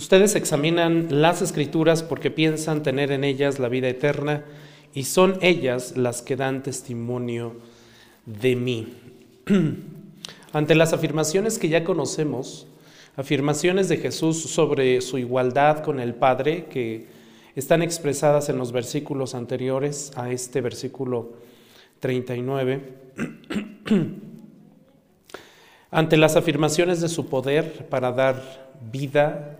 Ustedes 0.00 0.34
examinan 0.34 1.08
las 1.10 1.42
escrituras 1.42 2.02
porque 2.02 2.30
piensan 2.30 2.82
tener 2.82 3.12
en 3.12 3.22
ellas 3.22 3.58
la 3.58 3.68
vida 3.68 3.86
eterna 3.86 4.46
y 4.94 5.04
son 5.04 5.38
ellas 5.42 5.94
las 5.94 6.22
que 6.22 6.36
dan 6.36 6.62
testimonio 6.62 7.56
de 8.24 8.56
mí. 8.56 8.94
Ante 10.54 10.74
las 10.74 10.94
afirmaciones 10.94 11.58
que 11.58 11.68
ya 11.68 11.84
conocemos, 11.84 12.66
afirmaciones 13.14 13.90
de 13.90 13.98
Jesús 13.98 14.40
sobre 14.40 15.02
su 15.02 15.18
igualdad 15.18 15.84
con 15.84 16.00
el 16.00 16.14
Padre, 16.14 16.64
que 16.70 17.06
están 17.54 17.82
expresadas 17.82 18.48
en 18.48 18.56
los 18.56 18.72
versículos 18.72 19.34
anteriores 19.34 20.12
a 20.16 20.30
este 20.30 20.62
versículo 20.62 21.34
39, 22.00 22.94
ante 25.90 26.16
las 26.16 26.36
afirmaciones 26.36 27.02
de 27.02 27.10
su 27.10 27.28
poder 27.28 27.86
para 27.90 28.12
dar 28.12 28.70
vida, 28.90 29.58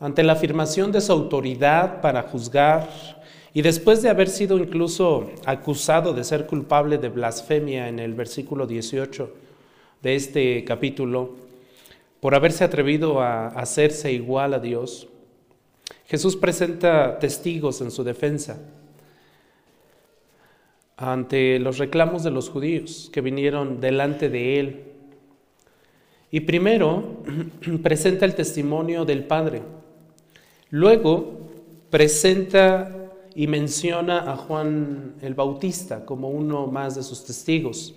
ante 0.00 0.22
la 0.22 0.34
afirmación 0.34 0.92
de 0.92 1.00
su 1.00 1.12
autoridad 1.12 2.00
para 2.00 2.22
juzgar, 2.22 2.88
y 3.54 3.62
después 3.62 4.02
de 4.02 4.10
haber 4.10 4.28
sido 4.28 4.58
incluso 4.58 5.30
acusado 5.46 6.12
de 6.12 6.24
ser 6.24 6.46
culpable 6.46 6.98
de 6.98 7.08
blasfemia 7.08 7.88
en 7.88 7.98
el 7.98 8.12
versículo 8.12 8.66
18 8.66 9.32
de 10.02 10.14
este 10.14 10.64
capítulo, 10.64 11.36
por 12.20 12.34
haberse 12.34 12.64
atrevido 12.64 13.20
a 13.20 13.48
hacerse 13.48 14.12
igual 14.12 14.52
a 14.52 14.58
Dios, 14.58 15.08
Jesús 16.06 16.36
presenta 16.36 17.18
testigos 17.18 17.80
en 17.80 17.90
su 17.90 18.04
defensa 18.04 18.58
ante 20.96 21.58
los 21.58 21.78
reclamos 21.78 22.24
de 22.24 22.30
los 22.30 22.48
judíos 22.48 23.10
que 23.12 23.20
vinieron 23.20 23.80
delante 23.80 24.28
de 24.30 24.60
él. 24.60 24.82
Y 26.30 26.40
primero 26.40 27.22
presenta 27.82 28.24
el 28.24 28.34
testimonio 28.34 29.04
del 29.04 29.24
Padre. 29.24 29.62
Luego 30.70 31.32
presenta 31.90 33.12
y 33.34 33.46
menciona 33.46 34.32
a 34.32 34.36
Juan 34.36 35.14
el 35.20 35.34
Bautista 35.34 36.04
como 36.04 36.28
uno 36.28 36.66
más 36.66 36.96
de 36.96 37.02
sus 37.02 37.24
testigos, 37.24 37.94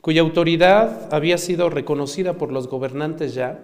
cuya 0.00 0.20
autoridad 0.20 1.12
había 1.12 1.38
sido 1.38 1.68
reconocida 1.70 2.34
por 2.38 2.52
los 2.52 2.68
gobernantes 2.68 3.34
ya, 3.34 3.60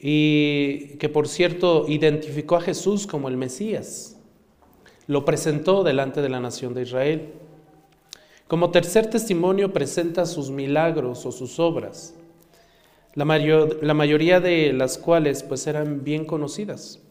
y 0.00 0.96
que 0.98 1.08
por 1.08 1.28
cierto 1.28 1.86
identificó 1.86 2.56
a 2.56 2.60
Jesús 2.60 3.06
como 3.06 3.28
el 3.28 3.36
Mesías, 3.36 4.18
lo 5.06 5.24
presentó 5.24 5.84
delante 5.84 6.22
de 6.22 6.28
la 6.28 6.40
nación 6.40 6.74
de 6.74 6.82
Israel. 6.82 7.28
Como 8.48 8.70
tercer 8.70 9.08
testimonio 9.08 9.72
presenta 9.72 10.26
sus 10.26 10.50
milagros 10.50 11.24
o 11.24 11.30
sus 11.30 11.60
obras, 11.60 12.14
la, 13.14 13.24
la 13.24 13.94
mayoría 13.94 14.40
de 14.40 14.72
las 14.72 14.98
cuales 14.98 15.42
pues 15.42 15.66
eran 15.66 16.04
bien 16.04 16.24
conocidas. 16.24 17.02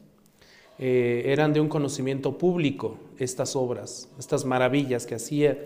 Eh, 0.83 1.31
eran 1.31 1.53
de 1.53 1.59
un 1.59 1.69
conocimiento 1.69 2.39
público 2.39 2.97
estas 3.19 3.55
obras, 3.55 4.09
estas 4.17 4.45
maravillas 4.45 5.05
que 5.05 5.13
hacía. 5.13 5.59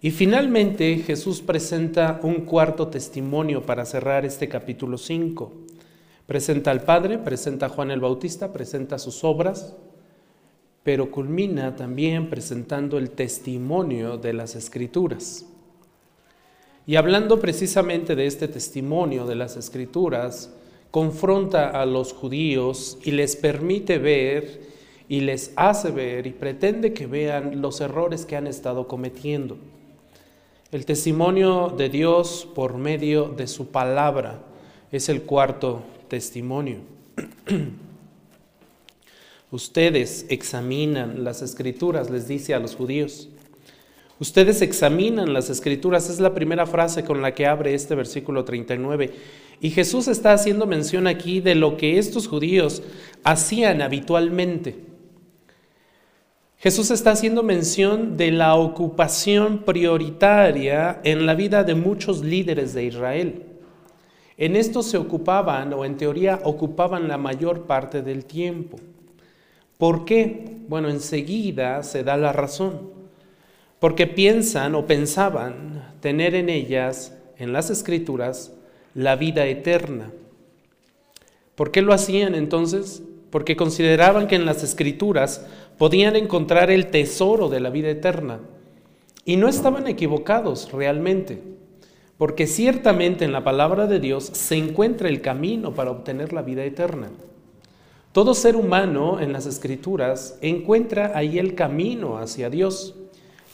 Y 0.00 0.12
finalmente 0.12 0.98
Jesús 0.98 1.40
presenta 1.40 2.20
un 2.22 2.42
cuarto 2.44 2.86
testimonio 2.86 3.62
para 3.62 3.84
cerrar 3.84 4.24
este 4.24 4.48
capítulo 4.48 4.96
5. 4.96 5.52
Presenta 6.26 6.70
al 6.70 6.82
Padre, 6.82 7.18
presenta 7.18 7.66
a 7.66 7.68
Juan 7.68 7.90
el 7.90 7.98
Bautista, 7.98 8.52
presenta 8.52 8.98
sus 8.98 9.24
obras, 9.24 9.74
pero 10.84 11.10
culmina 11.10 11.74
también 11.74 12.30
presentando 12.30 12.96
el 12.98 13.10
testimonio 13.10 14.18
de 14.18 14.34
las 14.34 14.54
Escrituras. 14.54 15.46
Y 16.86 16.96
hablando 16.96 17.40
precisamente 17.40 18.14
de 18.14 18.26
este 18.26 18.46
testimonio 18.46 19.26
de 19.26 19.36
las 19.36 19.56
Escrituras, 19.56 20.50
confronta 20.90 21.70
a 21.70 21.86
los 21.86 22.12
judíos 22.12 22.98
y 23.02 23.12
les 23.12 23.36
permite 23.36 23.98
ver 23.98 24.60
y 25.08 25.20
les 25.20 25.52
hace 25.56 25.90
ver 25.90 26.26
y 26.26 26.30
pretende 26.30 26.92
que 26.92 27.06
vean 27.06 27.60
los 27.62 27.80
errores 27.80 28.26
que 28.26 28.36
han 28.36 28.46
estado 28.46 28.86
cometiendo. 28.86 29.56
El 30.72 30.84
testimonio 30.86 31.72
de 31.76 31.88
Dios 31.88 32.48
por 32.54 32.76
medio 32.76 33.28
de 33.28 33.46
su 33.46 33.68
palabra 33.68 34.40
es 34.92 35.08
el 35.08 35.22
cuarto 35.22 35.82
testimonio. 36.08 36.78
Ustedes 39.50 40.26
examinan 40.28 41.24
las 41.24 41.42
escrituras, 41.42 42.10
les 42.10 42.28
dice 42.28 42.54
a 42.54 42.58
los 42.58 42.76
judíos. 42.76 43.28
Ustedes 44.20 44.62
examinan 44.62 45.32
las 45.32 45.50
escrituras, 45.50 46.08
es 46.08 46.20
la 46.20 46.34
primera 46.34 46.66
frase 46.66 47.04
con 47.04 47.20
la 47.20 47.34
que 47.34 47.46
abre 47.46 47.74
este 47.74 47.94
versículo 47.96 48.44
39. 48.44 49.12
Y 49.60 49.70
Jesús 49.70 50.06
está 50.08 50.32
haciendo 50.32 50.66
mención 50.66 51.06
aquí 51.06 51.40
de 51.40 51.56
lo 51.56 51.76
que 51.76 51.98
estos 51.98 52.28
judíos 52.28 52.82
hacían 53.24 53.82
habitualmente. 53.82 54.76
Jesús 56.58 56.90
está 56.90 57.10
haciendo 57.10 57.42
mención 57.42 58.16
de 58.16 58.30
la 58.30 58.54
ocupación 58.54 59.64
prioritaria 59.64 61.00
en 61.04 61.26
la 61.26 61.34
vida 61.34 61.64
de 61.64 61.74
muchos 61.74 62.24
líderes 62.24 62.72
de 62.72 62.84
Israel. 62.84 63.42
En 64.38 64.56
esto 64.56 64.82
se 64.82 64.96
ocupaban, 64.96 65.72
o 65.74 65.84
en 65.84 65.96
teoría 65.96 66.40
ocupaban 66.44 67.06
la 67.06 67.18
mayor 67.18 67.62
parte 67.66 68.00
del 68.00 68.24
tiempo. 68.24 68.78
¿Por 69.76 70.04
qué? 70.04 70.56
Bueno, 70.68 70.88
enseguida 70.88 71.82
se 71.82 72.02
da 72.02 72.16
la 72.16 72.32
razón. 72.32 72.93
Porque 73.78 74.06
piensan 74.06 74.74
o 74.74 74.86
pensaban 74.86 75.94
tener 76.00 76.34
en 76.34 76.48
ellas, 76.48 77.16
en 77.38 77.52
las 77.52 77.70
escrituras, 77.70 78.52
la 78.94 79.16
vida 79.16 79.46
eterna. 79.46 80.10
¿Por 81.54 81.70
qué 81.70 81.82
lo 81.82 81.92
hacían 81.92 82.34
entonces? 82.34 83.02
Porque 83.30 83.56
consideraban 83.56 84.26
que 84.26 84.36
en 84.36 84.46
las 84.46 84.62
escrituras 84.62 85.46
podían 85.78 86.16
encontrar 86.16 86.70
el 86.70 86.86
tesoro 86.86 87.48
de 87.48 87.60
la 87.60 87.70
vida 87.70 87.90
eterna. 87.90 88.40
Y 89.24 89.36
no 89.36 89.48
estaban 89.48 89.86
equivocados 89.86 90.70
realmente, 90.72 91.40
porque 92.18 92.46
ciertamente 92.46 93.24
en 93.24 93.32
la 93.32 93.42
palabra 93.42 93.86
de 93.86 93.98
Dios 93.98 94.24
se 94.24 94.56
encuentra 94.56 95.08
el 95.08 95.20
camino 95.20 95.74
para 95.74 95.90
obtener 95.90 96.32
la 96.32 96.42
vida 96.42 96.64
eterna. 96.64 97.08
Todo 98.12 98.34
ser 98.34 98.54
humano 98.54 99.18
en 99.18 99.32
las 99.32 99.46
escrituras 99.46 100.38
encuentra 100.40 101.12
ahí 101.16 101.38
el 101.38 101.54
camino 101.54 102.18
hacia 102.18 102.50
Dios. 102.50 102.94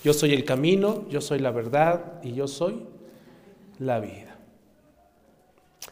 Yo 0.02 0.12
soy 0.12 0.32
el 0.32 0.44
camino, 0.44 1.04
yo 1.08 1.20
soy 1.20 1.40
la 1.40 1.50
verdad 1.50 2.20
y 2.22 2.32
yo 2.32 2.48
soy 2.48 2.82
la 3.78 4.00
vida. 4.00 4.38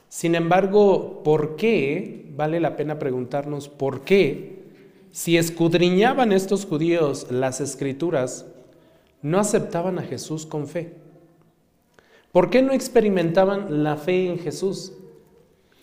Sin 0.08 0.34
embargo, 0.34 1.22
¿por 1.22 1.56
qué? 1.56 2.26
Vale 2.34 2.60
la 2.60 2.76
pena 2.76 2.98
preguntarnos 2.98 3.69
por 3.69 4.02
qué, 4.02 4.58
si 5.10 5.36
escudriñaban 5.36 6.32
estos 6.32 6.64
judíos 6.64 7.26
las 7.30 7.60
escrituras, 7.60 8.46
no 9.20 9.38
aceptaban 9.38 9.98
a 9.98 10.02
Jesús 10.02 10.46
con 10.46 10.66
fe. 10.66 10.94
¿Por 12.32 12.50
qué 12.50 12.62
no 12.62 12.72
experimentaban 12.72 13.82
la 13.82 13.96
fe 13.96 14.28
en 14.28 14.38
Jesús? 14.38 14.92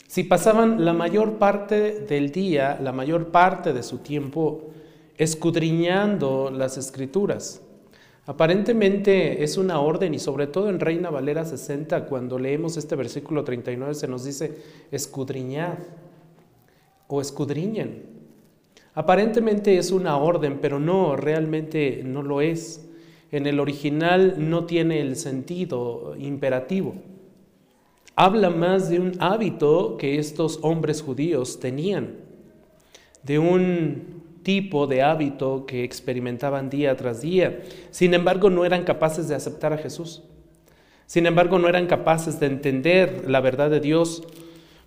Si 0.08 0.24
pasaban 0.24 0.86
la 0.86 0.94
mayor 0.94 1.38
parte 1.38 2.00
del 2.00 2.32
día, 2.32 2.80
la 2.82 2.92
mayor 2.92 3.32
parte 3.32 3.74
de 3.74 3.84
su 3.84 3.98
tiempo, 3.98 4.70
escudriñando 5.18 6.52
las 6.52 6.78
escrituras, 6.78 7.62
Aparentemente 8.28 9.44
es 9.44 9.58
una 9.58 9.80
orden 9.80 10.16
y 10.16 10.20
sobre 10.20 10.48
todo 10.48 10.70
en 10.70 10.80
Reina 10.80 11.12
Valera 11.12 11.46
60, 11.46 12.06
cuando 12.06 12.40
leemos 12.40 12.76
este 12.76 12.96
versículo 12.96 13.44
39, 13.44 13.94
se 13.94 14.08
nos 14.08 14.24
dice 14.24 14.58
escudriñad 14.92 15.78
o 17.08 17.22
escudriñen. 17.22 18.04
Aparentemente 18.96 19.78
es 19.78 19.92
una 19.92 20.18
orden, 20.18 20.60
pero 20.60 20.80
no, 20.80 21.16
realmente 21.16 22.02
no 22.04 22.24
lo 22.24 22.42
es. 22.42 22.90
En 23.32 23.46
el 23.46 23.60
original 23.60 24.36
no 24.38 24.66
tiene 24.66 25.02
el 25.02 25.18
sentido 25.18 26.16
imperativo. 26.18 26.96
Habla 28.16 28.50
más 28.50 28.90
de 28.90 29.00
un 29.00 29.12
hábito 29.20 29.98
que 29.98 30.18
estos 30.18 30.60
hombres 30.62 31.02
judíos 31.02 31.60
tenían, 31.60 32.16
de 33.24 33.38
un 33.38 34.15
tipo 34.46 34.86
de 34.86 35.02
hábito 35.02 35.66
que 35.66 35.84
experimentaban 35.84 36.70
día 36.70 36.96
tras 36.96 37.22
día. 37.22 37.64
Sin 37.90 38.14
embargo, 38.14 38.52
no 38.52 38.64
eran 38.64 38.84
capaces 38.84 39.28
de 39.28 39.34
aceptar 39.34 39.74
a 39.74 39.78
Jesús. 39.80 40.22
Sin 41.08 41.26
embargo, 41.26 41.58
no 41.58 41.68
eran 41.68 41.88
capaces 41.88 42.40
de 42.40 42.46
entender 42.46 43.26
la 43.28 43.42
verdad 43.42 43.72
de 43.72 43.80
Dios. 43.80 44.22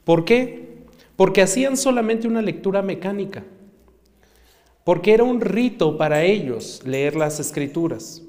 ¿Por 0.04 0.24
qué? 0.24 0.84
Porque 1.16 1.42
hacían 1.42 1.76
solamente 1.76 2.28
una 2.28 2.40
lectura 2.40 2.82
mecánica. 2.82 3.42
Porque 4.84 5.12
era 5.12 5.24
un 5.24 5.40
rito 5.40 5.98
para 5.98 6.22
ellos 6.22 6.80
leer 6.84 7.16
las 7.16 7.40
escrituras. 7.40 8.22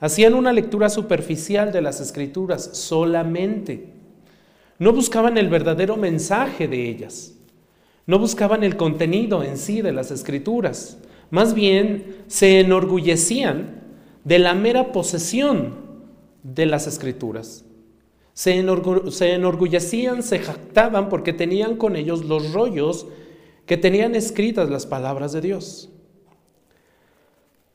Hacían 0.00 0.32
una 0.32 0.50
lectura 0.50 0.88
superficial 0.88 1.72
de 1.72 1.82
las 1.82 2.00
escrituras 2.00 2.70
solamente. 2.72 3.92
No 4.78 4.94
buscaban 4.94 5.36
el 5.36 5.50
verdadero 5.50 5.98
mensaje 5.98 6.68
de 6.68 6.88
ellas. 6.88 7.34
No 8.10 8.18
buscaban 8.18 8.64
el 8.64 8.76
contenido 8.76 9.44
en 9.44 9.56
sí 9.56 9.82
de 9.82 9.92
las 9.92 10.10
escrituras, 10.10 10.98
más 11.30 11.54
bien 11.54 12.24
se 12.26 12.58
enorgullecían 12.58 13.84
de 14.24 14.40
la 14.40 14.52
mera 14.52 14.90
posesión 14.90 15.76
de 16.42 16.66
las 16.66 16.88
escrituras. 16.88 17.64
Se, 18.32 18.58
enorgullecían, 18.58 20.24
se 20.24 20.40
jactaban 20.40 21.08
porque 21.08 21.32
tenían 21.32 21.76
con 21.76 21.94
ellos 21.94 22.24
los 22.24 22.52
rollos 22.52 23.06
que 23.64 23.76
tenían 23.76 24.16
escritas 24.16 24.68
las 24.68 24.86
palabras 24.86 25.30
de 25.30 25.42
Dios. 25.42 25.88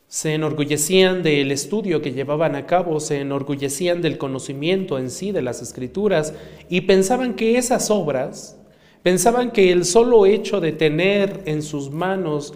Se 0.10 0.34
enorgullecían 0.34 1.24
del 1.24 1.50
estudio 1.50 2.02
que 2.02 2.12
llevaban 2.12 2.56
a 2.56 2.66
cabo, 2.66 3.00
se 3.00 3.22
enorgullecían 3.22 4.02
del 4.02 4.18
conocimiento 4.18 5.00
en 5.00 5.12
sí 5.12 5.32
de 5.32 5.42
las 5.42 5.62
escrituras 5.62 6.34
y 6.68 6.82
pensaban 6.82 7.36
que 7.36 7.58
esas 7.58 7.90
obras, 7.90 8.58
pensaban 9.06 9.52
que 9.52 9.72
el 9.72 9.86
solo 9.86 10.26
hecho 10.26 10.60
de 10.60 10.72
tener 10.72 11.44
en 11.46 11.62
sus 11.62 11.92
manos 11.92 12.56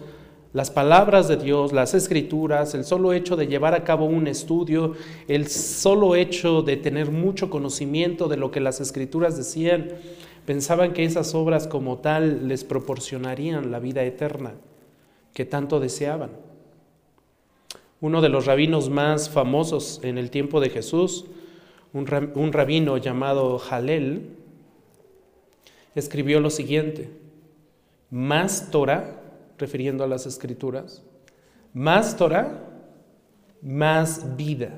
las 0.52 0.68
palabras 0.68 1.28
de 1.28 1.36
Dios, 1.36 1.72
las 1.72 1.94
escrituras, 1.94 2.74
el 2.74 2.82
solo 2.82 3.12
hecho 3.12 3.36
de 3.36 3.46
llevar 3.46 3.72
a 3.72 3.84
cabo 3.84 4.06
un 4.06 4.26
estudio, 4.26 4.94
el 5.28 5.46
solo 5.46 6.16
hecho 6.16 6.62
de 6.62 6.76
tener 6.76 7.12
mucho 7.12 7.50
conocimiento 7.50 8.26
de 8.26 8.36
lo 8.36 8.50
que 8.50 8.58
las 8.58 8.80
escrituras 8.80 9.36
decían, 9.36 9.90
pensaban 10.44 10.92
que 10.92 11.04
esas 11.04 11.36
obras 11.36 11.68
como 11.68 11.98
tal 11.98 12.48
les 12.48 12.64
proporcionarían 12.64 13.70
la 13.70 13.78
vida 13.78 14.02
eterna 14.02 14.54
que 15.32 15.44
tanto 15.44 15.78
deseaban. 15.78 16.30
Uno 18.00 18.20
de 18.20 18.28
los 18.28 18.46
rabinos 18.46 18.90
más 18.90 19.30
famosos 19.30 20.00
en 20.02 20.18
el 20.18 20.32
tiempo 20.32 20.58
de 20.58 20.70
Jesús, 20.70 21.26
un, 21.92 22.06
rabino 22.52 22.96
llamado 22.96 23.56
Jalel, 23.60 24.39
escribió 25.94 26.40
lo 26.40 26.50
siguiente, 26.50 27.10
más 28.10 28.70
Torah, 28.70 29.20
refiriendo 29.58 30.04
a 30.04 30.08
las 30.08 30.26
escrituras, 30.26 31.02
más 31.72 32.16
Torah, 32.16 32.70
más 33.62 34.36
vida. 34.36 34.70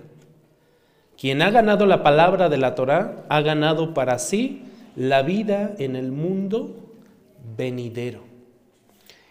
Quien 1.16 1.42
ha 1.42 1.50
ganado 1.50 1.86
la 1.86 2.02
palabra 2.02 2.48
de 2.48 2.58
la 2.58 2.74
Torah 2.74 3.24
ha 3.28 3.40
ganado 3.42 3.94
para 3.94 4.18
sí 4.18 4.62
la 4.96 5.22
vida 5.22 5.74
en 5.78 5.96
el 5.96 6.10
mundo 6.12 6.76
venidero. 7.56 8.22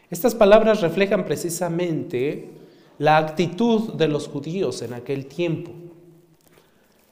Estas 0.10 0.36
palabras 0.36 0.81
reflejan 0.81 1.25
precisamente 1.25 2.50
la 2.98 3.18
actitud 3.18 3.94
de 3.94 4.07
los 4.07 4.27
judíos 4.27 4.81
en 4.81 4.94
aquel 4.94 5.25
tiempo. 5.25 5.72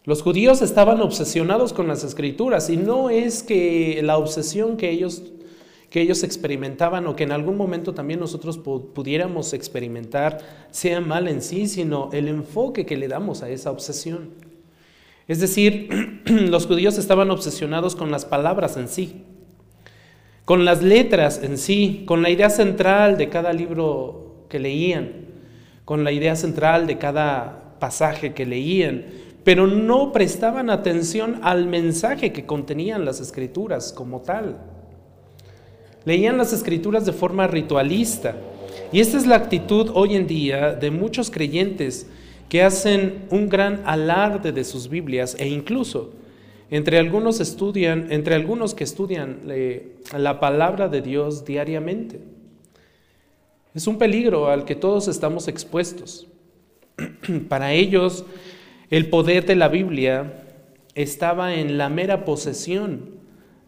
Los 0.06 0.22
judíos 0.22 0.62
estaban 0.62 1.02
obsesionados 1.02 1.74
con 1.74 1.88
las 1.88 2.04
escrituras 2.04 2.70
y 2.70 2.78
no 2.78 3.10
es 3.10 3.44
que 3.44 4.00
la 4.04 4.18
obsesión 4.18 4.78
que 4.78 4.90
ellos, 4.90 5.24
que 5.90 6.02
ellos 6.02 6.24
experimentaban 6.24 7.06
o 7.08 7.16
que 7.16 7.24
en 7.24 7.32
algún 7.32 7.58
momento 7.58 7.94
también 7.94 8.20
nosotros 8.20 8.58
pudiéramos 8.58 9.54
experimentar 9.54 10.40
sea 10.72 11.02
mal 11.02 11.28
en 11.28 11.42
sí, 11.42 11.68
sino 11.68 12.10
el 12.14 12.28
enfoque 12.28 12.86
que 12.86 12.98
le 12.98 13.08
damos 13.08 13.44
a 13.44 13.50
esa 13.50 13.72
obsesión. 13.72 14.30
Es 15.28 15.40
decir, 15.40 16.22
los 16.26 16.66
judíos 16.66 16.98
estaban 16.98 17.30
obsesionados 17.30 17.96
con 17.96 18.10
las 18.10 18.26
palabras 18.26 18.78
en 18.78 18.88
sí, 18.88 19.24
con 20.46 20.66
las 20.66 20.82
letras 20.82 21.42
en 21.44 21.58
sí, 21.58 22.04
con 22.08 22.22
la 22.22 22.30
idea 22.30 22.50
central 22.50 23.18
de 23.18 23.30
cada 23.30 23.54
libro 23.54 24.46
que 24.50 24.60
leían 24.60 25.30
con 25.90 26.04
la 26.04 26.12
idea 26.12 26.36
central 26.36 26.86
de 26.86 27.00
cada 27.00 27.74
pasaje 27.80 28.36
que 28.36 28.46
leían, 28.46 29.06
pero 29.50 29.66
no 29.66 30.12
prestaban 30.12 30.70
atención 30.70 31.40
al 31.42 31.66
mensaje 31.66 32.32
que 32.32 32.46
contenían 32.46 33.04
las 33.04 33.20
escrituras 33.20 33.92
como 33.92 34.22
tal. 34.22 34.58
Leían 36.06 36.38
las 36.38 36.54
escrituras 36.54 37.04
de 37.04 37.14
forma 37.14 37.48
ritualista. 37.48 38.36
Y 38.92 39.00
esta 39.00 39.18
es 39.18 39.26
la 39.26 39.38
actitud 39.38 39.90
hoy 39.96 40.16
en 40.16 40.28
día 40.28 40.74
de 40.74 40.92
muchos 40.92 41.32
creyentes 41.32 42.06
que 42.48 42.62
hacen 42.62 43.26
un 43.32 43.50
gran 43.50 43.82
alarde 43.88 44.52
de 44.52 44.64
sus 44.64 44.88
Biblias 44.88 45.36
e 45.40 45.48
incluso 45.48 46.12
entre 46.70 47.00
algunos 47.00 47.40
estudian, 47.40 48.12
entre 48.12 48.36
algunos 48.36 48.76
que 48.76 48.84
estudian 48.84 49.40
eh, 49.50 49.96
la 50.16 50.40
palabra 50.40 50.90
de 50.90 51.02
Dios 51.02 51.44
diariamente. 51.44 52.20
Es 53.74 53.88
un 53.88 53.98
peligro 53.98 54.52
al 54.52 54.66
que 54.66 54.76
todos 54.76 55.08
estamos 55.08 55.48
expuestos. 55.48 56.28
Para 57.50 57.74
ellos, 57.74 58.26
el 58.90 59.10
poder 59.10 59.46
de 59.46 59.56
la 59.56 59.68
Biblia 59.68 60.46
estaba 60.96 61.54
en 61.54 61.78
la 61.78 61.90
mera 61.90 62.26
posesión 62.26 63.20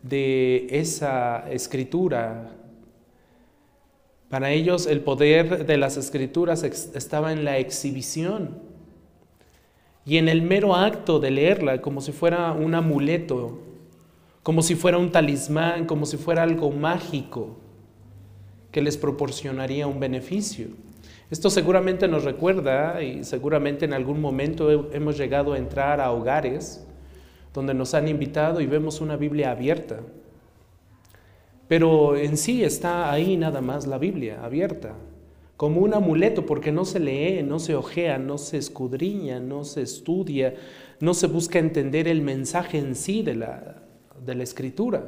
de 0.02 0.68
esa 0.72 1.50
escritura. 1.52 2.52
Para 4.30 4.52
ellos 4.52 4.88
el 4.88 5.02
poder 5.02 5.66
de 5.66 5.78
las 5.78 5.98
escrituras 5.98 6.64
estaba 6.64 7.32
en 7.34 7.44
la 7.44 7.58
exhibición 7.58 8.60
y 10.06 10.18
en 10.18 10.28
el 10.28 10.42
mero 10.42 10.76
acto 10.76 11.20
de 11.20 11.30
leerla, 11.30 11.82
como 11.82 12.02
si 12.02 12.12
fuera 12.12 12.54
un 12.54 12.74
amuleto, 12.74 13.60
como 14.42 14.64
si 14.64 14.74
fuera 14.74 14.98
un 14.98 15.12
talismán, 15.12 15.86
como 15.86 16.08
si 16.08 16.18
fuera 16.18 16.42
algo 16.42 16.72
mágico 16.72 17.58
que 18.72 18.82
les 18.82 18.98
proporcionaría 18.98 19.86
un 19.86 20.00
beneficio. 20.00 20.70
Esto 21.32 21.50
seguramente 21.50 22.10
nos 22.10 22.26
recuerda 22.26 23.02
y 23.02 23.24
seguramente 23.24 23.86
en 23.86 23.94
algún 23.94 24.20
momento 24.20 24.92
hemos 24.92 25.18
llegado 25.18 25.54
a 25.54 25.58
entrar 25.58 26.02
a 26.02 26.12
hogares 26.12 26.86
donde 27.54 27.74
nos 27.74 27.94
han 27.94 28.10
invitado 28.10 28.60
y 28.60 28.66
vemos 28.66 29.00
una 29.00 29.16
Biblia 29.16 29.52
abierta. 29.52 30.02
Pero 31.70 32.18
en 32.18 32.36
sí 32.36 32.66
está 32.66 33.10
ahí 33.10 33.38
nada 33.38 33.62
más 33.62 33.88
la 33.88 33.98
Biblia 33.98 34.44
abierta, 34.44 34.94
como 35.56 35.80
un 35.80 35.94
amuleto, 35.94 36.46
porque 36.46 36.74
no 36.74 36.84
se 36.84 37.00
lee, 37.00 37.44
no 37.44 37.60
se 37.60 37.76
ojea, 37.76 38.18
no 38.18 38.38
se 38.38 38.58
escudriña, 38.58 39.40
no 39.40 39.64
se 39.64 39.84
estudia, 39.84 40.56
no 41.00 41.14
se 41.14 41.28
busca 41.28 41.60
entender 41.60 42.10
el 42.10 42.22
mensaje 42.22 42.78
en 42.78 42.94
sí 42.94 43.24
de 43.24 43.36
la, 43.36 43.84
de 44.26 44.36
la 44.36 44.44
escritura. 44.44 45.06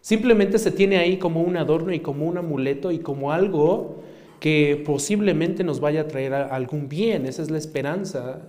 Simplemente 0.00 0.58
se 0.58 0.70
tiene 0.70 0.96
ahí 0.96 1.18
como 1.18 1.42
un 1.42 1.58
adorno 1.58 1.92
y 1.92 2.00
como 2.00 2.26
un 2.26 2.38
amuleto 2.38 2.90
y 2.90 3.00
como 3.00 3.32
algo 3.32 4.02
que 4.42 4.82
posiblemente 4.84 5.62
nos 5.62 5.78
vaya 5.78 6.00
a 6.00 6.08
traer 6.08 6.34
algún 6.34 6.88
bien. 6.88 7.26
Esa 7.26 7.42
es 7.42 7.50
la 7.52 7.58
esperanza, 7.58 8.40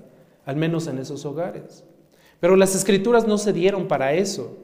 al 0.43 0.55
menos 0.55 0.87
en 0.87 0.97
esos 0.97 1.23
hogares. 1.23 1.83
Pero 2.39 2.55
las 2.55 2.73
escrituras 2.73 3.27
no 3.27 3.37
se 3.37 3.53
dieron 3.53 3.87
para 3.87 4.11
eso. 4.13 4.57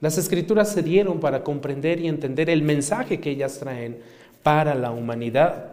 Las 0.00 0.16
escrituras 0.16 0.72
se 0.72 0.82
dieron 0.82 1.20
para 1.20 1.44
comprender 1.44 2.00
y 2.00 2.08
entender 2.08 2.48
el 2.48 2.62
mensaje 2.62 3.20
que 3.20 3.32
ellas 3.32 3.58
traen 3.58 3.98
para 4.42 4.74
la 4.74 4.92
humanidad. 4.92 5.72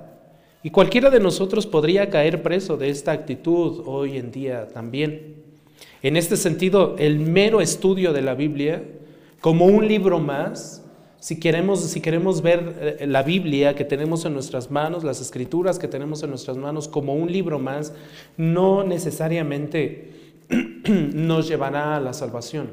Y 0.63 0.69
cualquiera 0.69 1.09
de 1.09 1.21
nosotros 1.21 1.65
podría 1.65 2.09
caer 2.09 2.43
preso 2.43 2.75
de 2.75 2.89
esta 2.89 3.13
actitud 3.13 3.83
hoy 3.85 4.17
en 4.17 4.33
día 4.33 4.67
también. 4.67 5.35
En 6.01 6.17
este 6.17 6.35
sentido, 6.35 6.97
el 6.99 7.19
mero 7.19 7.61
estudio 7.61 8.11
de 8.11 8.21
la 8.21 8.35
Biblia 8.35 8.83
como 9.39 9.65
un 9.65 9.87
libro 9.87 10.19
más, 10.19 10.82
si 11.23 11.39
queremos, 11.39 11.79
si 11.79 12.01
queremos 12.01 12.41
ver 12.41 12.97
eh, 12.99 13.07
la 13.07 13.23
Biblia 13.23 13.75
que 13.75 13.85
tenemos 13.85 14.25
en 14.25 14.33
nuestras 14.33 14.69
manos, 14.69 15.05
las 15.05 15.21
escrituras 15.21 15.79
que 15.79 15.87
tenemos 15.87 16.21
en 16.21 16.31
nuestras 16.31 16.57
manos 16.57 16.89
como 16.89 17.15
un 17.15 17.31
libro 17.31 17.59
más, 17.59 17.93
no 18.35 18.83
necesariamente 18.83 20.11
nos 21.13 21.47
llevará 21.47 21.95
a 21.95 22.01
la 22.01 22.11
salvación. 22.11 22.71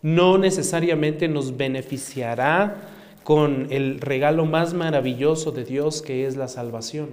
No 0.00 0.38
necesariamente 0.38 1.28
nos 1.28 1.58
beneficiará 1.58 2.80
con 3.24 3.66
el 3.68 4.00
regalo 4.00 4.46
más 4.46 4.72
maravilloso 4.72 5.52
de 5.52 5.64
Dios 5.66 6.00
que 6.00 6.26
es 6.26 6.34
la 6.34 6.48
salvación. 6.48 7.10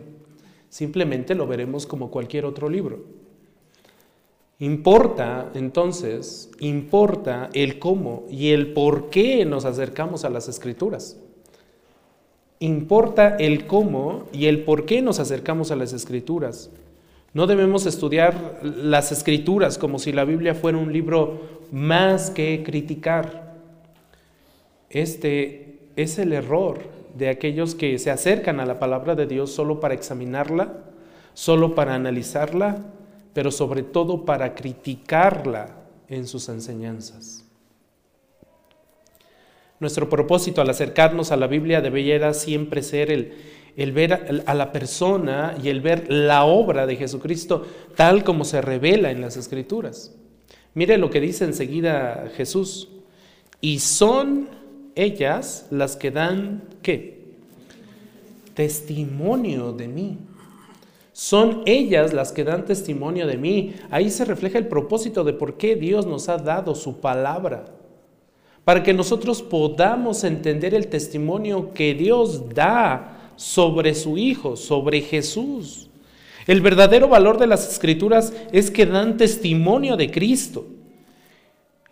Simplemente 0.69 1.35
lo 1.35 1.45
veremos 1.45 1.85
como 1.85 2.09
cualquier 2.09 2.45
otro 2.45 2.69
libro. 2.69 3.03
Importa, 4.59 5.49
entonces, 5.55 6.51
importa 6.59 7.49
el 7.53 7.79
cómo 7.79 8.25
y 8.29 8.51
el 8.51 8.73
por 8.73 9.09
qué 9.09 9.45
nos 9.45 9.65
acercamos 9.65 10.25
a 10.25 10.29
las 10.29 10.47
escrituras. 10.47 11.17
Importa 12.59 13.35
el 13.37 13.65
cómo 13.65 14.27
y 14.31 14.45
el 14.45 14.63
por 14.63 14.85
qué 14.85 15.01
nos 15.01 15.19
acercamos 15.19 15.71
a 15.71 15.75
las 15.75 15.91
escrituras. 15.91 16.69
No 17.33 17.47
debemos 17.47 17.87
estudiar 17.87 18.59
las 18.63 19.11
escrituras 19.11 19.77
como 19.79 19.97
si 19.97 20.11
la 20.11 20.23
Biblia 20.23 20.53
fuera 20.53 20.77
un 20.77 20.93
libro 20.93 21.41
más 21.71 22.29
que 22.29 22.61
criticar. 22.63 23.55
Este 24.91 25.79
es 25.95 26.19
el 26.19 26.31
error 26.31 26.79
de 27.17 27.29
aquellos 27.29 27.73
que 27.73 27.97
se 27.97 28.11
acercan 28.11 28.59
a 28.59 28.65
la 28.65 28.79
palabra 28.79 29.15
de 29.15 29.25
Dios 29.25 29.51
solo 29.51 29.79
para 29.79 29.95
examinarla, 29.95 30.73
solo 31.33 31.73
para 31.73 31.95
analizarla 31.95 32.77
pero 33.33 33.51
sobre 33.51 33.83
todo 33.83 34.25
para 34.25 34.55
criticarla 34.55 35.75
en 36.07 36.27
sus 36.27 36.49
enseñanzas. 36.49 37.43
Nuestro 39.79 40.07
propósito 40.07 40.61
al 40.61 40.69
acercarnos 40.69 41.31
a 41.31 41.37
la 41.37 41.47
Biblia 41.47 41.81
debería 41.81 42.33
siempre 42.33 42.83
ser 42.83 43.11
el, 43.11 43.91
ver 43.91 44.43
a 44.45 44.53
la 44.53 44.71
persona 44.71 45.57
y 45.61 45.69
el 45.69 45.81
ver 45.81 46.09
la 46.09 46.45
obra 46.45 46.85
de 46.85 46.95
Jesucristo 46.95 47.65
tal 47.95 48.23
como 48.23 48.45
se 48.45 48.61
revela 48.61 49.11
en 49.11 49.19
las 49.19 49.35
Escrituras. 49.35 50.15
Mire 50.73 50.97
lo 50.97 51.09
que 51.09 51.19
dice 51.19 51.45
enseguida 51.45 52.31
Jesús. 52.35 52.89
Y 53.61 53.79
son 53.79 54.49
ellas 54.95 55.67
las 55.69 55.95
que 55.95 56.11
dan, 56.11 56.63
¿qué? 56.81 57.33
Testimonio 58.53 59.71
de 59.73 59.87
mí. 59.87 60.17
Son 61.13 61.61
ellas 61.67 62.11
las 62.11 62.31
que 62.31 62.43
dan 62.43 62.65
testimonio 62.65 63.27
de 63.27 63.37
mí. 63.37 63.75
Ahí 63.91 64.09
se 64.09 64.25
refleja 64.25 64.57
el 64.57 64.67
propósito 64.67 65.23
de 65.23 65.33
por 65.33 65.57
qué 65.57 65.75
Dios 65.75 66.07
nos 66.07 66.27
ha 66.27 66.37
dado 66.37 66.73
su 66.73 66.99
palabra. 66.99 67.65
Para 68.65 68.81
que 68.81 68.93
nosotros 68.93 69.43
podamos 69.43 70.23
entender 70.23 70.73
el 70.73 70.87
testimonio 70.87 71.71
que 71.73 71.93
Dios 71.93 72.49
da 72.49 73.31
sobre 73.35 73.93
su 73.93 74.17
Hijo, 74.17 74.55
sobre 74.55 75.01
Jesús. 75.01 75.89
El 76.47 76.61
verdadero 76.61 77.07
valor 77.07 77.37
de 77.37 77.47
las 77.47 77.71
escrituras 77.71 78.33
es 78.51 78.71
que 78.71 78.87
dan 78.87 79.15
testimonio 79.17 79.95
de 79.95 80.09
Cristo. 80.09 80.65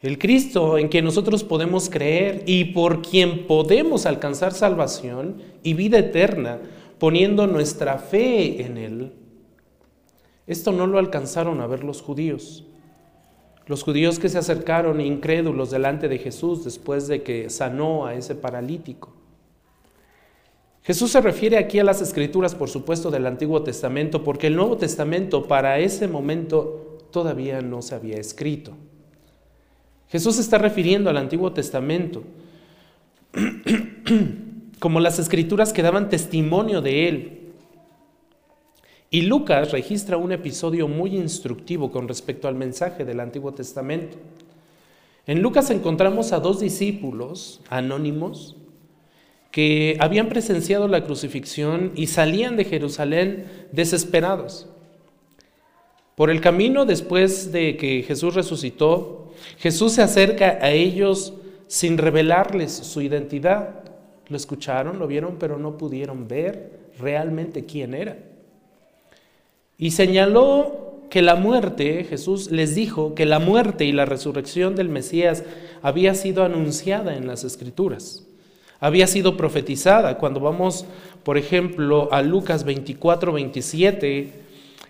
El 0.01 0.17
Cristo 0.17 0.79
en 0.79 0.87
quien 0.87 1.05
nosotros 1.05 1.43
podemos 1.43 1.87
creer 1.87 2.41
y 2.47 2.65
por 2.65 3.03
quien 3.03 3.45
podemos 3.45 4.07
alcanzar 4.07 4.51
salvación 4.51 5.43
y 5.61 5.75
vida 5.75 5.99
eterna 5.99 6.59
poniendo 7.01 7.48
nuestra 7.48 7.98
fe 7.98 8.62
en 8.62 8.77
Él. 8.77 9.12
Esto 10.46 10.72
no 10.72 10.86
lo 10.86 11.00
alcanzaron 11.00 11.60
a 11.60 11.65
ver 11.65 11.84
los 11.84 12.00
judíos. 12.00 12.63
Los 13.65 13.81
judíos 13.81 14.20
que 14.20 14.29
se 14.29 14.38
acercaron 14.38 15.01
incrédulos 15.01 15.72
delante 15.72 16.08
de 16.08 16.20
Jesús 16.20 16.63
después 16.63 17.08
de 17.08 17.24
que 17.24 17.50
sanó 17.50 18.05
a 18.05 18.13
ese 18.13 18.36
paralítico. 18.36 19.15
Jesús 20.84 21.10
se 21.10 21.22
refiere 21.22 21.58
aquí 21.58 21.79
a 21.79 21.84
las 21.84 22.03
escrituras, 22.03 22.53
por 22.53 22.70
supuesto, 22.70 23.10
del 23.10 23.25
Antiguo 23.25 23.63
Testamento, 23.63 24.24
porque 24.24 24.46
el 24.46 24.55
Nuevo 24.55 24.77
Testamento 24.77 25.48
para 25.48 25.79
ese 25.79 26.08
momento 26.08 27.00
todavía 27.10 27.62
no 27.62 27.81
se 27.81 27.96
había 27.96 28.17
escrito. 28.17 28.74
Jesús 30.08 30.38
está 30.38 30.60
refiriendo 30.60 31.10
al 31.10 31.17
Antiguo 31.17 31.51
Testamento. 31.51 32.22
como 34.81 35.00
las 35.00 35.19
escrituras 35.19 35.73
que 35.73 35.83
daban 35.83 36.09
testimonio 36.09 36.81
de 36.81 37.07
él. 37.07 37.38
Y 39.11 39.21
Lucas 39.21 39.71
registra 39.71 40.17
un 40.17 40.31
episodio 40.31 40.88
muy 40.88 41.15
instructivo 41.15 41.91
con 41.91 42.07
respecto 42.07 42.47
al 42.47 42.55
mensaje 42.55 43.05
del 43.05 43.19
Antiguo 43.19 43.53
Testamento. 43.53 44.17
En 45.27 45.43
Lucas 45.43 45.69
encontramos 45.69 46.31
a 46.31 46.39
dos 46.39 46.59
discípulos 46.59 47.61
anónimos 47.69 48.55
que 49.51 49.97
habían 50.00 50.29
presenciado 50.29 50.88
la 50.88 51.03
crucifixión 51.03 51.91
y 51.93 52.07
salían 52.07 52.57
de 52.57 52.65
Jerusalén 52.65 53.45
desesperados. 53.71 54.67
Por 56.15 56.31
el 56.31 56.41
camino 56.41 56.85
después 56.85 57.51
de 57.51 57.77
que 57.77 58.01
Jesús 58.01 58.33
resucitó, 58.33 59.31
Jesús 59.59 59.93
se 59.93 60.01
acerca 60.01 60.57
a 60.59 60.71
ellos 60.71 61.33
sin 61.67 62.00
revelarles 62.00 62.71
su 62.71 63.01
identidad. 63.01 63.80
Lo 64.31 64.38
escucharon, 64.38 64.97
lo 64.97 65.07
vieron, 65.07 65.35
pero 65.38 65.57
no 65.57 65.77
pudieron 65.77 66.29
ver 66.29 66.71
realmente 66.97 67.65
quién 67.65 67.93
era. 67.93 68.17
Y 69.77 69.91
señaló 69.91 71.01
que 71.09 71.21
la 71.21 71.35
muerte, 71.35 72.05
Jesús 72.05 72.50
les 72.50 72.73
dijo 72.73 73.13
que 73.13 73.25
la 73.25 73.39
muerte 73.39 73.83
y 73.83 73.91
la 73.91 74.05
resurrección 74.05 74.77
del 74.77 74.88
Mesías 74.88 75.43
había 75.81 76.15
sido 76.15 76.45
anunciada 76.45 77.17
en 77.17 77.27
las 77.27 77.43
Escrituras, 77.43 78.25
había 78.79 79.05
sido 79.05 79.35
profetizada. 79.35 80.17
Cuando 80.17 80.39
vamos, 80.39 80.85
por 81.23 81.38
ejemplo, 81.38 82.07
a 82.13 82.21
Lucas 82.21 82.63
24, 82.63 83.33
27, 83.33 84.31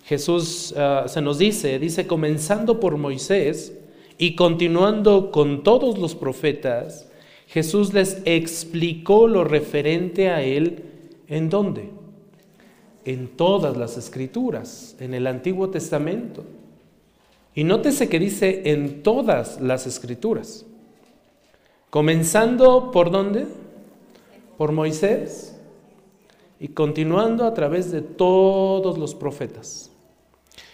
Jesús 0.06 0.76
ah, 0.78 1.06
se 1.08 1.22
nos 1.22 1.40
dice, 1.40 1.80
dice, 1.80 2.06
comenzando 2.06 2.80
por 2.80 2.98
Moisés 2.98 3.74
y 4.20 4.36
continuando 4.36 5.32
con 5.32 5.64
todos 5.64 5.98
los 5.98 6.14
profetas, 6.14 7.08
Jesús 7.52 7.94
les 7.94 8.22
explicó 8.24 9.28
lo 9.28 9.44
referente 9.44 10.30
a 10.30 10.42
Él 10.42 10.86
en 11.28 11.50
dónde? 11.50 11.90
En 13.04 13.28
todas 13.28 13.76
las 13.76 13.98
escrituras, 13.98 14.96
en 15.02 15.14
el 15.14 15.28
Antiguo 15.28 15.70
Testamento. 15.70 16.46
Y 17.54 17.66
nótese 17.66 18.08
que 18.08 18.20
dice 18.20 18.72
en 18.72 19.04
todas 19.04 19.60
las 19.60 19.86
escrituras. 19.86 20.66
Comenzando 21.90 22.90
por 22.92 23.12
dónde? 23.12 23.48
Por 24.58 24.72
Moisés 24.72 25.54
y 26.58 26.70
continuando 26.70 27.44
a 27.44 27.54
través 27.54 27.92
de 27.92 28.02
todos 28.02 28.98
los 28.98 29.14
profetas. 29.14 29.92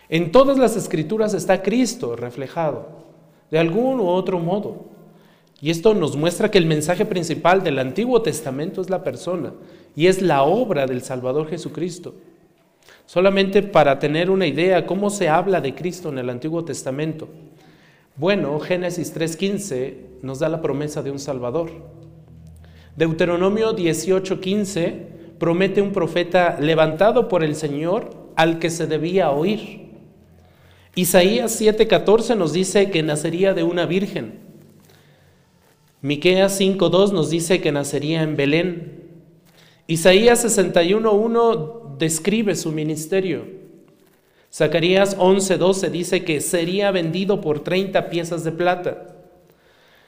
En 0.10 0.32
todas 0.32 0.60
las 0.60 0.76
escrituras 0.76 1.34
está 1.34 1.64
Cristo 1.64 2.16
reflejado, 2.16 2.88
de 3.50 3.58
algún 3.58 4.00
u 4.00 4.10
otro 4.10 4.38
modo. 4.38 4.97
Y 5.62 5.72
esto 5.72 5.94
nos 5.94 6.16
muestra 6.16 6.52
que 6.52 6.60
el 6.60 6.66
mensaje 6.66 7.06
principal 7.06 7.64
del 7.64 7.80
Antiguo 7.80 8.22
Testamento 8.22 8.82
es 8.82 8.90
la 8.90 9.04
persona 9.04 9.54
y 9.96 10.08
es 10.08 10.22
la 10.22 10.44
obra 10.44 10.86
del 10.86 11.02
Salvador 11.02 11.50
Jesucristo. 11.50 12.14
Solamente 13.06 13.64
para 13.64 13.98
tener 13.98 14.30
una 14.30 14.46
idea 14.46 14.86
cómo 14.86 15.10
se 15.10 15.30
habla 15.30 15.62
de 15.62 15.74
Cristo 15.74 16.10
en 16.10 16.20
el 16.20 16.30
Antiguo 16.30 16.64
Testamento. 16.64 17.28
Bueno, 18.16 18.60
Génesis 18.60 19.16
3.15 19.16 19.96
nos 20.22 20.40
da 20.40 20.50
la 20.50 20.62
promesa 20.62 21.02
de 21.02 21.12
un 21.12 21.20
Salvador. 21.20 21.72
Deuteronomio 22.96 23.76
18.15 23.76 25.38
promete 25.38 25.82
un 25.82 25.92
profeta 25.92 26.58
levantado 26.60 27.28
por 27.28 27.44
el 27.44 27.56
Señor 27.56 28.10
al 28.36 28.60
que 28.60 28.70
se 28.70 28.88
debía 28.88 29.32
oír. 29.32 29.88
Isaías 30.96 31.62
7:14 31.62 32.36
nos 32.36 32.54
dice 32.54 32.90
que 32.90 33.04
nacería 33.04 33.54
de 33.54 33.64
una 33.64 33.86
virgen. 33.86 34.47
Miqueas 36.02 36.60
5:2 36.60 37.12
nos 37.12 37.30
dice 37.30 37.60
que 37.60 37.72
nacería 37.72 38.22
en 38.22 38.36
Belén. 38.36 39.04
Isaías 39.88 40.44
61:1 40.44 41.96
describe 41.98 42.56
su 42.56 42.72
ministerio. 42.72 43.46
Zacarías 44.54 45.18
11:12 45.18 45.90
dice 45.90 46.24
que 46.24 46.42
sería 46.42 46.92
vendido 46.92 47.42
por 47.42 47.64
30 47.64 48.10
piezas 48.10 48.44
de 48.44 48.52
plata. 48.52 49.16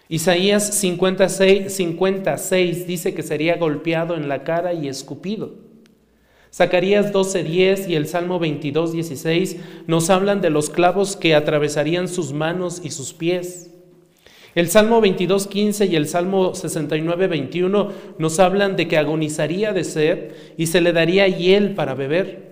Isaías 0.07 0.75
56, 0.75 1.73
56 1.73 2.87
dice 2.87 3.13
que 3.13 3.23
sería 3.23 3.57
golpeado 3.57 4.15
en 4.15 4.27
la 4.27 4.43
cara 4.43 4.73
y 4.73 4.87
escupido. 4.87 5.53
Zacarías 6.53 7.11
12:10 7.11 7.87
y 7.87 7.95
el 7.95 8.07
Salmo 8.07 8.39
22:16 8.39 9.57
nos 9.87 10.09
hablan 10.09 10.41
de 10.41 10.49
los 10.49 10.69
clavos 10.69 11.15
que 11.15 11.35
atravesarían 11.35 12.07
sus 12.07 12.33
manos 12.33 12.81
y 12.83 12.91
sus 12.91 13.13
pies. 13.13 13.71
El 14.55 14.69
Salmo 14.69 15.01
22.15 15.01 15.89
y 15.89 15.95
el 15.95 16.07
Salmo 16.07 16.53
69.21 16.53 17.91
nos 18.17 18.39
hablan 18.39 18.75
de 18.75 18.87
que 18.87 18.97
agonizaría 18.97 19.73
de 19.73 19.83
sed 19.83 20.31
y 20.57 20.65
se 20.67 20.81
le 20.81 20.91
daría 20.91 21.27
hiel 21.27 21.75
para 21.75 21.93
beber. 21.93 22.49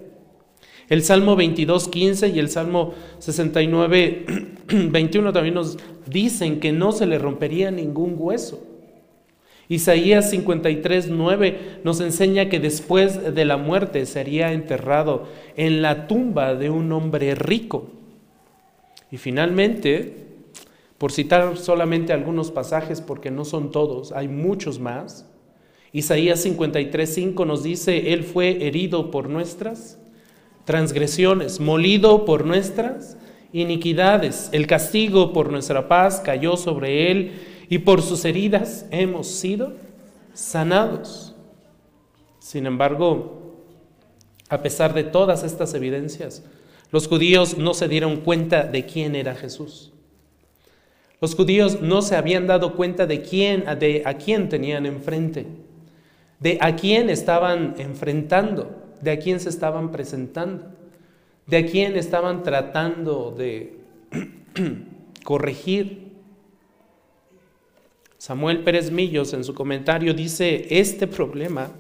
El 0.89 1.04
Salmo 1.04 1.36
22.15 1.36 2.34
y 2.34 2.39
el 2.39 2.50
Salmo 2.50 2.94
69.21 3.20 5.32
también 5.34 5.56
nos 5.56 5.77
dicen 6.06 6.60
que 6.60 6.72
no 6.72 6.92
se 6.92 7.08
le 7.08 7.18
rompería 7.18 7.72
ningún 7.72 8.16
hueso. 8.18 8.63
Isaías 9.70 10.32
53.9 10.32 11.56
nos 11.84 12.00
enseña 12.00 12.48
que 12.48 12.62
después 12.62 13.36
de 13.36 13.44
la 13.44 13.58
muerte 13.58 14.06
sería 14.06 14.54
enterrado 14.54 15.27
en 15.58 15.82
la 15.82 16.08
tumba 16.08 16.56
de 16.56 16.70
un 16.70 16.89
hombre 16.94 17.36
rico. 17.36 17.89
Y 19.12 19.18
finalmente, 19.18 20.27
por 20.98 21.12
citar 21.12 21.58
solamente 21.58 22.13
algunos 22.13 22.51
pasajes, 22.51 23.01
porque 23.01 23.32
no 23.32 23.46
son 23.46 23.72
todos, 23.72 24.12
hay 24.12 24.27
muchos 24.27 24.80
más. 24.80 25.25
Isaías 25.94 26.46
53:5 26.46 27.46
nos 27.46 27.63
dice, 27.63 28.13
Él 28.13 28.24
fue 28.24 28.68
herido 28.68 29.12
por 29.12 29.30
nuestras 29.30 30.00
transgresiones, 30.66 31.60
molido 31.60 32.25
por 32.25 32.46
nuestras 32.46 33.18
iniquidades. 33.54 34.50
El 34.51 34.68
castigo 34.68 35.34
por 35.34 35.51
nuestra 35.51 35.88
paz 35.88 36.20
cayó 36.24 36.58
sobre 36.58 37.12
Él 37.12 37.32
y 37.70 37.80
por 37.80 38.01
sus 38.01 38.25
heridas 38.25 38.86
hemos 38.92 39.27
sido 39.27 39.74
sanados. 40.34 41.36
Sin 42.39 42.66
embargo, 42.66 43.56
a 44.50 44.62
pesar 44.62 44.94
de 44.94 45.04
todas 45.04 45.44
estas 45.44 45.74
evidencias, 45.74 46.44
los 46.92 47.08
judíos 47.08 47.58
no 47.58 47.74
se 47.74 47.88
dieron 47.88 48.18
cuenta 48.18 48.63
de 48.63 48.86
quién 48.86 49.16
era 49.16 49.36
Jesús. 49.36 49.92
Los 51.20 51.36
judíos 51.36 51.82
no 51.82 52.02
se 52.02 52.16
habían 52.16 52.46
dado 52.46 52.76
cuenta 52.76 53.08
de 53.08 53.22
quién, 53.22 53.66
de 53.80 54.04
a 54.06 54.14
quién 54.16 54.50
tenían 54.50 54.86
enfrente, 54.86 55.48
de 56.40 56.60
a 56.62 56.76
quién 56.76 57.10
estaban 57.10 57.74
enfrentando, 57.80 58.70
de 59.02 59.12
a 59.12 59.20
quién 59.20 59.40
se 59.40 59.50
estaban 59.50 59.92
presentando, 59.92 60.72
de 61.48 61.58
a 61.58 61.66
quién 61.66 61.96
estaban 61.96 62.44
tratando 62.44 63.34
de 63.36 63.78
corregir. 65.24 66.06
Samuel 68.20 68.64
Pérez 68.64 68.92
Millos 68.92 69.34
en 69.34 69.44
su 69.44 69.56
comentario 69.56 70.14
dice, 70.14 70.68
este 70.70 71.08
problema, 71.08 71.72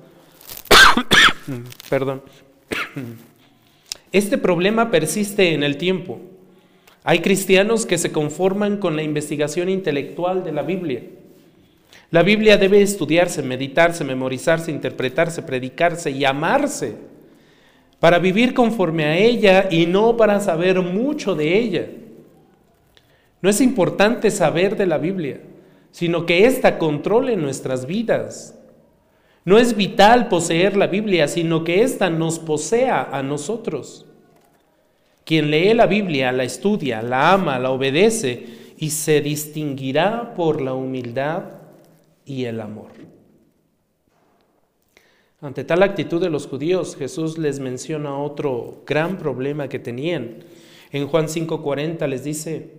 perdón, 1.89 2.23
este 4.11 4.39
problema 4.39 4.89
persiste 4.89 5.53
en 5.53 5.61
el 5.61 5.77
tiempo 5.77 6.21
hay 7.09 7.19
cristianos 7.19 7.85
que 7.85 7.97
se 7.97 8.11
conforman 8.11 8.79
con 8.79 8.97
la 8.97 9.01
investigación 9.01 9.69
intelectual 9.69 10.43
de 10.43 10.51
la 10.51 10.61
Biblia. 10.61 11.03
La 12.11 12.21
Biblia 12.21 12.57
debe 12.57 12.81
estudiarse, 12.81 13.41
meditarse, 13.41 14.03
memorizarse, 14.03 14.71
interpretarse, 14.71 15.41
predicarse 15.41 16.11
y 16.11 16.25
amarse. 16.25 16.95
para 18.01 18.19
vivir 18.19 18.53
conforme 18.53 19.05
a 19.05 19.17
ella 19.17 19.69
y 19.71 19.85
no 19.85 20.17
para 20.17 20.41
saber 20.41 20.81
mucho 20.81 21.33
de 21.33 21.57
ella. 21.57 21.87
No 23.41 23.49
es 23.49 23.61
importante 23.61 24.29
saber 24.29 24.75
de 24.75 24.85
la 24.85 24.97
Biblia, 24.97 25.39
sino 25.91 26.25
que 26.25 26.45
ésta 26.45 26.77
controle 26.77 27.37
nuestras 27.37 27.85
vidas. 27.85 28.59
No 29.45 29.57
es 29.57 29.77
vital 29.77 30.27
poseer 30.27 30.75
la 30.75 30.87
Biblia, 30.87 31.29
sino 31.29 31.63
que 31.63 31.83
ésta 31.83 32.09
nos 32.09 32.37
posea 32.37 33.01
a 33.01 33.23
nosotros. 33.23 34.06
Quien 35.27 35.51
lee 35.51 35.73
la 35.73 35.87
Biblia, 35.87 36.31
la 36.31 36.45
estudia, 36.45 37.01
la 37.01 37.33
ama, 37.33 37.59
la 37.59 37.71
obedece 37.71 38.45
y 38.77 38.91
se 38.91 39.19
distinguirá 39.19 40.33
por 40.33 40.61
la 40.61 40.73
humildad 40.73 41.43
y 42.25 42.45
el 42.45 42.61
amor. 42.61 42.91
Ante 45.41 45.65
tal 45.65 45.83
actitud 45.83 46.21
de 46.21 46.29
los 46.29 46.47
judíos, 46.47 46.95
Jesús 46.95 47.37
les 47.37 47.59
menciona 47.59 48.17
otro 48.17 48.83
gran 48.87 49.17
problema 49.17 49.67
que 49.67 49.79
tenían. 49.79 50.45
En 50.93 51.07
Juan 51.07 51.27
5:40 51.27 52.07
les 52.07 52.23
dice, 52.23 52.71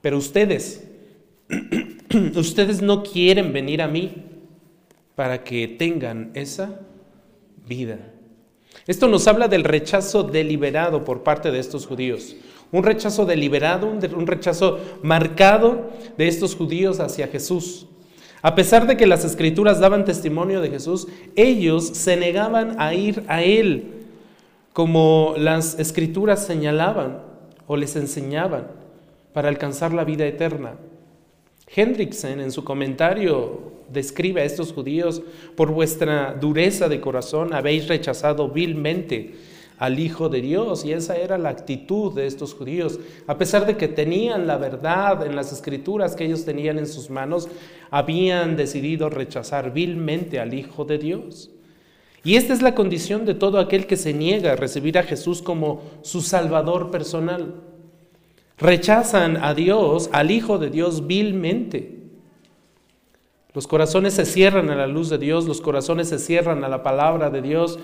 pero 0.00 0.16
ustedes, 0.16 0.88
ustedes 2.34 2.80
no 2.80 3.02
quieren 3.02 3.52
venir 3.52 3.82
a 3.82 3.88
mí 3.88 4.14
para 5.14 5.44
que 5.44 5.68
tengan 5.68 6.30
esa 6.32 6.80
vida. 7.68 7.98
Esto 8.86 9.08
nos 9.08 9.28
habla 9.28 9.48
del 9.48 9.64
rechazo 9.64 10.24
deliberado 10.24 11.04
por 11.04 11.22
parte 11.22 11.50
de 11.50 11.58
estos 11.58 11.86
judíos. 11.86 12.36
Un 12.72 12.82
rechazo 12.82 13.26
deliberado, 13.26 13.86
un 13.86 14.26
rechazo 14.26 14.80
marcado 15.02 15.90
de 16.16 16.26
estos 16.26 16.56
judíos 16.56 17.00
hacia 17.00 17.28
Jesús. 17.28 17.86
A 18.40 18.56
pesar 18.56 18.88
de 18.88 18.96
que 18.96 19.06
las 19.06 19.24
escrituras 19.24 19.78
daban 19.78 20.04
testimonio 20.04 20.60
de 20.60 20.70
Jesús, 20.70 21.06
ellos 21.36 21.86
se 21.86 22.16
negaban 22.16 22.80
a 22.80 22.92
ir 22.92 23.22
a 23.28 23.42
Él, 23.42 24.06
como 24.72 25.34
las 25.36 25.78
escrituras 25.78 26.44
señalaban 26.44 27.22
o 27.68 27.76
les 27.76 27.94
enseñaban, 27.94 28.66
para 29.32 29.48
alcanzar 29.48 29.94
la 29.94 30.04
vida 30.04 30.26
eterna. 30.26 30.74
Hendrickson 31.74 32.40
en 32.40 32.50
su 32.50 32.64
comentario 32.64 33.72
describe 33.92 34.40
a 34.40 34.44
estos 34.44 34.72
judíos, 34.72 35.22
por 35.56 35.70
vuestra 35.70 36.36
dureza 36.40 36.88
de 36.88 37.00
corazón 37.00 37.54
habéis 37.54 37.88
rechazado 37.88 38.48
vilmente 38.48 39.34
al 39.78 39.98
Hijo 39.98 40.28
de 40.28 40.40
Dios. 40.40 40.84
Y 40.84 40.92
esa 40.92 41.16
era 41.16 41.38
la 41.38 41.48
actitud 41.48 42.14
de 42.14 42.26
estos 42.26 42.54
judíos. 42.54 43.00
A 43.26 43.36
pesar 43.36 43.66
de 43.66 43.76
que 43.76 43.88
tenían 43.88 44.46
la 44.46 44.56
verdad 44.56 45.26
en 45.26 45.34
las 45.34 45.52
escrituras 45.52 46.14
que 46.14 46.24
ellos 46.24 46.44
tenían 46.44 46.78
en 46.78 46.86
sus 46.86 47.10
manos, 47.10 47.48
habían 47.90 48.56
decidido 48.56 49.10
rechazar 49.10 49.72
vilmente 49.72 50.38
al 50.38 50.54
Hijo 50.54 50.84
de 50.84 50.98
Dios. 50.98 51.50
Y 52.24 52.36
esta 52.36 52.52
es 52.52 52.62
la 52.62 52.76
condición 52.76 53.24
de 53.24 53.34
todo 53.34 53.58
aquel 53.58 53.86
que 53.86 53.96
se 53.96 54.12
niega 54.12 54.52
a 54.52 54.56
recibir 54.56 54.98
a 54.98 55.02
Jesús 55.02 55.42
como 55.42 55.82
su 56.02 56.20
Salvador 56.20 56.92
personal. 56.92 57.54
Rechazan 58.58 59.36
a 59.38 59.54
Dios, 59.54 60.08
al 60.12 60.30
Hijo 60.30 60.58
de 60.58 60.70
Dios, 60.70 61.08
vilmente. 61.08 62.01
Los 63.54 63.66
corazones 63.66 64.14
se 64.14 64.24
cierran 64.24 64.70
a 64.70 64.76
la 64.76 64.86
luz 64.86 65.10
de 65.10 65.18
Dios, 65.18 65.46
los 65.46 65.60
corazones 65.60 66.08
se 66.08 66.18
cierran 66.18 66.64
a 66.64 66.68
la 66.68 66.82
palabra 66.82 67.28
de 67.28 67.42
Dios, 67.42 67.78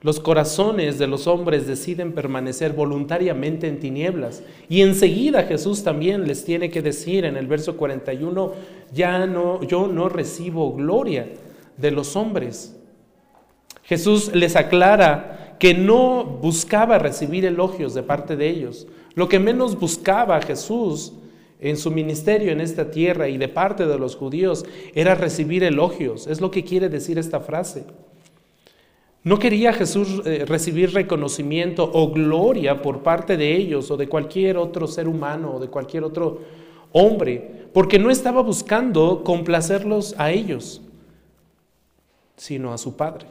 los 0.00 0.18
corazones 0.18 0.98
de 0.98 1.06
los 1.06 1.28
hombres 1.28 1.68
deciden 1.68 2.12
permanecer 2.12 2.72
voluntariamente 2.72 3.68
en 3.68 3.78
tinieblas. 3.78 4.42
Y 4.68 4.80
enseguida 4.80 5.44
Jesús 5.44 5.84
también 5.84 6.26
les 6.26 6.44
tiene 6.44 6.70
que 6.70 6.82
decir 6.82 7.24
en 7.24 7.36
el 7.36 7.46
verso 7.46 7.76
41, 7.76 8.52
ya 8.92 9.26
no, 9.26 9.62
yo 9.62 9.86
no 9.86 10.08
recibo 10.08 10.74
gloria 10.74 11.28
de 11.76 11.92
los 11.92 12.16
hombres. 12.16 12.76
Jesús 13.84 14.34
les 14.34 14.56
aclara 14.56 15.56
que 15.60 15.72
no 15.72 16.24
buscaba 16.24 16.98
recibir 16.98 17.44
elogios 17.44 17.94
de 17.94 18.02
parte 18.02 18.34
de 18.34 18.48
ellos. 18.48 18.88
Lo 19.14 19.28
que 19.28 19.38
menos 19.38 19.78
buscaba 19.78 20.40
Jesús 20.40 21.12
en 21.62 21.76
su 21.76 21.90
ministerio 21.90 22.52
en 22.52 22.60
esta 22.60 22.90
tierra 22.90 23.28
y 23.28 23.38
de 23.38 23.48
parte 23.48 23.86
de 23.86 23.98
los 23.98 24.16
judíos 24.16 24.64
era 24.94 25.14
recibir 25.14 25.64
elogios. 25.64 26.26
Es 26.26 26.40
lo 26.40 26.50
que 26.50 26.64
quiere 26.64 26.88
decir 26.88 27.18
esta 27.18 27.40
frase. 27.40 27.84
No 29.24 29.38
quería 29.38 29.72
Jesús 29.72 30.20
eh, 30.24 30.44
recibir 30.46 30.92
reconocimiento 30.92 31.88
o 31.92 32.10
gloria 32.10 32.82
por 32.82 33.04
parte 33.04 33.36
de 33.36 33.54
ellos 33.54 33.90
o 33.90 33.96
de 33.96 34.08
cualquier 34.08 34.56
otro 34.56 34.88
ser 34.88 35.06
humano 35.06 35.54
o 35.54 35.60
de 35.60 35.68
cualquier 35.68 36.02
otro 36.02 36.40
hombre, 36.90 37.68
porque 37.72 38.00
no 38.00 38.10
estaba 38.10 38.42
buscando 38.42 39.22
complacerlos 39.22 40.14
a 40.18 40.32
ellos, 40.32 40.82
sino 42.36 42.72
a 42.72 42.78
su 42.78 42.96
Padre. 42.96 43.26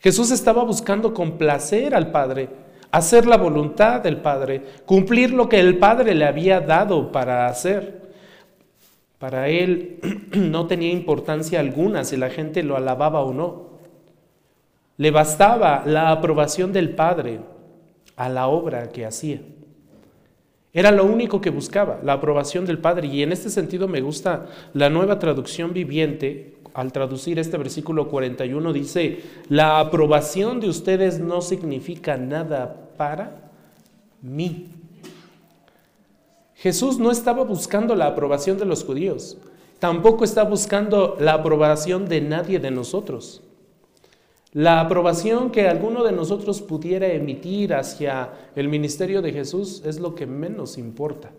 Jesús 0.00 0.30
estaba 0.30 0.64
buscando 0.64 1.14
complacer 1.14 1.94
al 1.94 2.10
Padre, 2.10 2.48
hacer 2.90 3.26
la 3.26 3.36
voluntad 3.36 4.00
del 4.00 4.18
Padre, 4.18 4.62
cumplir 4.86 5.32
lo 5.32 5.48
que 5.48 5.60
el 5.60 5.78
Padre 5.78 6.14
le 6.14 6.24
había 6.24 6.60
dado 6.60 7.12
para 7.12 7.46
hacer. 7.46 8.00
Para 9.18 9.48
él 9.48 9.98
no 10.32 10.66
tenía 10.66 10.90
importancia 10.90 11.60
alguna 11.60 12.04
si 12.04 12.16
la 12.16 12.30
gente 12.30 12.62
lo 12.62 12.76
alababa 12.76 13.20
o 13.20 13.32
no. 13.32 13.70
Le 14.96 15.10
bastaba 15.10 15.82
la 15.86 16.10
aprobación 16.10 16.72
del 16.72 16.90
Padre 16.90 17.40
a 18.16 18.28
la 18.28 18.48
obra 18.48 18.88
que 18.90 19.06
hacía. 19.06 19.40
Era 20.72 20.92
lo 20.92 21.04
único 21.04 21.40
que 21.40 21.50
buscaba, 21.50 21.98
la 22.02 22.12
aprobación 22.14 22.64
del 22.64 22.78
Padre. 22.78 23.08
Y 23.08 23.22
en 23.22 23.32
este 23.32 23.50
sentido 23.50 23.88
me 23.88 24.00
gusta 24.00 24.46
la 24.72 24.88
nueva 24.88 25.18
traducción 25.18 25.72
viviente. 25.72 26.54
Al 26.72 26.92
traducir 26.92 27.38
este 27.38 27.56
versículo 27.56 28.08
41 28.08 28.72
dice, 28.72 29.20
la 29.48 29.80
aprobación 29.80 30.60
de 30.60 30.68
ustedes 30.68 31.18
no 31.18 31.40
significa 31.42 32.16
nada 32.16 32.90
para 32.96 33.50
mí. 34.22 34.68
Jesús 36.54 36.98
no 36.98 37.10
estaba 37.10 37.42
buscando 37.42 37.94
la 37.94 38.06
aprobación 38.06 38.58
de 38.58 38.66
los 38.66 38.84
judíos, 38.84 39.38
tampoco 39.78 40.24
está 40.24 40.44
buscando 40.44 41.16
la 41.18 41.34
aprobación 41.34 42.06
de 42.06 42.20
nadie 42.20 42.58
de 42.58 42.70
nosotros. 42.70 43.42
La 44.52 44.80
aprobación 44.80 45.50
que 45.50 45.68
alguno 45.68 46.02
de 46.02 46.12
nosotros 46.12 46.60
pudiera 46.60 47.06
emitir 47.06 47.72
hacia 47.72 48.32
el 48.56 48.68
ministerio 48.68 49.22
de 49.22 49.32
Jesús 49.32 49.82
es 49.86 50.00
lo 50.00 50.14
que 50.14 50.26
menos 50.26 50.76
importa. 50.76 51.30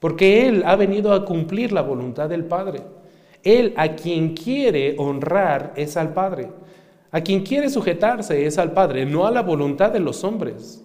Porque 0.00 0.48
Él 0.48 0.62
ha 0.64 0.74
venido 0.74 1.12
a 1.12 1.24
cumplir 1.24 1.70
la 1.72 1.82
voluntad 1.82 2.28
del 2.28 2.44
Padre. 2.44 2.82
Él 3.42 3.74
a 3.76 3.94
quien 3.94 4.34
quiere 4.34 4.96
honrar 4.98 5.72
es 5.76 5.96
al 5.96 6.12
Padre. 6.12 6.50
A 7.10 7.20
quien 7.22 7.42
quiere 7.42 7.70
sujetarse 7.70 8.46
es 8.46 8.58
al 8.58 8.72
Padre, 8.72 9.06
no 9.06 9.26
a 9.26 9.30
la 9.30 9.42
voluntad 9.42 9.90
de 9.92 10.00
los 10.00 10.24
hombres. 10.24 10.84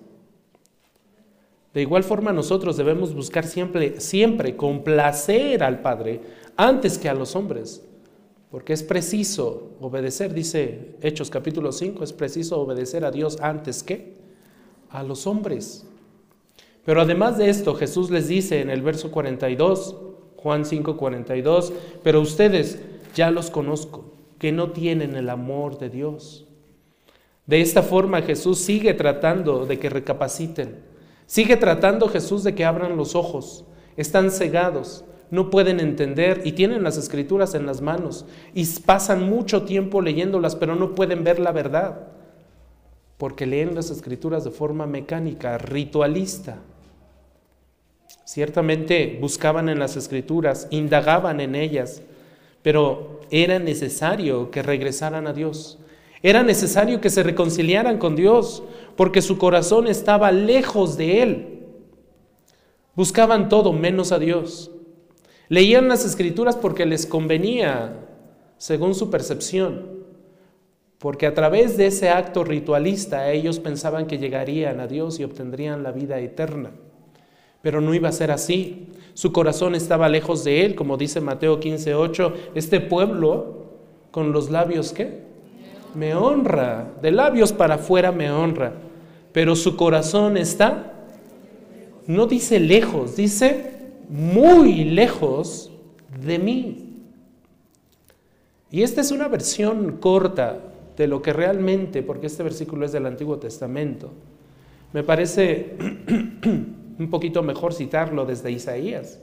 De 1.74 1.82
igual 1.82 2.04
forma 2.04 2.32
nosotros 2.32 2.78
debemos 2.78 3.14
buscar 3.16 3.46
siempre, 3.46 4.00
siempre 4.00 4.56
complacer 4.56 5.64
al 5.64 5.82
Padre 5.82 6.22
antes 6.56 6.98
que 6.98 7.10
a 7.10 7.14
los 7.14 7.36
hombres. 7.36 7.84
Porque 8.52 8.74
es 8.74 8.84
preciso 8.84 9.72
obedecer, 9.82 10.34
dice 10.34 10.96
Hechos 11.02 11.32
capítulo 11.32 11.72
5, 11.72 12.04
es 12.04 12.14
preciso 12.14 12.62
obedecer 12.62 13.04
a 13.04 13.10
Dios 13.10 13.40
antes 13.42 13.82
que 13.82 14.14
a 14.92 15.02
los 15.02 15.26
hombres. 15.26 15.88
Pero 16.86 17.02
además 17.02 17.40
de 17.40 17.50
esto, 17.50 17.74
Jesús 17.74 18.12
les 18.12 18.28
dice 18.28 18.62
en 18.62 18.70
el 18.70 18.84
verso 18.84 19.10
42, 19.10 19.96
Juan 20.44 20.66
5, 20.66 20.98
42, 20.98 21.72
pero 22.04 22.20
ustedes 22.20 22.78
ya 23.16 23.32
los 23.32 23.50
conozco, 23.50 24.12
que 24.38 24.52
no 24.52 24.72
tienen 24.72 25.16
el 25.16 25.30
amor 25.30 25.78
de 25.78 25.90
Dios. 25.90 26.46
De 27.48 27.62
esta 27.62 27.82
forma 27.82 28.22
Jesús 28.22 28.60
sigue 28.60 28.94
tratando 28.94 29.66
de 29.66 29.80
que 29.80 29.90
recapaciten, 29.90 30.82
sigue 31.28 31.56
tratando 31.56 32.10
Jesús 32.10 32.44
de 32.44 32.54
que 32.56 32.66
abran 32.66 32.98
los 32.98 33.16
ojos, 33.16 33.64
están 33.96 34.32
cegados, 34.32 35.06
no 35.32 35.50
pueden 35.50 35.80
entender 35.80 36.42
y 36.44 36.52
tienen 36.52 36.84
las 36.84 36.98
escrituras 36.98 37.56
en 37.56 37.66
las 37.66 37.80
manos 37.80 38.26
y 38.54 38.66
pasan 38.82 39.24
mucho 39.24 39.64
tiempo 39.64 40.02
leyéndolas, 40.02 40.58
pero 40.58 40.76
no 40.76 40.94
pueden 40.94 41.24
ver 41.24 41.40
la 41.40 41.54
verdad, 41.54 42.08
porque 43.18 43.46
leen 43.46 43.76
las 43.76 43.92
escrituras 43.92 44.44
de 44.44 44.52
forma 44.52 44.88
mecánica, 44.88 45.58
ritualista. 45.58 46.60
Ciertamente 48.34 49.20
buscaban 49.22 49.70
en 49.70 49.78
las 49.78 49.96
escrituras, 49.96 50.68
indagaban 50.72 51.40
en 51.40 51.54
ellas, 51.54 52.02
pero 52.64 53.20
era 53.30 53.60
necesario 53.60 54.50
que 54.50 54.64
regresaran 54.64 55.28
a 55.28 55.34
Dios. 55.34 55.78
Era 56.24 56.42
necesario 56.42 57.00
que 57.00 57.12
se 57.12 57.22
reconciliaran 57.22 58.00
con 58.00 58.16
Dios, 58.16 58.64
porque 58.96 59.22
su 59.22 59.38
corazón 59.38 59.86
estaba 59.86 60.32
lejos 60.32 60.98
de 60.98 61.22
Él. 61.22 61.60
Buscaban 62.96 63.50
todo 63.50 63.72
menos 63.72 64.12
a 64.12 64.18
Dios. 64.18 64.72
Leían 65.48 65.88
las 65.88 66.04
escrituras 66.04 66.56
porque 66.56 66.88
les 66.88 67.06
convenía, 67.06 68.00
según 68.58 68.96
su 68.96 69.12
percepción, 69.12 70.06
porque 70.98 71.28
a 71.28 71.36
través 71.36 71.78
de 71.78 71.86
ese 71.86 72.10
acto 72.10 72.44
ritualista 72.44 73.32
ellos 73.32 73.60
pensaban 73.60 74.08
que 74.08 74.18
llegarían 74.18 74.80
a 74.80 74.88
Dios 74.88 75.20
y 75.20 75.24
obtendrían 75.24 75.84
la 75.84 75.92
vida 75.92 76.20
eterna. 76.20 76.72
Pero 77.64 77.82
no 77.82 77.96
iba 77.96 78.10
a 78.10 78.12
ser 78.12 78.30
así. 78.30 78.90
Su 79.16 79.34
corazón 79.34 79.74
estaba 79.74 80.08
lejos 80.08 80.44
de 80.44 80.64
él, 80.64 80.76
como 80.76 80.98
dice 80.98 81.22
Mateo 81.22 81.60
15:8, 81.60 82.34
este 82.54 82.80
pueblo 82.80 83.64
con 84.12 84.32
los 84.32 84.52
labios 84.52 84.94
qué? 84.94 85.24
me 85.96 86.16
honra, 86.16 86.92
de 87.02 87.12
labios 87.12 87.54
para 87.54 87.76
afuera 87.76 88.12
me 88.12 88.32
honra, 88.32 88.74
pero 89.32 89.56
su 89.56 89.76
corazón 89.76 90.38
está, 90.38 90.94
no 92.08 92.26
dice 92.26 92.60
lejos, 92.60 93.16
dice 93.16 93.72
muy 94.10 94.84
lejos 94.86 95.72
de 96.20 96.40
mí. 96.40 96.90
Y 98.72 98.82
esta 98.82 99.02
es 99.02 99.12
una 99.12 99.28
versión 99.28 99.98
corta 99.98 100.60
de 100.98 101.08
lo 101.08 101.22
que 101.22 101.32
realmente, 101.32 102.02
porque 102.02 102.28
este 102.28 102.44
versículo 102.44 102.86
es 102.86 102.92
del 102.92 103.06
Antiguo 103.06 103.38
Testamento, 103.38 104.12
me 104.94 105.04
parece 105.04 105.76
un 107.04 107.10
poquito 107.10 107.44
mejor 107.44 107.74
citarlo 107.74 108.26
desde 108.26 108.52
Isaías, 108.52 109.20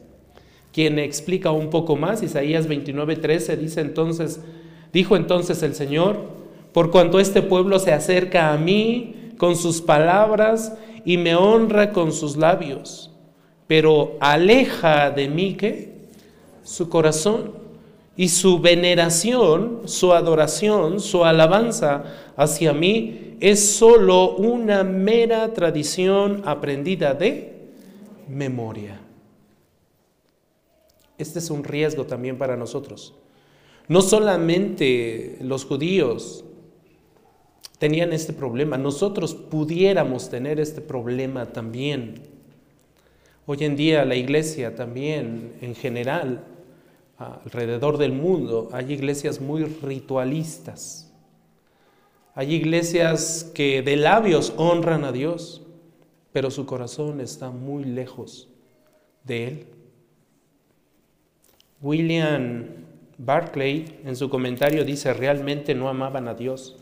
quien 0.73 0.99
explica 0.99 1.51
un 1.51 1.71
poco 1.71 1.97
más. 1.97 2.23
Isaías 2.23 2.69
29:13 2.69 3.57
dice 3.57 3.81
entonces, 3.81 4.40
dijo 4.93 5.16
entonces 5.16 5.62
el 5.62 5.75
Señor, 5.75 6.19
por 6.73 6.90
cuanto 6.90 7.19
este 7.19 7.43
pueblo 7.43 7.79
se 7.79 7.93
acerca 7.93 8.53
a 8.53 8.59
mí 8.59 9.33
con 9.38 9.57
sus 9.57 9.81
palabras 9.81 10.77
y 11.05 11.16
me 11.16 11.35
honra 11.35 11.93
con 11.93 12.12
sus 12.12 12.37
labios, 12.37 13.11
pero 13.66 14.16
aleja 14.21 15.11
de 15.11 15.29
mí 15.29 15.55
que 15.55 15.95
su 16.62 16.88
corazón 16.88 17.53
y 18.16 18.29
su 18.29 18.61
veneración, 18.61 19.83
su 19.87 20.12
adoración, 20.12 21.01
su 21.01 21.25
alabanza 21.25 22.05
hacia 22.37 22.73
mí 22.75 23.37
es 23.40 23.73
solo 23.73 24.37
una 24.37 24.85
mera 24.85 25.55
tradición 25.55 26.43
aprendida 26.45 27.14
de 27.14 27.60
memoria. 28.31 29.01
Este 31.19 31.38
es 31.38 31.51
un 31.51 31.64
riesgo 31.64 32.07
también 32.07 32.38
para 32.38 32.57
nosotros. 32.57 33.14
No 33.88 34.03
solamente 34.03 35.37
los 35.40 35.64
judíos 35.64 36.45
tenían 37.79 38.12
este 38.12 38.33
problema, 38.33 38.79
nosotros 38.79 39.35
pudiéramos 39.35 40.31
tener 40.31 40.61
este 40.61 40.81
problema 40.81 41.47
también. 41.47 42.23
Hoy 43.47 43.64
en 43.64 43.77
día 43.77 44.05
la 44.05 44.14
iglesia 44.14 44.77
también 44.77 45.55
en 45.61 45.75
general 45.75 46.45
alrededor 47.19 47.99
del 47.99 48.12
mundo 48.12 48.69
hay 48.73 48.93
iglesias 48.93 49.40
muy 49.40 49.64
ritualistas. 49.64 51.12
Hay 52.35 52.55
iglesias 52.55 53.51
que 53.55 53.83
de 53.83 53.97
labios 53.97 54.55
honran 54.57 55.05
a 55.05 55.12
Dios, 55.12 55.62
pero 56.33 56.51
su 56.51 56.66
corazón 56.66 57.21
está 57.21 57.51
muy 57.51 57.85
lejos 57.85 58.49
de 59.25 59.49
Él. 59.49 59.66
William 61.81 62.66
Barclay 63.19 64.01
en 64.05 64.16
su 64.16 64.29
comentario 64.31 64.85
dice, 64.85 65.12
realmente 65.12 65.75
no 65.75 65.88
amaban 65.88 66.29
a 66.29 66.35
Dios. 66.35 66.77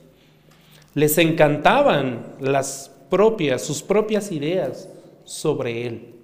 Les 0.94 1.18
encantaban 1.18 2.34
las 2.40 2.94
propias, 3.08 3.62
sus 3.62 3.82
propias 3.82 4.32
ideas 4.32 4.88
sobre 5.24 5.86
Él, 5.86 6.14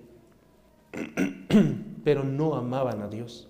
pero 2.05 2.25
no 2.25 2.55
amaban 2.55 3.03
a 3.03 3.09
Dios. 3.09 3.49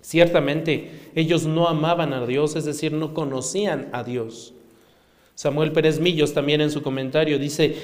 Ciertamente 0.00 1.10
ellos 1.14 1.46
no 1.46 1.66
amaban 1.66 2.12
a 2.12 2.24
Dios, 2.26 2.54
es 2.54 2.64
decir, 2.64 2.92
no 2.92 3.12
conocían 3.12 3.88
a 3.92 4.04
Dios. 4.04 4.54
Samuel 5.36 5.70
Pérez 5.70 6.00
Millos 6.00 6.32
también 6.32 6.62
en 6.62 6.70
su 6.70 6.82
comentario 6.82 7.38
dice, 7.38 7.76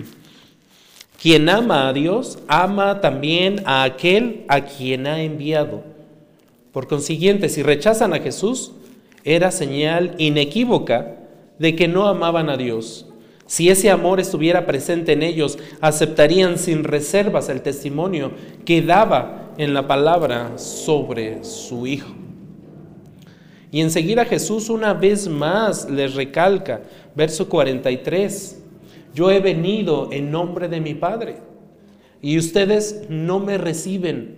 quien 1.22 1.48
ama 1.48 1.88
a 1.88 1.94
Dios, 1.94 2.38
ama 2.46 3.00
también 3.00 3.62
a 3.64 3.84
aquel 3.84 4.44
a 4.48 4.60
quien 4.66 5.06
ha 5.06 5.22
enviado. 5.22 5.82
Por 6.70 6.88
consiguiente, 6.88 7.48
si 7.48 7.62
rechazan 7.62 8.12
a 8.12 8.18
Jesús, 8.18 8.72
era 9.24 9.50
señal 9.50 10.14
inequívoca 10.18 11.16
de 11.58 11.74
que 11.74 11.88
no 11.88 12.06
amaban 12.06 12.50
a 12.50 12.58
Dios. 12.58 13.06
Si 13.46 13.70
ese 13.70 13.90
amor 13.90 14.20
estuviera 14.20 14.66
presente 14.66 15.12
en 15.12 15.22
ellos, 15.22 15.58
aceptarían 15.80 16.58
sin 16.58 16.84
reservas 16.84 17.48
el 17.48 17.62
testimonio 17.62 18.30
que 18.66 18.82
daba 18.82 19.54
en 19.56 19.72
la 19.72 19.88
palabra 19.88 20.58
sobre 20.58 21.44
su 21.44 21.86
Hijo. 21.86 22.21
Y 23.72 23.80
enseguida 23.80 24.26
Jesús 24.26 24.68
una 24.68 24.92
vez 24.92 25.26
más 25.26 25.88
les 25.88 26.14
recalca, 26.14 26.82
verso 27.16 27.48
43, 27.48 28.62
yo 29.14 29.30
he 29.30 29.40
venido 29.40 30.10
en 30.12 30.30
nombre 30.30 30.68
de 30.68 30.82
mi 30.82 30.92
Padre 30.92 31.36
y 32.20 32.36
ustedes 32.36 33.06
no 33.08 33.40
me 33.40 33.56
reciben. 33.56 34.36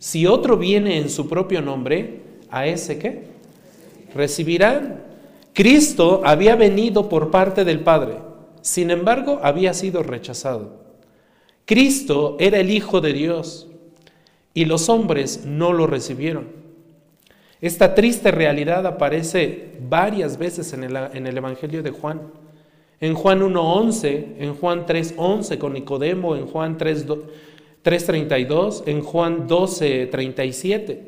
Si 0.00 0.26
otro 0.26 0.56
viene 0.56 0.98
en 0.98 1.08
su 1.08 1.28
propio 1.28 1.62
nombre, 1.62 2.20
¿a 2.50 2.66
ese 2.66 2.98
qué? 2.98 3.26
Recibirán. 4.12 5.04
Cristo 5.52 6.22
había 6.24 6.56
venido 6.56 7.08
por 7.08 7.30
parte 7.30 7.64
del 7.64 7.80
Padre, 7.80 8.16
sin 8.60 8.90
embargo 8.90 9.38
había 9.40 9.72
sido 9.72 10.02
rechazado. 10.02 10.82
Cristo 11.64 12.36
era 12.40 12.58
el 12.58 12.70
Hijo 12.70 13.00
de 13.00 13.12
Dios 13.12 13.68
y 14.52 14.64
los 14.64 14.88
hombres 14.88 15.44
no 15.46 15.72
lo 15.72 15.86
recibieron. 15.86 16.57
Esta 17.60 17.94
triste 17.94 18.30
realidad 18.30 18.86
aparece 18.86 19.72
varias 19.88 20.38
veces 20.38 20.72
en 20.72 20.84
el, 20.84 21.36
Evangelio 21.36 21.82
de 21.82 21.90
Juan. 21.90 22.22
En 23.00 23.14
Juan 23.14 23.40
1.11, 23.40 24.36
en 24.38 24.54
Juan 24.54 24.86
3.11 24.86 25.58
con 25.58 25.72
Nicodemo, 25.72 26.36
en 26.36 26.46
Juan 26.46 26.78
3.32, 26.78 28.84
en 28.86 29.02
Juan 29.02 29.48
12.37. 29.48 30.98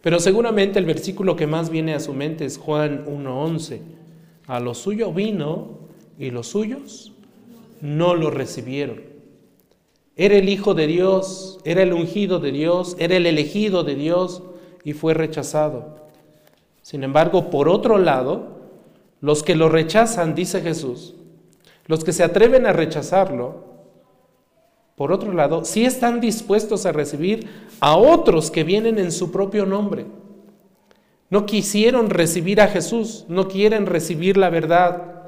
Pero 0.00 0.20
seguramente 0.20 0.78
el 0.78 0.84
versículo 0.84 1.34
que 1.34 1.48
más 1.48 1.70
viene 1.70 1.94
a 1.94 2.00
su 2.00 2.14
mente 2.14 2.44
es 2.44 2.58
Juan 2.58 3.04
1.11. 3.04 3.80
A 4.46 4.60
lo 4.60 4.74
suyo 4.74 5.12
vino 5.12 5.80
y 6.16 6.30
los 6.30 6.46
suyos 6.46 7.12
no 7.80 8.14
lo 8.14 8.30
recibieron. 8.30 9.02
Era 10.16 10.36
el 10.36 10.48
Hijo 10.48 10.74
de 10.74 10.86
Dios, 10.86 11.58
era 11.64 11.82
el 11.82 11.92
ungido 11.92 12.38
de 12.38 12.52
Dios, 12.52 12.94
era 13.00 13.16
el 13.16 13.26
elegido 13.26 13.82
de 13.84 13.96
Dios 13.96 14.42
y 14.84 14.92
fue 14.92 15.14
rechazado. 15.14 16.08
Sin 16.82 17.04
embargo, 17.04 17.50
por 17.50 17.68
otro 17.68 17.98
lado, 17.98 18.58
los 19.20 19.42
que 19.42 19.54
lo 19.54 19.68
rechazan, 19.68 20.34
dice 20.34 20.60
Jesús, 20.60 21.14
los 21.86 22.04
que 22.04 22.12
se 22.12 22.24
atreven 22.24 22.66
a 22.66 22.72
rechazarlo, 22.72 23.66
por 24.96 25.12
otro 25.12 25.32
lado, 25.32 25.64
sí 25.64 25.84
están 25.84 26.20
dispuestos 26.20 26.84
a 26.84 26.92
recibir 26.92 27.48
a 27.78 27.96
otros 27.96 28.50
que 28.50 28.64
vienen 28.64 28.98
en 28.98 29.12
su 29.12 29.30
propio 29.30 29.64
nombre. 29.64 30.06
No 31.30 31.46
quisieron 31.46 32.10
recibir 32.10 32.60
a 32.60 32.68
Jesús, 32.68 33.24
no 33.28 33.48
quieren 33.48 33.86
recibir 33.86 34.36
la 34.36 34.50
verdad, 34.50 35.18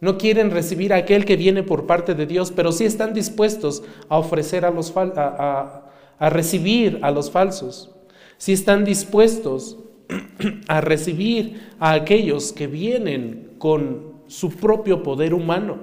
no 0.00 0.18
quieren 0.18 0.50
recibir 0.50 0.92
a 0.92 0.96
aquel 0.96 1.24
que 1.24 1.36
viene 1.36 1.62
por 1.62 1.86
parte 1.86 2.14
de 2.14 2.26
Dios, 2.26 2.52
pero 2.52 2.70
sí 2.72 2.84
están 2.84 3.14
dispuestos 3.14 3.82
a 4.08 4.18
ofrecer 4.18 4.64
a 4.64 4.70
los 4.70 4.94
a, 4.96 5.84
a 6.18 6.30
recibir 6.30 6.98
a 7.02 7.10
los 7.10 7.30
falsos. 7.30 7.93
Sí 8.44 8.52
están 8.52 8.84
dispuestos 8.84 9.78
a 10.68 10.82
recibir 10.82 11.62
a 11.78 11.92
aquellos 11.92 12.52
que 12.52 12.66
vienen 12.66 13.54
con 13.56 14.16
su 14.26 14.50
propio 14.50 15.02
poder 15.02 15.32
humano. 15.32 15.78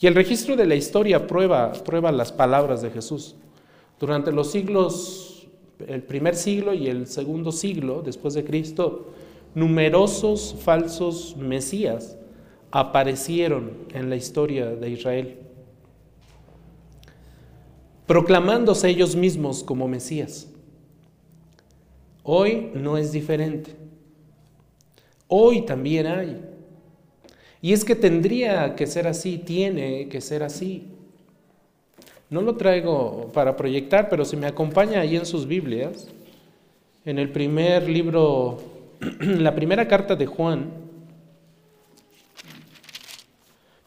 Y 0.00 0.08
el 0.08 0.16
registro 0.16 0.56
de 0.56 0.66
la 0.66 0.74
historia 0.74 1.28
prueba, 1.28 1.72
prueba 1.72 2.10
las 2.10 2.32
palabras 2.32 2.82
de 2.82 2.90
Jesús. 2.90 3.36
Durante 4.00 4.32
los 4.32 4.50
siglos, 4.50 5.46
el 5.86 6.02
primer 6.02 6.34
siglo 6.34 6.74
y 6.74 6.88
el 6.88 7.06
segundo 7.06 7.52
siglo 7.52 8.02
después 8.04 8.34
de 8.34 8.42
Cristo, 8.42 9.12
numerosos 9.54 10.56
falsos 10.64 11.36
mesías 11.36 12.18
aparecieron 12.72 13.70
en 13.94 14.10
la 14.10 14.16
historia 14.16 14.66
de 14.66 14.90
Israel, 14.90 15.38
proclamándose 18.04 18.88
ellos 18.88 19.14
mismos 19.14 19.62
como 19.62 19.86
Mesías. 19.86 20.48
Hoy 22.28 22.72
no 22.74 22.98
es 22.98 23.12
diferente. 23.12 23.76
Hoy 25.28 25.64
también 25.64 26.08
hay. 26.08 26.44
Y 27.62 27.72
es 27.72 27.84
que 27.84 27.94
tendría 27.94 28.74
que 28.74 28.88
ser 28.88 29.06
así, 29.06 29.38
tiene 29.38 30.08
que 30.08 30.20
ser 30.20 30.42
así. 30.42 30.88
No 32.28 32.42
lo 32.42 32.56
traigo 32.56 33.30
para 33.32 33.56
proyectar, 33.56 34.08
pero 34.08 34.24
si 34.24 34.36
me 34.36 34.48
acompaña 34.48 35.02
ahí 35.02 35.14
en 35.14 35.24
sus 35.24 35.46
Biblias, 35.46 36.08
en 37.04 37.20
el 37.20 37.30
primer 37.30 37.88
libro, 37.88 38.58
la 39.20 39.54
primera 39.54 39.86
carta 39.86 40.16
de 40.16 40.26
Juan, 40.26 40.84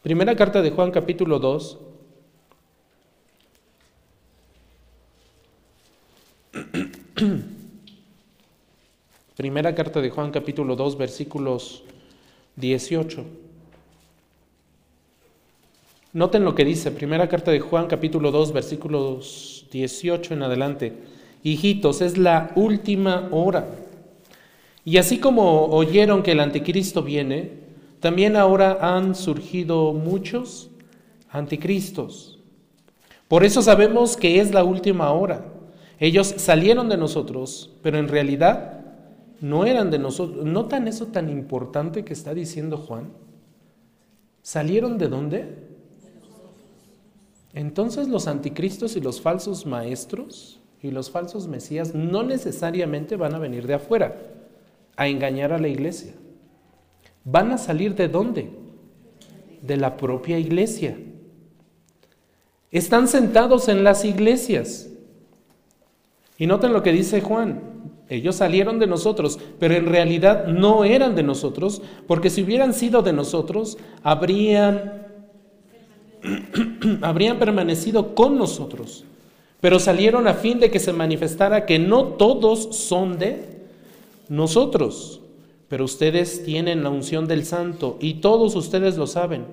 Primera 0.02 0.34
carta 0.34 0.62
de 0.62 0.70
Juan 0.70 0.90
capítulo 0.92 1.38
2. 1.38 1.78
Primera 9.40 9.74
carta 9.74 10.02
de 10.02 10.10
Juan 10.10 10.32
capítulo 10.32 10.76
2 10.76 10.98
versículos 10.98 11.82
18. 12.56 13.24
Noten 16.12 16.44
lo 16.44 16.54
que 16.54 16.66
dice, 16.66 16.90
primera 16.90 17.26
carta 17.26 17.50
de 17.50 17.58
Juan 17.58 17.86
capítulo 17.86 18.32
2 18.32 18.52
versículos 18.52 19.64
18 19.72 20.34
en 20.34 20.42
adelante. 20.42 20.92
Hijitos, 21.42 22.02
es 22.02 22.18
la 22.18 22.52
última 22.54 23.30
hora. 23.30 23.64
Y 24.84 24.98
así 24.98 25.16
como 25.16 25.68
oyeron 25.68 26.22
que 26.22 26.32
el 26.32 26.40
anticristo 26.40 27.02
viene, 27.02 27.52
también 28.00 28.36
ahora 28.36 28.76
han 28.82 29.14
surgido 29.14 29.94
muchos 29.94 30.68
anticristos. 31.30 32.38
Por 33.26 33.42
eso 33.42 33.62
sabemos 33.62 34.18
que 34.18 34.38
es 34.38 34.52
la 34.52 34.64
última 34.64 35.10
hora. 35.12 35.46
Ellos 35.98 36.26
salieron 36.36 36.90
de 36.90 36.98
nosotros, 36.98 37.70
pero 37.82 37.96
en 37.96 38.08
realidad 38.08 38.79
no 39.40 39.64
eran 39.64 39.90
de 39.90 39.98
nosotros. 39.98 40.44
¿Notan 40.44 40.86
eso 40.86 41.06
tan 41.06 41.30
importante 41.30 42.04
que 42.04 42.12
está 42.12 42.34
diciendo 42.34 42.76
Juan? 42.76 43.10
¿Salieron 44.42 44.98
de 44.98 45.08
dónde? 45.08 45.70
Entonces 47.54 48.08
los 48.08 48.26
anticristos 48.26 48.96
y 48.96 49.00
los 49.00 49.20
falsos 49.20 49.66
maestros 49.66 50.60
y 50.82 50.90
los 50.90 51.10
falsos 51.10 51.48
mesías 51.48 51.94
no 51.94 52.22
necesariamente 52.22 53.16
van 53.16 53.34
a 53.34 53.38
venir 53.38 53.66
de 53.66 53.74
afuera 53.74 54.16
a 54.96 55.08
engañar 55.08 55.52
a 55.52 55.58
la 55.58 55.68
iglesia. 55.68 56.12
¿Van 57.24 57.50
a 57.52 57.58
salir 57.58 57.94
de 57.94 58.08
dónde? 58.08 58.50
De 59.62 59.76
la 59.76 59.96
propia 59.96 60.38
iglesia. 60.38 60.96
Están 62.70 63.08
sentados 63.08 63.68
en 63.68 63.84
las 63.84 64.04
iglesias. 64.04 64.88
Y 66.38 66.46
noten 66.46 66.72
lo 66.72 66.82
que 66.82 66.92
dice 66.92 67.20
Juan. 67.20 67.69
Ellos 68.10 68.34
salieron 68.34 68.80
de 68.80 68.88
nosotros, 68.88 69.38
pero 69.60 69.74
en 69.74 69.86
realidad 69.86 70.48
no 70.48 70.84
eran 70.84 71.14
de 71.14 71.22
nosotros, 71.22 71.80
porque 72.08 72.28
si 72.28 72.42
hubieran 72.42 72.74
sido 72.74 73.02
de 73.02 73.12
nosotros, 73.12 73.78
habrían, 74.02 75.06
habrían 77.02 77.38
permanecido 77.38 78.16
con 78.16 78.36
nosotros. 78.36 79.04
Pero 79.60 79.78
salieron 79.78 80.26
a 80.26 80.34
fin 80.34 80.58
de 80.58 80.72
que 80.72 80.80
se 80.80 80.92
manifestara 80.92 81.66
que 81.66 81.78
no 81.78 82.04
todos 82.04 82.76
son 82.76 83.20
de 83.20 83.60
nosotros, 84.28 85.20
pero 85.68 85.84
ustedes 85.84 86.42
tienen 86.42 86.82
la 86.82 86.90
unción 86.90 87.28
del 87.28 87.44
santo 87.44 87.96
y 88.00 88.14
todos 88.14 88.56
ustedes 88.56 88.96
lo 88.96 89.06
saben. 89.06 89.44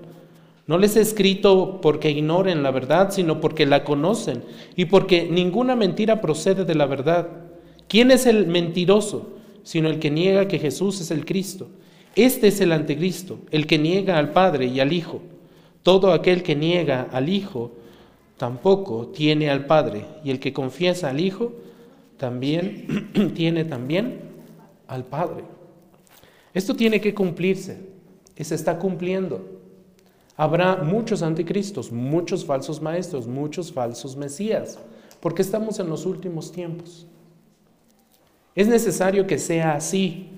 No 0.65 0.79
les 0.79 0.97
he 0.97 1.01
escrito 1.01 1.79
porque 1.79 2.09
ignoren 2.09 2.63
la 2.63 2.71
verdad, 2.71 3.11
sino 3.11 3.39
porque 3.39 3.67
la 3.67 3.83
conocen 3.83 4.43
y 4.75 4.85
porque 4.85 5.27
ninguna 5.29 5.75
mentira 5.75 6.21
procede 6.21 6.65
de 6.65 6.75
la 6.75 6.87
verdad. 6.87 7.46
¿Quién 7.87 8.11
es 8.11 8.25
el 8.25 8.47
mentiroso? 8.47 9.37
Sino 9.63 9.89
el 9.89 9.99
que 9.99 10.11
niega 10.11 10.47
que 10.47 10.59
Jesús 10.59 11.01
es 11.01 11.11
el 11.11 11.25
Cristo. 11.25 11.69
Este 12.15 12.47
es 12.47 12.61
el 12.61 12.71
anticristo, 12.71 13.39
el 13.51 13.67
que 13.67 13.77
niega 13.77 14.17
al 14.17 14.33
Padre 14.33 14.65
y 14.65 14.79
al 14.79 14.91
Hijo. 14.91 15.21
Todo 15.83 16.11
aquel 16.11 16.41
que 16.41 16.55
niega 16.55 17.07
al 17.11 17.29
Hijo 17.29 17.71
tampoco 18.37 19.07
tiene 19.07 19.49
al 19.49 19.65
Padre, 19.65 20.05
y 20.23 20.31
el 20.31 20.39
que 20.39 20.53
confiesa 20.53 21.09
al 21.09 21.19
Hijo 21.19 21.53
también 22.17 23.11
tiene 23.35 23.65
también 23.65 24.19
al 24.87 25.05
Padre. 25.05 25.43
Esto 26.53 26.75
tiene 26.75 26.99
que 26.99 27.13
cumplirse 27.13 27.77
y 28.35 28.43
se 28.43 28.55
está 28.55 28.79
cumpliendo. 28.79 29.57
Habrá 30.35 30.77
muchos 30.77 31.21
anticristos, 31.21 31.91
muchos 31.91 32.45
falsos 32.45 32.81
maestros, 32.81 33.27
muchos 33.27 33.71
falsos 33.71 34.15
mesías, 34.15 34.79
porque 35.19 35.41
estamos 35.41 35.79
en 35.79 35.89
los 35.89 36.05
últimos 36.05 36.51
tiempos. 36.51 37.07
Es 38.57 38.67
necesario 38.67 39.27
que 39.27 39.37
sea 39.37 39.75
así. 39.75 40.29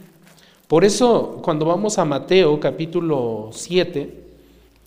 Por 0.67 0.83
eso, 0.83 1.39
cuando 1.41 1.65
vamos 1.65 1.97
a 1.97 2.03
Mateo 2.03 2.59
capítulo 2.59 3.49
7, 3.53 4.13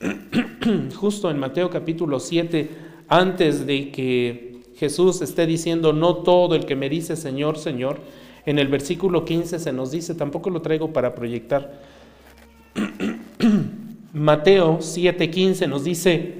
justo 0.97 1.31
en 1.31 1.39
Mateo 1.39 1.71
capítulo 1.71 2.21
7, 2.21 2.69
antes 3.09 3.65
de 3.65 3.91
que 3.91 4.61
Jesús 4.77 5.23
esté 5.23 5.47
diciendo, 5.47 5.95
no 5.95 6.17
todo 6.17 6.55
el 6.55 6.67
que 6.67 6.77
me 6.77 6.91
dice 6.91 7.17
Señor, 7.17 7.57
Señor, 7.57 8.01
en 8.45 8.59
el 8.59 8.69
versículo 8.69 9.25
15 9.25 9.61
se 9.61 9.73
nos 9.73 9.93
dice, 9.93 10.15
tampoco 10.15 10.51
lo 10.51 10.61
traigo 10.61 10.93
para 10.93 11.15
proyectar, 11.15 11.81
Mateo 14.13 14.81
7:15 14.81 15.71
nos 15.71 15.85
dice, 15.85 16.35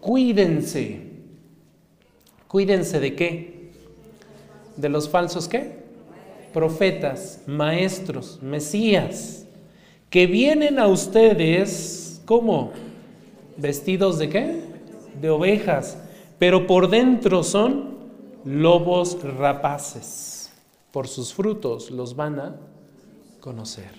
cuídense, 0.00 1.08
cuídense 2.46 3.00
de 3.00 3.16
qué? 3.16 3.72
De 4.76 4.88
los 4.88 5.08
falsos 5.08 5.48
qué? 5.48 5.79
Profetas, 6.52 7.42
maestros, 7.46 8.40
mesías, 8.42 9.46
que 10.08 10.26
vienen 10.26 10.78
a 10.78 10.86
ustedes, 10.88 12.20
¿cómo? 12.24 12.72
Vestidos 13.56 14.18
de 14.18 14.28
qué? 14.28 14.70
de 15.20 15.30
ovejas, 15.30 15.98
pero 16.38 16.66
por 16.66 16.88
dentro 16.88 17.42
son 17.42 17.98
lobos 18.44 19.22
rapaces. 19.22 20.52
Por 20.92 21.06
sus 21.06 21.32
frutos 21.32 21.90
los 21.90 22.16
van 22.16 22.40
a 22.40 22.56
conocer. 23.40 23.90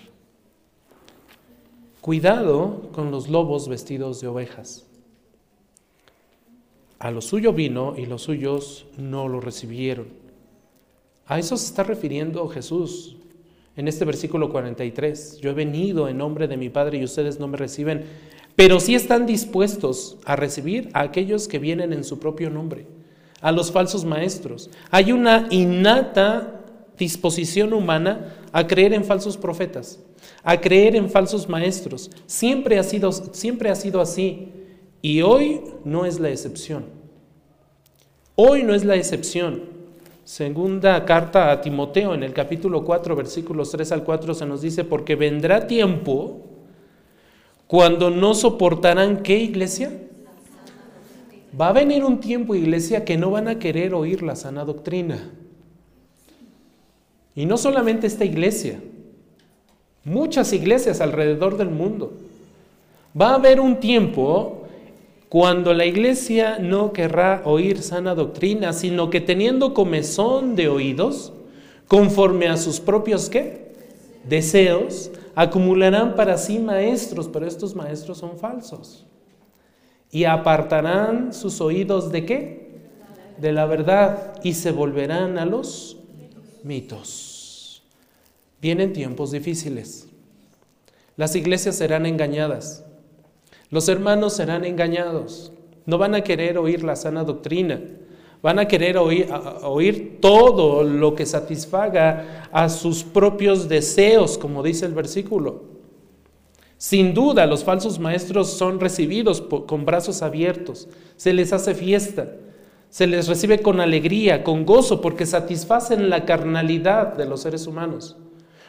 Cuidado 2.00 2.90
con 2.92 3.10
los 3.10 3.28
lobos 3.28 3.68
vestidos 3.68 4.20
de 4.20 4.28
ovejas. 4.28 4.86
A 6.98 7.10
lo 7.10 7.20
suyo 7.20 7.52
vino 7.52 7.94
y 7.96 8.06
los 8.06 8.22
suyos 8.22 8.86
no 8.98 9.28
lo 9.28 9.40
recibieron. 9.40 10.21
A 11.26 11.38
eso 11.38 11.56
se 11.56 11.66
está 11.66 11.82
refiriendo 11.82 12.46
Jesús 12.48 13.16
en 13.76 13.88
este 13.88 14.04
versículo 14.04 14.50
43. 14.50 15.38
Yo 15.40 15.50
he 15.50 15.54
venido 15.54 16.08
en 16.08 16.18
nombre 16.18 16.48
de 16.48 16.56
mi 16.56 16.68
Padre 16.68 16.98
y 16.98 17.04
ustedes 17.04 17.38
no 17.38 17.48
me 17.48 17.56
reciben 17.56 18.04
pero 18.56 18.80
sí 18.80 18.94
están 18.94 19.26
dispuestos 19.26 20.18
a 20.24 20.36
recibir 20.36 20.90
a 20.92 21.00
aquellos 21.00 21.48
que 21.48 21.58
vienen 21.58 21.92
en 21.92 22.04
su 22.04 22.18
propio 22.18 22.50
nombre, 22.50 22.86
a 23.40 23.52
los 23.52 23.72
falsos 23.72 24.04
maestros. 24.04 24.70
Hay 24.90 25.12
una 25.12 25.46
innata 25.50 26.60
disposición 26.98 27.72
humana 27.72 28.36
a 28.52 28.66
creer 28.66 28.92
en 28.92 29.04
falsos 29.04 29.36
profetas, 29.36 29.98
a 30.42 30.60
creer 30.60 30.96
en 30.96 31.10
falsos 31.10 31.48
maestros. 31.48 32.10
Siempre 32.26 32.78
ha 32.78 32.82
sido, 32.82 33.10
siempre 33.12 33.70
ha 33.70 33.74
sido 33.74 34.00
así 34.00 34.48
y 35.00 35.22
hoy 35.22 35.62
no 35.84 36.04
es 36.04 36.20
la 36.20 36.30
excepción. 36.30 36.84
Hoy 38.34 38.62
no 38.62 38.74
es 38.74 38.84
la 38.84 38.96
excepción. 38.96 39.81
Segunda 40.24 41.04
carta 41.04 41.50
a 41.50 41.60
Timoteo 41.60 42.14
en 42.14 42.22
el 42.22 42.32
capítulo 42.32 42.84
4 42.84 43.16
versículos 43.16 43.72
3 43.72 43.92
al 43.92 44.04
4 44.04 44.34
se 44.34 44.46
nos 44.46 44.62
dice, 44.62 44.84
porque 44.84 45.16
vendrá 45.16 45.66
tiempo 45.66 46.42
cuando 47.66 48.10
no 48.10 48.34
soportarán 48.34 49.22
qué 49.22 49.38
iglesia? 49.38 49.92
Va 51.58 51.68
a 51.68 51.72
venir 51.72 52.04
un 52.04 52.20
tiempo, 52.20 52.54
iglesia, 52.54 53.04
que 53.04 53.16
no 53.16 53.30
van 53.30 53.48
a 53.48 53.58
querer 53.58 53.94
oír 53.94 54.22
la 54.22 54.36
sana 54.36 54.64
doctrina. 54.64 55.30
Y 57.34 57.46
no 57.46 57.56
solamente 57.56 58.06
esta 58.06 58.24
iglesia, 58.24 58.80
muchas 60.04 60.52
iglesias 60.52 61.00
alrededor 61.00 61.56
del 61.56 61.70
mundo. 61.70 62.12
Va 63.18 63.30
a 63.30 63.34
haber 63.34 63.60
un 63.60 63.80
tiempo 63.80 64.61
cuando 65.32 65.72
la 65.72 65.86
iglesia 65.86 66.58
no 66.58 66.92
querrá 66.92 67.40
oír 67.46 67.80
sana 67.80 68.14
doctrina, 68.14 68.74
sino 68.74 69.08
que 69.08 69.22
teniendo 69.22 69.72
comezón 69.72 70.56
de 70.56 70.68
oídos, 70.68 71.32
conforme 71.88 72.48
a 72.48 72.58
sus 72.58 72.80
propios 72.80 73.30
qué? 73.30 73.72
Deseos, 74.28 75.10
acumularán 75.34 76.16
para 76.16 76.36
sí 76.36 76.58
maestros, 76.58 77.30
pero 77.32 77.46
estos 77.46 77.74
maestros 77.74 78.18
son 78.18 78.36
falsos. 78.36 79.06
Y 80.10 80.24
apartarán 80.24 81.32
sus 81.32 81.62
oídos 81.62 82.12
de 82.12 82.26
qué? 82.26 82.80
De 83.38 83.52
la 83.52 83.64
verdad 83.64 84.38
y 84.42 84.52
se 84.52 84.70
volverán 84.70 85.38
a 85.38 85.46
los 85.46 85.96
mitos. 86.62 87.82
Vienen 88.60 88.92
tiempos 88.92 89.30
difíciles. 89.30 90.08
Las 91.16 91.34
iglesias 91.36 91.76
serán 91.76 92.04
engañadas. 92.04 92.84
Los 93.72 93.88
hermanos 93.88 94.34
serán 94.34 94.66
engañados. 94.66 95.50
No 95.86 95.96
van 95.96 96.14
a 96.14 96.20
querer 96.20 96.58
oír 96.58 96.84
la 96.84 96.94
sana 96.94 97.24
doctrina. 97.24 97.80
Van 98.42 98.58
a 98.58 98.68
querer 98.68 98.98
oír, 98.98 100.18
todo 100.20 100.82
lo 100.82 101.14
que 101.14 101.24
satisfaga 101.24 102.48
a 102.52 102.68
sus 102.68 103.02
propios 103.02 103.70
deseos, 103.70 104.36
como 104.36 104.62
dice 104.62 104.84
el 104.84 104.92
versículo. 104.92 105.62
Sin 106.76 107.14
duda, 107.14 107.46
los 107.46 107.64
falsos 107.64 107.98
maestros 107.98 108.50
son 108.50 108.78
recibidos 108.78 109.40
con 109.40 109.86
brazos 109.86 110.20
abiertos, 110.20 110.88
se 111.16 111.32
les 111.32 111.52
hace 111.52 111.74
fiesta, 111.74 112.32
se 112.90 113.06
les 113.06 113.26
recibe 113.26 113.60
con 113.62 113.80
alegría, 113.80 114.44
con 114.44 114.66
gozo, 114.66 115.00
porque 115.00 115.24
satisfacen 115.24 116.10
la 116.10 116.26
carnalidad 116.26 117.14
de 117.14 117.24
los 117.24 117.40
seres 117.40 117.66
humanos. 117.66 118.16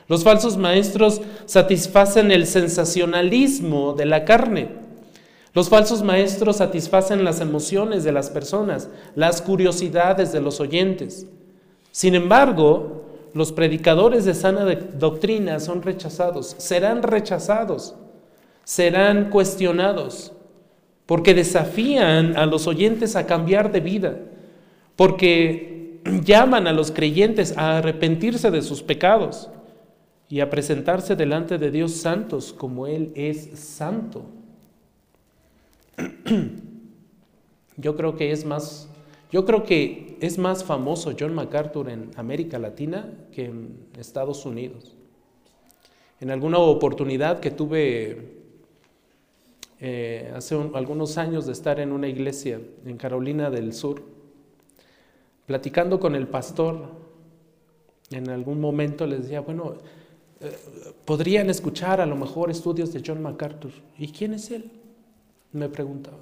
Los 0.07 0.23
falsos 0.23 0.55
maestros 0.55 1.21
satisfacen 1.45 2.31
el 2.31 2.45
sensacionalismo 2.45 3.93
de 3.93 4.05
la 4.05 4.23
carne. 4.23 4.83
Los 5.53 5.69
falsos 5.69 6.01
maestros 6.01 6.57
satisfacen 6.57 7.23
las 7.23 7.39
emociones 7.39 8.03
de 8.03 8.11
las 8.11 8.31
personas, 8.31 8.89
las 9.15 9.41
curiosidades 9.41 10.31
de 10.31 10.41
los 10.41 10.59
oyentes. 10.59 11.27
Sin 11.91 12.15
embargo, 12.15 13.03
los 13.35 13.51
predicadores 13.51 14.25
de 14.25 14.33
sana 14.33 14.65
doctrina 14.65 15.59
son 15.59 15.83
rechazados, 15.83 16.55
serán 16.57 17.03
rechazados, 17.03 17.95
serán 18.63 19.29
cuestionados, 19.29 20.33
porque 21.05 21.35
desafían 21.35 22.35
a 22.35 22.47
los 22.47 22.65
oyentes 22.65 23.15
a 23.15 23.27
cambiar 23.27 23.71
de 23.71 23.79
vida, 23.79 24.17
porque 24.95 25.99
llaman 26.23 26.65
a 26.65 26.73
los 26.73 26.91
creyentes 26.91 27.55
a 27.57 27.77
arrepentirse 27.77 28.49
de 28.49 28.61
sus 28.61 28.81
pecados. 28.81 29.49
y 30.29 30.39
a 30.39 30.49
presentarse 30.49 31.15
delante 31.15 31.59
de 31.59 31.69
Dios 31.69 31.91
santos 31.91 32.53
como 32.53 32.87
Él 32.87 33.11
es 33.13 33.51
santo. 33.59 34.25
Yo 37.77 37.95
creo 37.95 38.15
que 38.15 38.32
es 38.32 38.45
más, 38.45 38.88
yo 39.32 39.45
creo 39.45 39.63
que 39.63 40.17
es 40.21 40.38
más 40.38 40.63
famoso 40.63 41.13
John 41.19 41.34
MacArthur 41.34 41.89
en 41.89 42.12
América 42.15 42.60
Latina 42.60 43.12
que 43.32 43.45
en 43.45 43.88
Estados 43.97 44.45
Unidos. 44.45 44.95
En 46.19 46.29
alguna 46.29 46.60
oportunidad 46.60 47.39
que 47.39 47.51
tuve 47.51 48.43
eh, 49.79 50.32
hace 50.36 50.56
algunos 50.75 51.17
años 51.17 51.45
de 51.45 51.51
estar 51.51 51.79
en 51.79 51.91
una 51.91 52.08
iglesia 52.08 52.62
en 52.86 52.97
Carolina 52.97 53.49
del 53.49 53.73
Sur, 53.73 54.03
platicando 55.45 55.99
con 55.99 56.15
el 56.15 56.27
pastor, 56.27 57.03
en 58.12 58.29
algún 58.29 58.62
momento 58.62 59.08
les 59.08 59.23
decía, 59.23 59.41
bueno, 59.41 59.73
eh, 60.39 60.56
podrían 61.06 61.49
escuchar 61.49 61.99
a 61.99 62.06
lo 62.06 62.15
mejor 62.15 62.51
estudios 62.51 62.93
de 62.93 63.01
John 63.06 63.21
MacArthur. 63.21 63.71
¿Y 63.97 64.10
quién 64.10 64.36
es 64.36 64.51
él? 64.51 64.71
Me 65.53 65.69
preguntaba. 65.69 66.17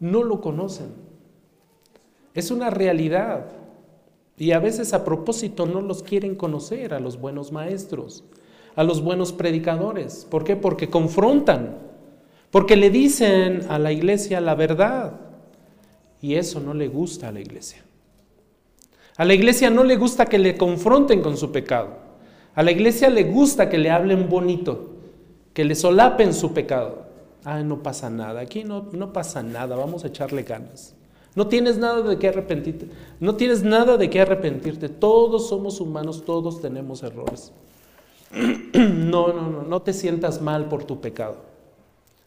No 0.00 0.24
lo 0.24 0.40
conocen. 0.40 0.88
Es 2.34 2.50
una 2.50 2.70
realidad. 2.70 3.46
Y 4.36 4.52
a 4.52 4.58
veces 4.58 4.92
a 4.92 5.04
propósito 5.04 5.66
no 5.66 5.80
los 5.80 6.02
quieren 6.02 6.34
conocer 6.34 6.94
a 6.94 7.00
los 7.00 7.20
buenos 7.20 7.52
maestros, 7.52 8.24
a 8.74 8.82
los 8.82 9.02
buenos 9.02 9.32
predicadores. 9.32 10.26
¿Por 10.28 10.42
qué? 10.42 10.56
Porque 10.56 10.90
confrontan, 10.90 11.78
porque 12.50 12.76
le 12.76 12.90
dicen 12.90 13.62
a 13.68 13.78
la 13.78 13.92
iglesia 13.92 14.40
la 14.40 14.54
verdad. 14.54 15.20
Y 16.20 16.34
eso 16.34 16.60
no 16.60 16.74
le 16.74 16.88
gusta 16.88 17.28
a 17.28 17.32
la 17.32 17.40
iglesia. 17.40 17.82
A 19.16 19.24
la 19.24 19.34
iglesia 19.34 19.70
no 19.70 19.84
le 19.84 19.96
gusta 19.96 20.26
que 20.26 20.38
le 20.38 20.56
confronten 20.56 21.20
con 21.20 21.36
su 21.36 21.52
pecado. 21.52 21.90
A 22.54 22.62
la 22.62 22.72
iglesia 22.72 23.08
le 23.10 23.24
gusta 23.24 23.68
que 23.68 23.78
le 23.78 23.90
hablen 23.90 24.28
bonito, 24.28 24.96
que 25.52 25.64
le 25.64 25.74
solapen 25.74 26.34
su 26.34 26.52
pecado. 26.52 27.01
Ah, 27.44 27.62
no 27.62 27.82
pasa 27.82 28.08
nada, 28.08 28.40
aquí 28.40 28.64
no, 28.64 28.88
no 28.92 29.12
pasa 29.12 29.42
nada, 29.42 29.76
vamos 29.76 30.04
a 30.04 30.08
echarle 30.08 30.42
ganas. 30.42 30.94
No 31.34 31.48
tienes 31.48 31.78
nada 31.78 32.02
de 32.02 32.18
qué 32.18 32.28
arrepentirte, 32.28 32.88
no 33.18 33.36
tienes 33.36 33.62
nada 33.62 33.96
de 33.96 34.10
qué 34.10 34.20
arrepentirte. 34.20 34.88
Todos 34.88 35.48
somos 35.48 35.80
humanos, 35.80 36.24
todos 36.24 36.60
tenemos 36.60 37.02
errores. 37.02 37.52
No, 38.72 39.30
no, 39.30 39.50
no, 39.50 39.62
no 39.62 39.82
te 39.82 39.92
sientas 39.92 40.40
mal 40.40 40.70
por 40.70 40.84
tu 40.84 41.02
pecado. 41.02 41.36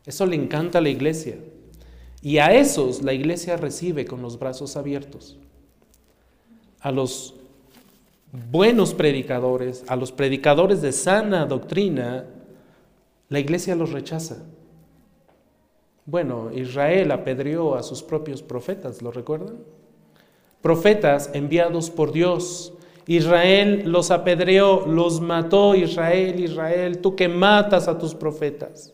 Eso 0.06 0.28
le 0.28 0.36
encanta 0.36 0.78
a 0.78 0.82
la 0.82 0.89
iglesia. 0.89 1.38
Y 2.21 2.38
a 2.38 2.54
esos 2.54 3.01
la 3.01 3.13
iglesia 3.13 3.58
recibe 3.58 4.06
con 4.06 4.21
los 4.21 4.38
brazos 4.38 4.78
abiertos 4.78 5.39
a 6.86 6.91
los 6.91 7.34
buenos 8.51 8.93
predicadores, 8.93 9.84
a 9.88 9.95
los 9.95 10.12
predicadores 10.12 10.84
de 10.84 10.91
sana 10.91 11.47
doctrina, 11.47 12.25
la 13.28 13.39
iglesia 13.39 13.75
los 13.75 13.91
rechaza. 13.91 14.43
Bueno, 16.06 16.52
Israel 16.54 17.12
apedreó 17.12 17.76
a 17.76 17.84
sus 17.84 18.04
propios 18.04 18.44
profetas, 18.44 19.02
¿lo 19.02 19.12
recuerdan? 19.12 19.58
Profetas 20.62 21.32
enviados 21.34 21.89
por 21.89 22.12
Dios. 22.12 22.74
Israel 23.08 23.84
los 23.91 24.12
apedreó, 24.12 24.86
los 24.86 25.20
mató 25.20 25.76
Israel, 25.76 26.39
Israel, 26.39 27.00
tú 27.00 27.15
que 27.15 27.28
matas 27.28 27.88
a 27.88 27.98
tus 27.98 28.13
profetas. 28.13 28.94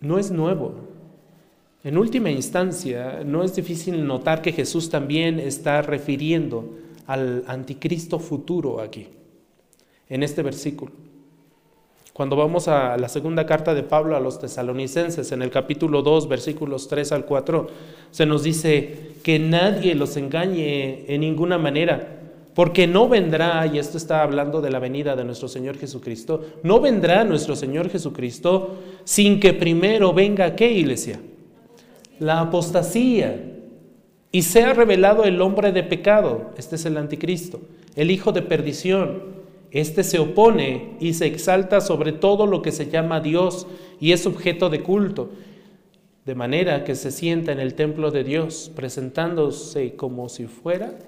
No 0.00 0.18
es 0.18 0.30
nuevo. 0.30 0.74
En 1.82 1.96
última 1.96 2.30
instancia, 2.30 3.22
no 3.24 3.42
es 3.42 3.54
difícil 3.54 4.06
notar 4.06 4.42
que 4.42 4.52
Jesús 4.52 4.90
también 4.90 5.38
está 5.38 5.82
refiriendo 5.82 6.74
al 7.06 7.44
anticristo 7.46 8.18
futuro 8.18 8.80
aquí, 8.80 9.08
en 10.08 10.22
este 10.22 10.42
versículo. 10.42 11.05
Cuando 12.16 12.34
vamos 12.34 12.66
a 12.66 12.96
la 12.96 13.10
segunda 13.10 13.44
carta 13.44 13.74
de 13.74 13.82
Pablo 13.82 14.16
a 14.16 14.20
los 14.20 14.38
tesalonicenses, 14.38 15.32
en 15.32 15.42
el 15.42 15.50
capítulo 15.50 16.00
2, 16.00 16.28
versículos 16.28 16.88
3 16.88 17.12
al 17.12 17.26
4, 17.26 17.66
se 18.10 18.24
nos 18.24 18.42
dice 18.42 19.10
que 19.22 19.38
nadie 19.38 19.94
los 19.94 20.16
engañe 20.16 21.04
en 21.12 21.20
ninguna 21.20 21.58
manera, 21.58 22.20
porque 22.54 22.86
no 22.86 23.06
vendrá, 23.06 23.66
y 23.66 23.78
esto 23.78 23.98
está 23.98 24.22
hablando 24.22 24.62
de 24.62 24.70
la 24.70 24.78
venida 24.78 25.14
de 25.14 25.24
nuestro 25.24 25.46
Señor 25.46 25.76
Jesucristo, 25.76 26.42
no 26.62 26.80
vendrá 26.80 27.22
nuestro 27.24 27.54
Señor 27.54 27.90
Jesucristo 27.90 28.76
sin 29.04 29.38
que 29.38 29.52
primero 29.52 30.14
venga, 30.14 30.56
¿qué 30.56 30.72
iglesia? 30.72 31.20
la 32.18 32.40
apostasía 32.40 33.52
y 34.32 34.42
sea 34.42 34.72
revelado 34.72 35.24
el 35.24 35.40
hombre 35.40 35.72
de 35.72 35.82
pecado, 35.82 36.50
este 36.56 36.76
es 36.76 36.86
el 36.86 36.96
anticristo, 36.96 37.60
el 37.94 38.10
hijo 38.10 38.32
de 38.32 38.42
perdición. 38.42 39.35
Este 39.76 40.04
se 40.04 40.18
opone 40.18 40.96
y 41.00 41.12
se 41.12 41.26
exalta 41.26 41.82
sobre 41.82 42.12
todo 42.12 42.46
lo 42.46 42.62
que 42.62 42.72
se 42.72 42.88
llama 42.88 43.20
Dios 43.20 43.66
y 44.00 44.12
es 44.12 44.24
objeto 44.24 44.70
de 44.70 44.82
culto, 44.82 45.28
de 46.24 46.34
manera 46.34 46.82
que 46.82 46.94
se 46.94 47.10
sienta 47.10 47.52
en 47.52 47.60
el 47.60 47.74
templo 47.74 48.10
de 48.10 48.24
Dios, 48.24 48.72
presentándose 48.74 49.94
como 49.94 50.30
si 50.30 50.46
fuera 50.46 50.98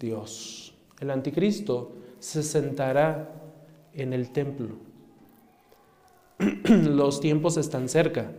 Dios. 0.00 0.72
El 1.00 1.10
anticristo 1.10 1.92
se 2.18 2.42
sentará 2.42 3.30
en 3.92 4.14
el 4.14 4.30
templo. 4.30 4.76
Los 6.64 7.20
tiempos 7.20 7.58
están 7.58 7.90
cerca. 7.90 8.32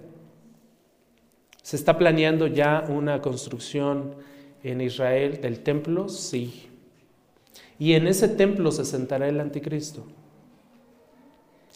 ¿Se 1.62 1.76
está 1.76 2.00
planeando 2.00 2.48
ya 2.48 2.88
una 2.90 3.22
construcción 3.22 4.16
en 4.64 4.82
Israel 4.82 5.42
del 5.42 5.60
templo? 5.60 6.10
Sí. 6.10 6.73
Y 7.84 7.96
en 7.96 8.08
ese 8.08 8.30
templo 8.30 8.72
se 8.72 8.86
sentará 8.86 9.28
el 9.28 9.42
anticristo. 9.42 10.06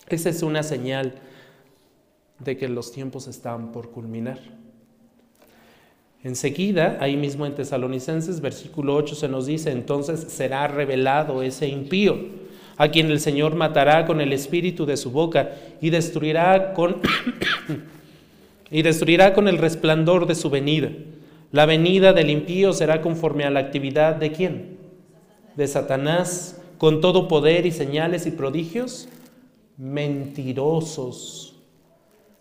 Esa 0.07 0.29
es 0.29 0.41
una 0.41 0.63
señal 0.63 1.15
de 2.39 2.55
que 2.55 2.69
los 2.69 2.93
tiempos 2.93 3.27
están 3.27 3.73
por 3.73 3.91
culminar. 3.91 4.39
Enseguida, 6.23 6.97
ahí 7.01 7.17
mismo 7.17 7.45
en 7.45 7.55
Tesalonicenses, 7.55 8.39
versículo 8.39 8.95
8 8.95 9.15
se 9.15 9.27
nos 9.27 9.47
dice, 9.47 9.71
entonces 9.71 10.21
será 10.29 10.69
revelado 10.69 11.43
ese 11.43 11.67
impío, 11.67 12.15
a 12.77 12.87
quien 12.87 13.07
el 13.11 13.19
Señor 13.19 13.55
matará 13.55 14.05
con 14.05 14.21
el 14.21 14.31
espíritu 14.31 14.85
de 14.85 14.95
su 14.95 15.11
boca 15.11 15.51
y 15.81 15.89
destruirá 15.89 16.73
con 16.73 17.01
y 18.71 18.81
destruirá 18.81 19.33
con 19.33 19.49
el 19.49 19.57
resplandor 19.57 20.25
de 20.25 20.35
su 20.35 20.49
venida. 20.49 20.89
La 21.51 21.65
venida 21.65 22.13
del 22.13 22.29
impío 22.29 22.71
será 22.71 23.01
conforme 23.01 23.43
a 23.43 23.49
la 23.49 23.59
actividad 23.59 24.15
de 24.15 24.31
quién? 24.31 24.76
De 25.57 25.67
Satanás, 25.67 26.61
con 26.77 27.01
todo 27.01 27.27
poder 27.27 27.65
y 27.65 27.71
señales 27.71 28.25
y 28.25 28.31
prodigios 28.31 29.09
mentirosos. 29.75 31.61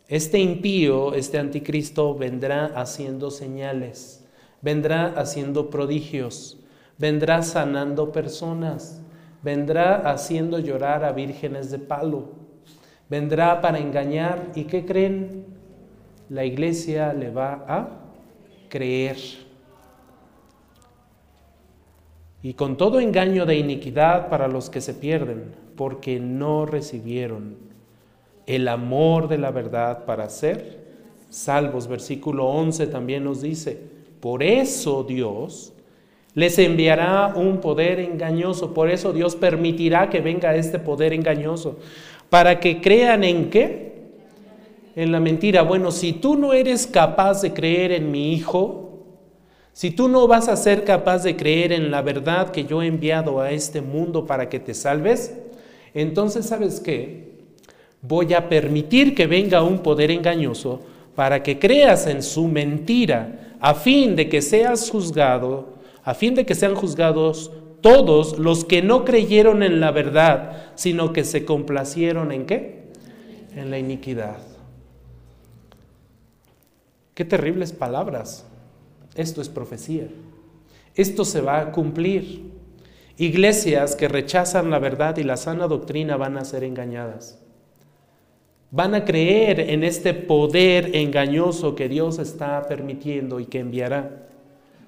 Este 0.06 0.38
impío, 0.38 1.14
este 1.14 1.38
anticristo, 1.38 2.14
vendrá 2.14 2.66
haciendo 2.66 3.32
señales, 3.32 4.24
vendrá 4.62 5.06
haciendo 5.06 5.68
prodigios, 5.68 6.58
vendrá 6.96 7.42
sanando 7.42 8.12
personas, 8.12 9.00
vendrá 9.42 9.96
haciendo 10.08 10.60
llorar 10.60 11.04
a 11.04 11.10
vírgenes 11.10 11.72
de 11.72 11.80
palo, 11.80 12.28
vendrá 13.10 13.60
para 13.60 13.80
engañar. 13.80 14.52
¿Y 14.54 14.64
qué 14.64 14.86
creen? 14.86 15.56
la 16.28 16.44
iglesia 16.44 17.12
le 17.12 17.30
va 17.30 17.64
a 17.68 17.88
creer. 18.68 19.16
Y 22.46 22.54
con 22.54 22.76
todo 22.76 23.00
engaño 23.00 23.44
de 23.44 23.56
iniquidad 23.56 24.28
para 24.28 24.46
los 24.46 24.70
que 24.70 24.80
se 24.80 24.94
pierden, 24.94 25.46
porque 25.74 26.20
no 26.20 26.64
recibieron 26.64 27.56
el 28.46 28.68
amor 28.68 29.26
de 29.26 29.36
la 29.36 29.50
verdad 29.50 30.04
para 30.04 30.28
ser 30.28 30.78
salvos. 31.28 31.88
Versículo 31.88 32.46
11 32.46 32.86
también 32.86 33.24
nos 33.24 33.42
dice, 33.42 33.76
por 34.20 34.44
eso 34.44 35.02
Dios 35.02 35.72
les 36.34 36.56
enviará 36.60 37.32
un 37.34 37.58
poder 37.58 37.98
engañoso, 37.98 38.72
por 38.72 38.90
eso 38.90 39.12
Dios 39.12 39.34
permitirá 39.34 40.08
que 40.08 40.20
venga 40.20 40.54
este 40.54 40.78
poder 40.78 41.14
engañoso, 41.14 41.80
para 42.30 42.60
que 42.60 42.80
crean 42.80 43.24
en 43.24 43.50
qué? 43.50 43.86
en 44.94 45.10
la 45.10 45.18
mentira. 45.18 45.62
Bueno, 45.62 45.90
si 45.90 46.12
tú 46.12 46.36
no 46.36 46.52
eres 46.52 46.86
capaz 46.86 47.42
de 47.42 47.52
creer 47.52 47.90
en 47.90 48.10
mi 48.10 48.32
Hijo, 48.32 48.85
si 49.76 49.90
tú 49.90 50.08
no 50.08 50.26
vas 50.26 50.48
a 50.48 50.56
ser 50.56 50.84
capaz 50.84 51.22
de 51.22 51.36
creer 51.36 51.70
en 51.70 51.90
la 51.90 52.00
verdad 52.00 52.50
que 52.50 52.64
yo 52.64 52.80
he 52.80 52.86
enviado 52.86 53.42
a 53.42 53.50
este 53.50 53.82
mundo 53.82 54.24
para 54.24 54.48
que 54.48 54.58
te 54.58 54.72
salves, 54.72 55.34
entonces 55.92 56.46
sabes 56.46 56.80
qué? 56.80 57.32
Voy 58.00 58.32
a 58.32 58.48
permitir 58.48 59.14
que 59.14 59.26
venga 59.26 59.62
un 59.62 59.80
poder 59.80 60.10
engañoso 60.10 60.80
para 61.14 61.42
que 61.42 61.58
creas 61.58 62.06
en 62.06 62.22
su 62.22 62.48
mentira, 62.48 63.54
a 63.60 63.74
fin 63.74 64.16
de 64.16 64.30
que 64.30 64.40
seas 64.40 64.88
juzgado, 64.88 65.74
a 66.04 66.14
fin 66.14 66.34
de 66.34 66.46
que 66.46 66.54
sean 66.54 66.74
juzgados 66.74 67.52
todos 67.82 68.38
los 68.38 68.64
que 68.64 68.80
no 68.80 69.04
creyeron 69.04 69.62
en 69.62 69.78
la 69.78 69.90
verdad, 69.90 70.70
sino 70.74 71.12
que 71.12 71.22
se 71.22 71.44
complacieron 71.44 72.32
en 72.32 72.46
qué? 72.46 72.84
En 73.54 73.70
la 73.70 73.78
iniquidad. 73.78 74.38
Qué 77.12 77.26
terribles 77.26 77.74
palabras. 77.74 78.46
Esto 79.16 79.40
es 79.40 79.48
profecía. 79.48 80.08
Esto 80.94 81.24
se 81.24 81.40
va 81.40 81.60
a 81.60 81.72
cumplir. 81.72 82.52
Iglesias 83.18 83.96
que 83.96 84.08
rechazan 84.08 84.70
la 84.70 84.78
verdad 84.78 85.16
y 85.16 85.22
la 85.22 85.36
sana 85.36 85.66
doctrina 85.66 86.16
van 86.16 86.36
a 86.36 86.44
ser 86.44 86.64
engañadas. 86.64 87.38
Van 88.70 88.94
a 88.94 89.04
creer 89.04 89.60
en 89.60 89.84
este 89.84 90.12
poder 90.12 90.94
engañoso 90.96 91.74
que 91.74 91.88
Dios 91.88 92.18
está 92.18 92.66
permitiendo 92.66 93.40
y 93.40 93.46
que 93.46 93.60
enviará 93.60 94.26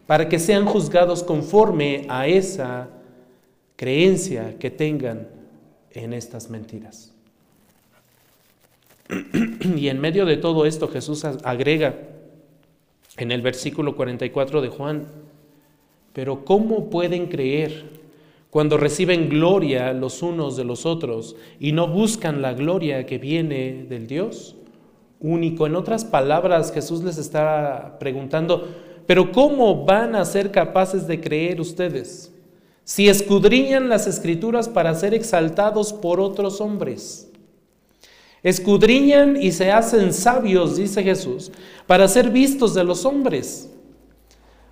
para 0.07 0.29
que 0.29 0.39
sean 0.39 0.65
juzgados 0.65 1.23
conforme 1.23 2.07
a 2.09 2.27
esa 2.27 2.89
creencia 3.77 4.59
que 4.59 4.71
tengan 4.71 5.29
en 5.93 6.13
estas 6.15 6.51
mentiras. 6.51 7.13
Y 9.77 9.89
en 9.89 10.01
medio 10.01 10.25
de 10.25 10.37
todo 10.37 10.65
esto 10.67 10.89
Jesús 10.89 11.25
agrega 11.25 11.95
en 13.19 13.33
el 13.33 13.43
versículo 13.43 13.97
44 13.97 14.61
de 14.61 14.69
Juan, 14.69 15.07
pero 16.13 16.45
¿cómo 16.45 16.89
pueden 16.89 17.27
creer 17.27 17.99
cuando 18.51 18.77
reciben 18.77 19.29
gloria 19.29 19.93
los 19.93 20.23
unos 20.23 20.57
de 20.57 20.65
los 20.65 20.87
otros 20.87 21.37
y 21.61 21.73
no 21.73 21.89
buscan 21.89 22.41
la 22.41 22.55
gloria 22.55 23.07
que 23.07 23.19
viene 23.19 23.87
del 23.89 24.07
Dios 24.07 24.57
único? 25.21 25.67
En 25.67 25.77
otras 25.77 26.05
palabras, 26.05 26.73
Jesús 26.73 27.03
les 27.03 27.19
está 27.19 27.99
preguntando, 27.99 28.69
pero 29.07 29.33
¿cómo 29.33 29.85
van 29.85 30.15
a 30.15 30.25
ser 30.25 30.51
capaces 30.51 31.07
de 31.07 31.21
creer 31.21 31.61
ustedes 31.61 32.35
si 32.85 33.09
escudriñan 33.09 33.89
las 33.89 34.07
escrituras 34.07 34.69
para 34.69 34.95
ser 34.95 35.13
exaltados 35.13 35.93
por 35.93 36.21
otros 36.21 36.61
hombres? 36.61 37.31
Escudriñan 38.43 39.37
y 39.41 39.53
se 39.53 39.73
hacen 39.73 40.13
sabios, 40.13 40.77
dice 40.77 41.03
Jesús, 41.03 41.51
para 41.87 42.07
ser 42.07 42.31
vistos 42.31 42.75
de 42.75 42.85
los 42.85 43.05
hombres, 43.05 43.71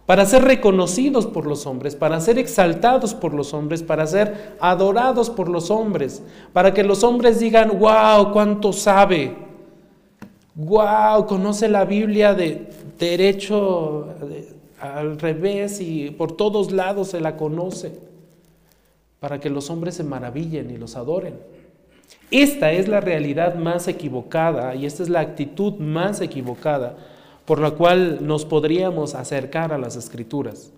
para 0.07 0.25
ser 0.25 0.45
reconocidos 0.45 1.27
por 1.27 1.47
los 1.47 1.67
hombres, 1.67 1.97
para 1.97 2.21
ser 2.21 2.39
exaltados 2.39 3.13
por 3.13 3.35
los 3.35 3.53
hombres, 3.53 3.83
para 3.83 4.07
ser 4.07 4.57
adorados 4.61 5.31
por 5.31 5.49
los 5.49 5.71
hombres, 5.71 6.23
para 6.53 6.73
que 6.73 6.85
los 6.85 7.03
hombres 7.03 7.41
digan, 7.41 7.77
wow, 7.81 8.33
cuánto 8.33 8.73
sabe, 8.73 9.35
wow, 10.55 11.27
conoce 11.27 11.69
la 11.69 11.85
Biblia 11.85 12.35
de 12.35 12.71
derecho 12.99 14.09
al 14.81 15.19
revés 15.19 15.81
y 15.81 16.11
por 16.11 16.33
todos 16.33 16.71
lados 16.71 17.09
se 17.09 17.21
la 17.21 17.37
conoce, 17.37 17.99
para 19.19 19.41
que 19.41 19.51
los 19.51 19.71
hombres 19.71 19.97
se 19.97 20.05
maravillen 20.05 20.71
y 20.71 20.77
los 20.77 20.95
adoren. 20.95 21.35
Esta 22.31 22.73
es 22.73 22.89
la 22.89 23.01
realidad 23.01 23.55
más 23.55 23.87
equivocada 23.89 24.75
y 24.75 24.87
esta 24.87 25.03
es 25.03 25.09
la 25.09 25.21
actitud 25.21 25.75
más 25.75 26.21
equivocada 26.21 26.97
por 27.45 27.61
la 27.61 27.71
cual 27.71 28.27
nos 28.27 28.45
podríamos 28.45 29.15
acercar 29.15 29.73
a 29.73 29.79
las 29.79 29.97
escrituras. 29.97 30.73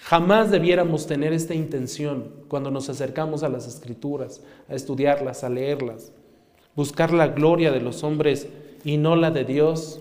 Jamás 0.00 0.50
debiéramos 0.50 1.06
tener 1.06 1.32
esta 1.32 1.54
intención 1.54 2.32
cuando 2.48 2.70
nos 2.70 2.88
acercamos 2.88 3.42
a 3.42 3.48
las 3.48 3.66
escrituras, 3.66 4.42
a 4.68 4.74
estudiarlas, 4.74 5.44
a 5.44 5.48
leerlas. 5.48 6.12
Buscar 6.74 7.12
la 7.12 7.28
gloria 7.28 7.70
de 7.70 7.80
los 7.80 8.02
hombres 8.02 8.48
y 8.84 8.96
no 8.96 9.16
la 9.16 9.30
de 9.30 9.44
Dios 9.44 10.00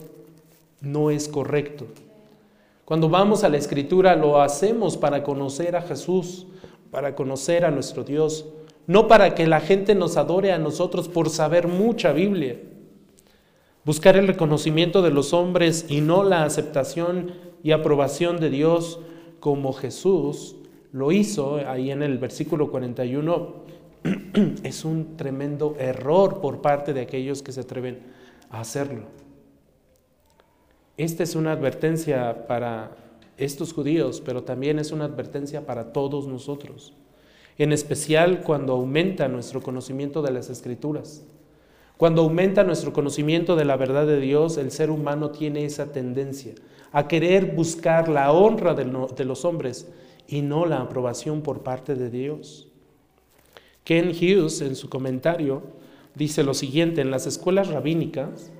no 0.81 1.11
es 1.11 1.27
correcto. 1.27 1.87
Cuando 2.85 3.09
vamos 3.09 3.43
a 3.43 3.49
la 3.49 3.57
escritura 3.57 4.15
lo 4.15 4.41
hacemos 4.41 4.97
para 4.97 5.23
conocer 5.23 5.75
a 5.75 5.81
Jesús, 5.81 6.47
para 6.89 7.15
conocer 7.15 7.65
a 7.65 7.71
nuestro 7.71 8.03
Dios, 8.03 8.45
no 8.88 9.09
para 9.09 9.35
que 9.35 9.45
la 9.45 9.59
gente 9.59 9.93
nos 9.95 10.15
adore 10.15 10.53
a 10.53 10.57
nosotros 10.57 11.09
por 11.09 11.29
saber 11.29 11.67
mucha 11.67 12.13
Biblia. 12.13 12.57
Buscar 13.83 14.15
el 14.15 14.27
reconocimiento 14.27 15.01
de 15.01 15.11
los 15.11 15.33
hombres 15.33 15.85
y 15.89 16.01
no 16.01 16.23
la 16.23 16.45
aceptación 16.45 17.33
y 17.63 17.71
aprobación 17.71 18.39
de 18.39 18.49
Dios 18.49 18.99
como 19.41 19.73
Jesús 19.73 20.55
lo 20.93 21.11
hizo 21.11 21.57
ahí 21.67 21.91
en 21.91 22.01
el 22.01 22.17
versículo 22.17 22.71
41 22.71 23.67
es 24.63 24.85
un 24.85 25.17
tremendo 25.17 25.75
error 25.77 26.39
por 26.39 26.61
parte 26.61 26.93
de 26.93 27.01
aquellos 27.01 27.43
que 27.43 27.51
se 27.51 27.61
atreven 27.61 27.99
a 28.49 28.61
hacerlo. 28.61 29.03
Esta 30.95 31.23
es 31.23 31.35
una 31.35 31.51
advertencia 31.51 32.47
para 32.47 32.95
estos 33.35 33.73
judíos, 33.73 34.21
pero 34.25 34.43
también 34.43 34.79
es 34.79 34.91
una 34.91 35.05
advertencia 35.05 35.65
para 35.65 35.91
todos 35.91 36.25
nosotros 36.25 36.93
en 37.58 37.74
especial 37.74 38.41
cuando 38.41 38.74
aumenta 38.74 39.28
nuestro 39.28 39.62
conocimiento 39.62 40.22
de 40.22 40.32
las 40.32 40.49
escrituras. 40.49 41.24
Cuando 41.97 42.22
aumenta 42.22 42.64
nuestro 42.64 42.93
conocimiento 42.93 43.55
de 43.55 43.66
la 43.66 43.76
verdad 43.76 44.05
de 44.05 44.20
Dios, 44.20 44.58
el 44.58 44.72
ser 44.72 44.91
humano 44.91 45.32
tiene 45.32 45.66
esa 45.66 45.91
tendencia 45.91 46.53
a 46.91 47.08
querer 47.08 47.55
buscar 47.55 48.08
la 48.08 48.32
honra 48.32 48.74
de, 48.76 49.26
los 49.26 49.45
hombres 49.45 49.88
y 50.28 50.41
no 50.41 50.66
la 50.66 50.78
aprobación 50.78 51.41
por 51.41 51.64
parte 51.64 51.95
de 51.95 52.10
Dios. 52.10 52.68
Ken 53.84 54.10
Hughes 54.10 54.62
en 54.62 54.76
su 54.76 54.89
comentario 54.89 55.64
dice 56.14 56.43
lo 56.43 56.53
siguiente, 56.53 57.01
en 57.01 57.12
las 57.12 57.26
escuelas 57.26 57.70
rabínicas, 57.70 58.51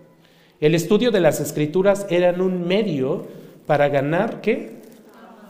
el 0.60 0.74
estudio 0.74 1.12
de 1.12 1.20
las 1.20 1.40
escrituras 1.40 2.08
era 2.10 2.32
un 2.32 2.68
medio 2.68 3.28
para 3.68 3.90
ganar 3.90 4.42
qué? 4.42 4.82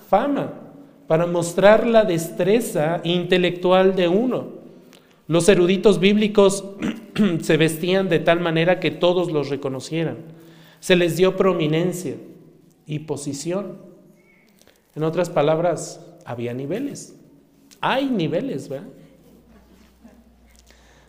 Fama 0.10 0.67
para 1.08 1.26
mostrar 1.26 1.88
la 1.88 2.04
destreza 2.04 3.00
intelectual 3.04 3.96
de 3.96 4.10
uno. 4.10 4.58
Los 5.28 5.50
eruditos 5.50 6.00
bíblicos 6.00 6.66
se 7.42 7.58
vestían 7.58 8.10
de 8.10 8.20
tal 8.20 8.42
manera 8.42 8.80
que 8.80 8.92
todos 8.92 9.32
los 9.32 9.50
reconocieran. 9.50 10.18
Se 10.80 10.96
les 10.96 11.18
dio 11.18 11.36
prominencia 11.36 12.16
y 12.86 13.00
posición. 13.00 13.78
En 14.96 15.04
otras 15.04 15.30
palabras, 15.30 16.06
había 16.26 16.54
niveles. 16.54 17.16
Hay 17.80 18.08
niveles, 18.08 18.68
¿verdad? 18.68 18.88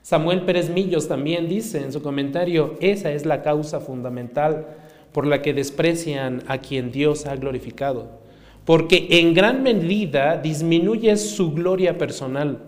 Samuel 0.02 0.42
Pérez 0.42 0.70
Millos 0.70 1.06
también 1.06 1.48
dice 1.48 1.82
en 1.82 1.92
su 1.92 2.02
comentario, 2.02 2.76
esa 2.80 3.12
es 3.12 3.26
la 3.26 3.42
causa 3.42 3.80
fundamental 3.80 4.68
por 5.12 5.26
la 5.26 5.42
que 5.42 5.52
desprecian 5.52 6.44
a 6.48 6.58
quien 6.58 6.92
Dios 6.92 7.26
ha 7.26 7.36
glorificado 7.36 8.17
porque 8.68 9.06
en 9.12 9.32
gran 9.32 9.62
medida 9.62 10.36
disminuye 10.36 11.16
su 11.16 11.52
gloria 11.52 11.96
personal. 11.96 12.58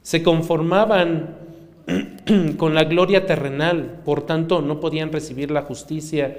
Se 0.00 0.22
conformaban 0.22 1.36
con 2.56 2.74
la 2.74 2.84
gloria 2.84 3.26
terrenal, 3.26 4.00
por 4.06 4.24
tanto 4.24 4.62
no 4.62 4.80
podían 4.80 5.12
recibir 5.12 5.50
la 5.50 5.64
justicia 5.64 6.38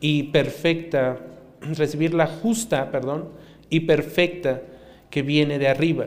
y 0.00 0.24
perfecta, 0.24 1.20
recibir 1.60 2.12
la 2.12 2.26
justa, 2.26 2.90
perdón, 2.90 3.28
y 3.70 3.80
perfecta 3.86 4.62
que 5.10 5.22
viene 5.22 5.60
de 5.60 5.68
arriba. 5.68 6.06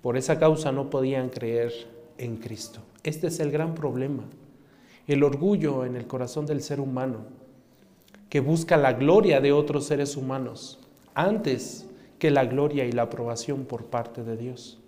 Por 0.00 0.16
esa 0.16 0.40
causa 0.40 0.72
no 0.72 0.90
podían 0.90 1.28
creer 1.28 1.72
en 2.18 2.38
Cristo. 2.38 2.80
Este 3.04 3.28
es 3.28 3.38
el 3.38 3.52
gran 3.52 3.76
problema, 3.76 4.24
el 5.06 5.22
orgullo 5.22 5.84
en 5.84 5.94
el 5.94 6.08
corazón 6.08 6.46
del 6.46 6.62
ser 6.62 6.80
humano, 6.80 7.18
que 8.28 8.40
busca 8.40 8.76
la 8.76 8.94
gloria 8.94 9.40
de 9.40 9.52
otros 9.52 9.86
seres 9.86 10.16
humanos 10.16 10.80
antes 11.14 11.86
que 12.18 12.30
la 12.30 12.44
gloria 12.44 12.84
y 12.84 12.92
la 12.92 13.02
aprobación 13.02 13.64
por 13.64 13.86
parte 13.86 14.22
de 14.22 14.36
Dios. 14.36 14.78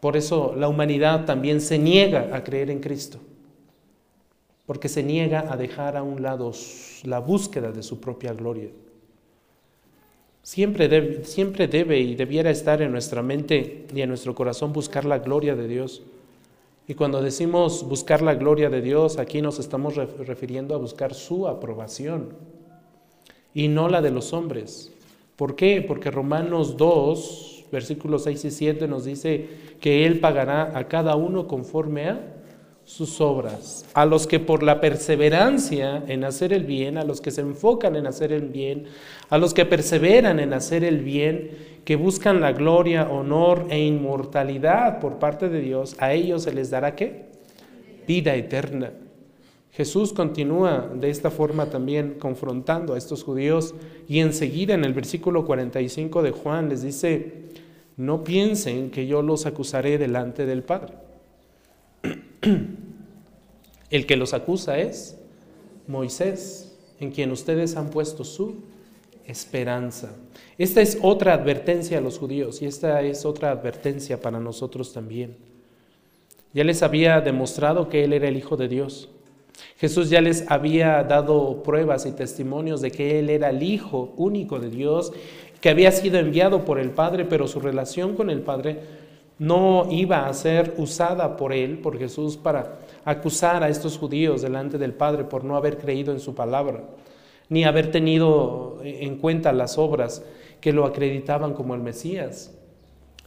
Por 0.00 0.16
eso 0.16 0.54
la 0.56 0.68
humanidad 0.68 1.24
también 1.24 1.60
se 1.60 1.78
niega 1.78 2.36
a 2.36 2.44
creer 2.44 2.70
en 2.70 2.80
Cristo, 2.80 3.18
porque 4.66 4.88
se 4.88 5.02
niega 5.02 5.50
a 5.50 5.56
dejar 5.56 5.96
a 5.96 6.02
un 6.02 6.22
lado 6.22 6.52
la 7.04 7.18
búsqueda 7.18 7.72
de 7.72 7.82
su 7.82 8.00
propia 8.00 8.32
gloria. 8.32 8.68
Siempre 10.42 10.88
debe, 10.88 11.98
y 11.98 12.14
debiera 12.14 12.50
estar 12.50 12.80
en 12.80 12.92
nuestra 12.92 13.22
mente 13.22 13.86
y 13.94 14.00
en 14.00 14.08
nuestro 14.08 14.34
corazón 14.34 14.72
buscar 14.72 15.04
la 15.04 15.18
gloria 15.18 15.54
de 15.54 15.68
Dios. 15.68 16.02
Y 16.86 16.94
cuando 16.94 17.20
decimos 17.20 17.86
buscar 17.86 18.22
la 18.22 18.34
gloria 18.34 18.70
de 18.70 18.80
Dios, 18.80 19.18
aquí 19.18 19.42
nos 19.42 19.58
estamos 19.58 19.96
refiriendo 19.96 20.74
a 20.74 20.78
buscar 20.78 21.12
su 21.12 21.46
aprobación 21.48 22.30
y 23.52 23.68
no 23.68 23.88
la 23.88 24.00
de 24.00 24.10
los 24.10 24.32
hombres. 24.32 24.90
¿Por 25.38 25.54
qué? 25.54 25.84
Porque 25.86 26.10
Romanos 26.10 26.76
2, 26.76 27.66
versículos 27.70 28.24
6 28.24 28.46
y 28.46 28.50
7 28.50 28.88
nos 28.88 29.04
dice 29.04 29.46
que 29.80 30.04
Él 30.04 30.18
pagará 30.18 30.76
a 30.76 30.88
cada 30.88 31.14
uno 31.14 31.46
conforme 31.46 32.08
a 32.08 32.20
sus 32.82 33.20
obras. 33.20 33.86
A 33.94 34.04
los 34.04 34.26
que 34.26 34.40
por 34.40 34.64
la 34.64 34.80
perseverancia 34.80 36.02
en 36.08 36.24
hacer 36.24 36.52
el 36.52 36.64
bien, 36.64 36.98
a 36.98 37.04
los 37.04 37.20
que 37.20 37.30
se 37.30 37.42
enfocan 37.42 37.94
en 37.94 38.08
hacer 38.08 38.32
el 38.32 38.48
bien, 38.48 38.86
a 39.30 39.38
los 39.38 39.54
que 39.54 39.64
perseveran 39.64 40.40
en 40.40 40.54
hacer 40.54 40.82
el 40.82 41.02
bien, 41.02 41.52
que 41.84 41.94
buscan 41.94 42.40
la 42.40 42.50
gloria, 42.50 43.08
honor 43.08 43.68
e 43.70 43.78
inmortalidad 43.78 44.98
por 44.98 45.20
parte 45.20 45.48
de 45.48 45.60
Dios, 45.60 45.94
a 46.00 46.14
ellos 46.14 46.42
se 46.42 46.52
les 46.52 46.70
dará 46.70 46.96
qué? 46.96 47.26
Vida 48.08 48.34
eterna. 48.34 48.90
Jesús 49.78 50.12
continúa 50.12 50.90
de 50.92 51.08
esta 51.08 51.30
forma 51.30 51.70
también 51.70 52.16
confrontando 52.18 52.94
a 52.94 52.98
estos 52.98 53.22
judíos 53.22 53.76
y 54.08 54.18
enseguida 54.18 54.74
en 54.74 54.84
el 54.84 54.92
versículo 54.92 55.46
45 55.46 56.24
de 56.24 56.32
Juan 56.32 56.68
les 56.68 56.82
dice, 56.82 57.44
no 57.96 58.24
piensen 58.24 58.90
que 58.90 59.06
yo 59.06 59.22
los 59.22 59.46
acusaré 59.46 59.96
delante 59.96 60.46
del 60.46 60.64
Padre. 60.64 60.94
El 63.90 64.04
que 64.06 64.16
los 64.16 64.34
acusa 64.34 64.80
es 64.80 65.16
Moisés, 65.86 66.76
en 66.98 67.12
quien 67.12 67.30
ustedes 67.30 67.76
han 67.76 67.90
puesto 67.90 68.24
su 68.24 68.56
esperanza. 69.26 70.12
Esta 70.58 70.80
es 70.80 70.98
otra 71.02 71.34
advertencia 71.34 71.98
a 71.98 72.00
los 72.00 72.18
judíos 72.18 72.62
y 72.62 72.66
esta 72.66 73.00
es 73.02 73.24
otra 73.24 73.52
advertencia 73.52 74.20
para 74.20 74.40
nosotros 74.40 74.92
también. 74.92 75.36
Ya 76.52 76.64
les 76.64 76.82
había 76.82 77.20
demostrado 77.20 77.88
que 77.88 78.02
Él 78.02 78.12
era 78.12 78.26
el 78.26 78.36
Hijo 78.36 78.56
de 78.56 78.66
Dios. 78.66 79.10
Jesús 79.78 80.10
ya 80.10 80.20
les 80.20 80.50
había 80.50 81.02
dado 81.04 81.62
pruebas 81.62 82.06
y 82.06 82.12
testimonios 82.12 82.80
de 82.80 82.90
que 82.90 83.18
Él 83.18 83.30
era 83.30 83.50
el 83.50 83.62
Hijo 83.62 84.12
único 84.16 84.58
de 84.58 84.70
Dios, 84.70 85.12
que 85.60 85.70
había 85.70 85.92
sido 85.92 86.18
enviado 86.18 86.64
por 86.64 86.78
el 86.78 86.90
Padre, 86.90 87.24
pero 87.24 87.48
su 87.48 87.60
relación 87.60 88.14
con 88.14 88.30
el 88.30 88.40
Padre 88.40 88.80
no 89.38 89.86
iba 89.90 90.26
a 90.26 90.34
ser 90.34 90.74
usada 90.78 91.36
por 91.36 91.52
Él, 91.52 91.78
por 91.78 91.98
Jesús, 91.98 92.36
para 92.36 92.78
acusar 93.04 93.62
a 93.62 93.68
estos 93.68 93.96
judíos 93.98 94.42
delante 94.42 94.78
del 94.78 94.92
Padre 94.92 95.24
por 95.24 95.44
no 95.44 95.56
haber 95.56 95.78
creído 95.78 96.12
en 96.12 96.20
su 96.20 96.34
palabra, 96.34 96.82
ni 97.48 97.64
haber 97.64 97.90
tenido 97.90 98.78
en 98.82 99.16
cuenta 99.16 99.52
las 99.52 99.78
obras 99.78 100.24
que 100.60 100.72
lo 100.72 100.84
acreditaban 100.84 101.54
como 101.54 101.74
el 101.74 101.80
Mesías. 101.80 102.52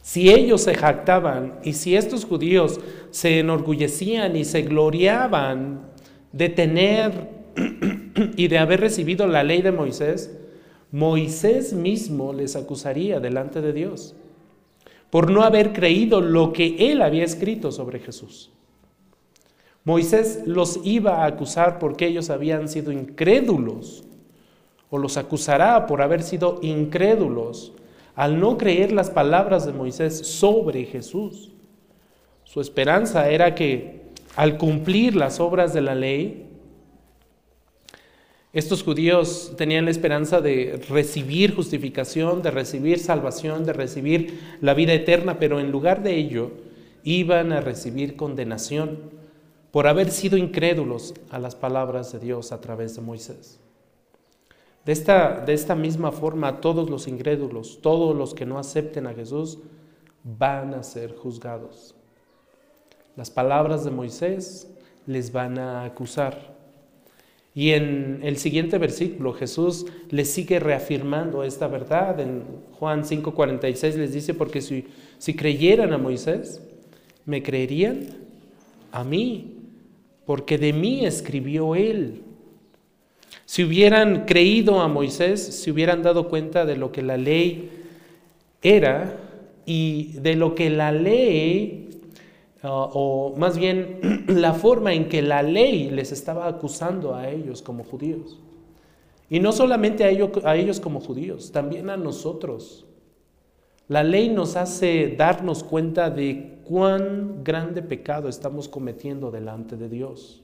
Si 0.02 0.30
ellos 0.30 0.62
se 0.62 0.74
jactaban 0.74 1.60
y 1.62 1.74
si 1.74 1.96
estos 1.96 2.24
judíos 2.24 2.80
se 3.10 3.38
enorgullecían 3.38 4.36
y 4.36 4.44
se 4.44 4.62
gloriaban 4.62 5.91
de 6.32 6.48
tener 6.48 7.28
y 8.36 8.48
de 8.48 8.58
haber 8.58 8.80
recibido 8.80 9.26
la 9.26 9.42
ley 9.42 9.62
de 9.62 9.72
Moisés, 9.72 10.36
Moisés 10.90 11.72
mismo 11.72 12.32
les 12.32 12.56
acusaría 12.56 13.20
delante 13.20 13.60
de 13.60 13.72
Dios 13.72 14.14
por 15.12 15.30
no 15.30 15.42
haber 15.42 15.74
creído 15.74 16.22
lo 16.22 16.54
que 16.54 16.90
él 16.90 17.02
había 17.02 17.22
escrito 17.22 17.70
sobre 17.70 17.98
Jesús. 17.98 18.50
Moisés 19.84 20.42
los 20.46 20.80
iba 20.84 21.22
a 21.22 21.26
acusar 21.26 21.78
porque 21.78 22.06
ellos 22.06 22.30
habían 22.30 22.66
sido 22.66 22.92
incrédulos, 22.92 24.04
o 24.88 24.96
los 24.96 25.18
acusará 25.18 25.86
por 25.86 26.00
haber 26.00 26.22
sido 26.22 26.60
incrédulos 26.62 27.74
al 28.14 28.40
no 28.40 28.56
creer 28.56 28.92
las 28.92 29.10
palabras 29.10 29.66
de 29.66 29.74
Moisés 29.74 30.16
sobre 30.16 30.84
Jesús. 30.84 31.52
Su 32.44 32.62
esperanza 32.62 33.28
era 33.28 33.54
que 33.54 34.01
al 34.36 34.56
cumplir 34.56 35.16
las 35.16 35.40
obras 35.40 35.72
de 35.74 35.80
la 35.80 35.94
ley, 35.94 36.48
estos 38.52 38.82
judíos 38.82 39.54
tenían 39.56 39.86
la 39.86 39.90
esperanza 39.90 40.42
de 40.42 40.84
recibir 40.88 41.54
justificación, 41.54 42.42
de 42.42 42.50
recibir 42.50 42.98
salvación, 42.98 43.64
de 43.64 43.72
recibir 43.72 44.40
la 44.60 44.74
vida 44.74 44.92
eterna, 44.92 45.38
pero 45.38 45.58
en 45.58 45.72
lugar 45.72 46.02
de 46.02 46.16
ello 46.16 46.50
iban 47.02 47.52
a 47.52 47.62
recibir 47.62 48.14
condenación 48.14 48.98
por 49.70 49.86
haber 49.86 50.10
sido 50.10 50.36
incrédulos 50.36 51.14
a 51.30 51.38
las 51.38 51.56
palabras 51.56 52.12
de 52.12 52.18
Dios 52.18 52.52
a 52.52 52.60
través 52.60 52.94
de 52.94 53.00
Moisés. 53.00 53.58
De 54.84 54.92
esta, 54.92 55.40
de 55.40 55.54
esta 55.54 55.74
misma 55.74 56.12
forma, 56.12 56.60
todos 56.60 56.90
los 56.90 57.08
incrédulos, 57.08 57.80
todos 57.80 58.14
los 58.14 58.34
que 58.34 58.44
no 58.44 58.58
acepten 58.58 59.06
a 59.06 59.14
Jesús, 59.14 59.60
van 60.24 60.74
a 60.74 60.82
ser 60.82 61.16
juzgados. 61.16 61.94
Las 63.16 63.30
palabras 63.30 63.84
de 63.84 63.90
Moisés 63.90 64.68
les 65.06 65.32
van 65.32 65.58
a 65.58 65.84
acusar. 65.84 66.52
Y 67.54 67.70
en 67.70 68.20
el 68.22 68.38
siguiente 68.38 68.78
versículo 68.78 69.34
Jesús 69.34 69.86
les 70.10 70.30
sigue 70.30 70.58
reafirmando 70.58 71.44
esta 71.44 71.68
verdad. 71.68 72.18
En 72.20 72.42
Juan 72.78 73.04
5:46 73.04 73.96
les 73.96 74.12
dice, 74.12 74.32
porque 74.32 74.62
si, 74.62 74.86
si 75.18 75.34
creyeran 75.34 75.92
a 75.92 75.98
Moisés, 75.98 76.62
me 77.26 77.42
creerían 77.42 78.08
a 78.90 79.04
mí, 79.04 79.58
porque 80.24 80.56
de 80.56 80.72
mí 80.72 81.04
escribió 81.04 81.74
él. 81.74 82.22
Si 83.44 83.64
hubieran 83.64 84.24
creído 84.24 84.80
a 84.80 84.88
Moisés, 84.88 85.42
se 85.42 85.70
hubieran 85.70 86.02
dado 86.02 86.28
cuenta 86.28 86.64
de 86.64 86.76
lo 86.76 86.90
que 86.90 87.02
la 87.02 87.16
ley 87.18 87.70
era 88.62 89.18
y 89.66 90.12
de 90.14 90.36
lo 90.36 90.54
que 90.54 90.70
la 90.70 90.92
ley, 90.92 91.81
uh, 92.62 92.68
o 92.68 93.34
más 93.36 93.58
bien 93.58 94.24
la 94.28 94.54
forma 94.54 94.92
en 94.92 95.08
que 95.08 95.22
la 95.22 95.42
ley 95.42 95.90
les 95.90 96.12
estaba 96.12 96.46
acusando 96.46 97.14
a 97.14 97.28
ellos 97.28 97.62
como 97.62 97.84
judíos. 97.84 98.38
Y 99.30 99.40
no 99.40 99.52
solamente 99.52 100.04
a 100.04 100.10
ellos, 100.10 100.30
a 100.44 100.56
ellos 100.56 100.78
como 100.80 101.00
judíos, 101.00 101.52
también 101.52 101.88
a 101.88 101.96
nosotros. 101.96 102.84
La 103.88 104.02
ley 104.02 104.28
nos 104.28 104.56
hace 104.56 105.14
darnos 105.16 105.64
cuenta 105.64 106.10
de 106.10 106.60
cuán 106.64 107.42
grande 107.44 107.82
pecado 107.82 108.28
estamos 108.28 108.68
cometiendo 108.68 109.30
delante 109.30 109.76
de 109.76 109.88
Dios. 109.88 110.42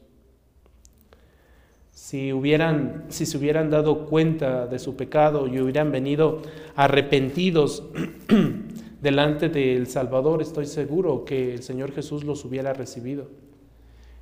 Si, 1.92 2.32
hubieran, 2.32 3.06
si 3.08 3.26
se 3.26 3.36
hubieran 3.36 3.70
dado 3.70 4.06
cuenta 4.06 4.66
de 4.66 4.78
su 4.78 4.96
pecado 4.96 5.48
y 5.48 5.60
hubieran 5.60 5.90
venido 5.90 6.42
arrepentidos 6.76 7.82
delante 9.00 9.48
del 9.48 9.86
Salvador, 9.86 10.42
estoy 10.42 10.66
seguro 10.66 11.24
que 11.24 11.54
el 11.54 11.62
Señor 11.62 11.92
Jesús 11.92 12.24
los 12.24 12.44
hubiera 12.44 12.72
recibido. 12.72 13.28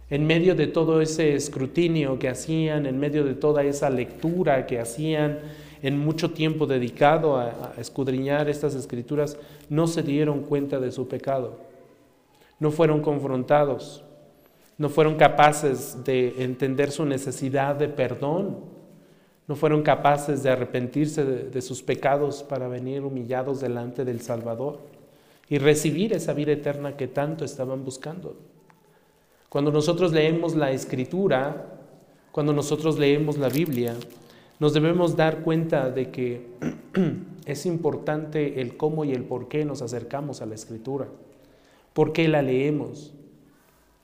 En 0.09 0.27
medio 0.27 0.55
de 0.55 0.68
todo 0.68 1.01
ese 1.01 1.35
escrutinio 1.35 2.18
que 2.18 2.29
hacían, 2.29 2.87
en 2.87 2.99
medio 2.99 3.24
de 3.24 3.35
toda 3.35 3.64
esa 3.64 3.91
lectura 3.91 4.66
que 4.66 4.79
hacían, 4.79 5.41
en 5.83 5.99
mucho 5.99 6.31
tiempo 6.31 6.66
dedicado 6.66 7.37
a, 7.37 7.74
escudriñar 7.79 8.49
estas 8.49 8.74
escrituras, 8.74 9.37
no 9.68 9.87
se 9.87 10.03
dieron 10.03 10.43
cuenta 10.43 10.79
de 10.79 10.93
su 10.93 11.09
pecado, 11.09 11.59
no 12.61 12.70
fueron 12.70 13.03
confrontados, 13.03 14.05
no 14.79 14.89
fueron 14.89 15.16
capaces 15.16 16.05
de 16.05 16.43
entender 16.45 16.91
su 16.91 17.05
necesidad 17.05 17.74
de 17.74 17.89
perdón, 17.89 18.76
no 19.49 19.55
fueron 19.55 19.82
capaces 19.82 20.42
de 20.42 20.51
arrepentirse 20.51 21.24
de, 21.24 21.62
sus 21.62 21.82
pecados 21.82 22.42
para 22.42 22.66
venir 22.66 23.03
humillados 23.03 23.61
delante 23.61 24.05
del 24.05 24.20
Salvador 24.20 24.80
y 25.49 25.59
recibir 25.59 26.12
esa 26.12 26.32
vida 26.32 26.53
eterna 26.53 26.97
que 26.97 27.07
tanto 27.07 27.44
estaban 27.44 27.84
buscando. 27.84 28.36
Cuando 29.49 29.70
nosotros 29.70 30.12
leemos 30.12 30.57
la 30.57 30.72
escritura, 30.72 31.78
cuando 32.32 32.53
nosotros 32.53 32.99
leemos 32.99 33.38
la 33.38 33.49
Biblia, 33.49 33.94
nos 34.59 34.74
debemos 34.74 35.14
dar 35.16 35.42
cuenta 35.42 35.90
de 35.90 36.11
que 36.11 36.47
es 37.47 37.66
importante 37.66 38.61
el 38.61 38.76
cómo 38.76 39.05
y 39.05 39.12
el 39.12 39.22
por 39.22 39.47
qué 39.47 39.64
nos 39.64 39.80
acercamos 39.80 40.42
a 40.42 40.47
la 40.47 40.57
escritura, 40.57 41.07
por 41.92 42.12
qué 42.12 42.26
la 42.26 42.42
leemos, 42.42 43.12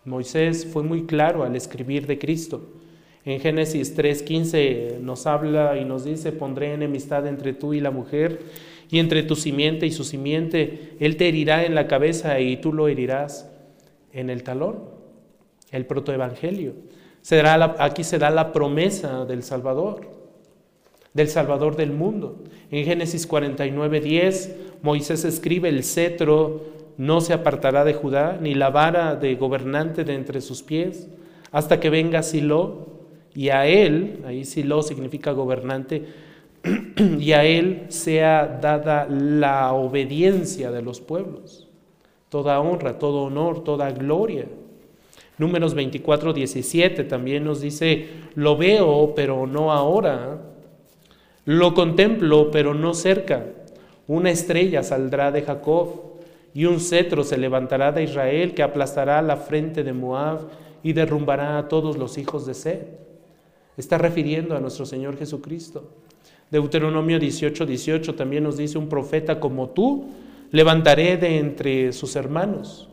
Moisés 0.05 0.67
fue 0.67 0.83
muy 0.83 1.07
claro 1.07 1.45
al 1.45 1.55
escribir 1.55 2.07
de 2.07 2.19
Cristo. 2.19 2.69
En 3.25 3.41
Génesis 3.41 3.95
3:15 3.97 4.99
nos 5.01 5.27
habla 5.27 5.77
y 5.79 5.85
nos 5.85 6.05
dice, 6.05 6.33
pondré 6.33 6.75
enemistad 6.75 7.27
entre 7.27 7.53
tú 7.53 7.73
y 7.73 7.81
la 7.81 7.91
mujer, 7.91 8.41
y 8.91 8.99
entre 8.99 9.23
tu 9.23 9.37
simiente 9.37 9.87
y 9.87 9.91
su 9.91 10.05
simiente, 10.05 10.97
él 11.01 11.17
te 11.17 11.29
herirá 11.29 11.65
en 11.65 11.75
la 11.75 11.87
cabeza 11.87 12.41
y 12.41 12.59
tú 12.59 12.73
lo 12.73 12.89
herirás 12.89 13.51
en 14.13 14.29
el 14.29 14.43
talón. 14.43 14.81
El 15.71 15.87
protoevangelio. 15.87 16.75
Será 17.23 17.75
aquí 17.79 18.05
se 18.05 18.19
da 18.19 18.29
la 18.29 18.53
promesa 18.53 19.25
del 19.25 19.43
Salvador, 19.43 20.11
del 21.15 21.29
Salvador 21.29 21.77
del 21.77 21.93
mundo. 21.93 22.43
En 22.71 22.85
Génesis 22.85 23.27
49:10, 23.27 24.51
Moisés 24.83 25.25
escribe, 25.25 25.69
el 25.69 25.85
cetro 25.85 26.65
no 26.99 27.21
se 27.21 27.33
apartará 27.33 27.85
de 27.85 27.95
Judá, 27.95 28.39
ni 28.43 28.55
la 28.55 28.69
vara 28.71 29.15
de 29.15 29.37
gobernante 29.37 30.05
de 30.05 30.15
entre 30.15 30.41
sus 30.41 30.63
pies, 30.63 31.09
hasta 31.51 31.81
que 31.81 31.89
venga 31.89 32.23
Silo, 32.23 32.92
y 33.35 33.49
a 33.49 33.67
él, 33.67 34.23
ahí 34.27 34.45
Silo 34.45 34.83
significa 34.83 35.33
gobernante, 35.33 36.05
y 37.19 37.33
a 37.33 37.45
él 37.45 37.87
sea 37.89 38.59
dada 38.61 39.07
la 39.09 39.73
obediencia 39.73 40.71
de 40.71 40.83
los 40.83 41.01
pueblos, 41.01 41.69
toda 42.29 42.61
honra, 42.61 42.99
todo 42.99 43.23
honor, 43.23 43.65
toda 43.65 43.91
gloria. 43.91 44.47
Números 45.39 45.75
24, 45.75 46.33
17 46.33 47.05
también 47.05 47.45
nos 47.45 47.61
dice, 47.61 48.07
lo 48.35 48.57
veo, 48.57 49.15
pero 49.15 49.47
no 49.47 49.73
ahora, 49.73 50.39
lo 51.45 51.75
contemplo, 51.75 52.51
pero 52.51 52.75
no 52.75 52.95
cerca. 52.95 53.47
Una 54.07 54.31
estrella 54.31 54.83
saldrá 54.83 55.33
de 55.33 55.43
Jacob 55.43 56.13
y 56.55 56.67
un 56.67 56.81
cetro 56.81 57.25
se 57.25 57.39
levantará 57.39 57.93
de 57.93 58.05
Israel 58.05 58.55
que 58.55 58.63
aplastará 58.63 59.23
la 59.23 59.37
frente 59.37 59.83
de 59.83 59.93
Moab 59.93 60.49
y 60.83 60.93
derrumbará 60.93 61.59
a 61.59 61.69
todos 61.69 61.97
los 61.97 62.19
hijos 62.19 62.47
de 62.47 62.55
Sed. 62.55 63.02
Está 63.77 63.99
refiriendo 63.99 64.57
a 64.57 64.61
nuestro 64.61 64.87
Señor 64.87 65.17
Jesucristo. 65.17 65.85
Deuteronomio 66.51 67.19
18, 67.19 67.65
18 67.65 68.15
también 68.15 68.45
nos 68.45 68.57
dice, 68.57 68.79
un 68.79 68.89
profeta 68.89 69.41
como 69.41 69.71
tú 69.71 70.07
levantaré 70.51 71.17
de 71.17 71.39
entre 71.39 71.93
sus 71.93 72.15
hermanos 72.15 72.89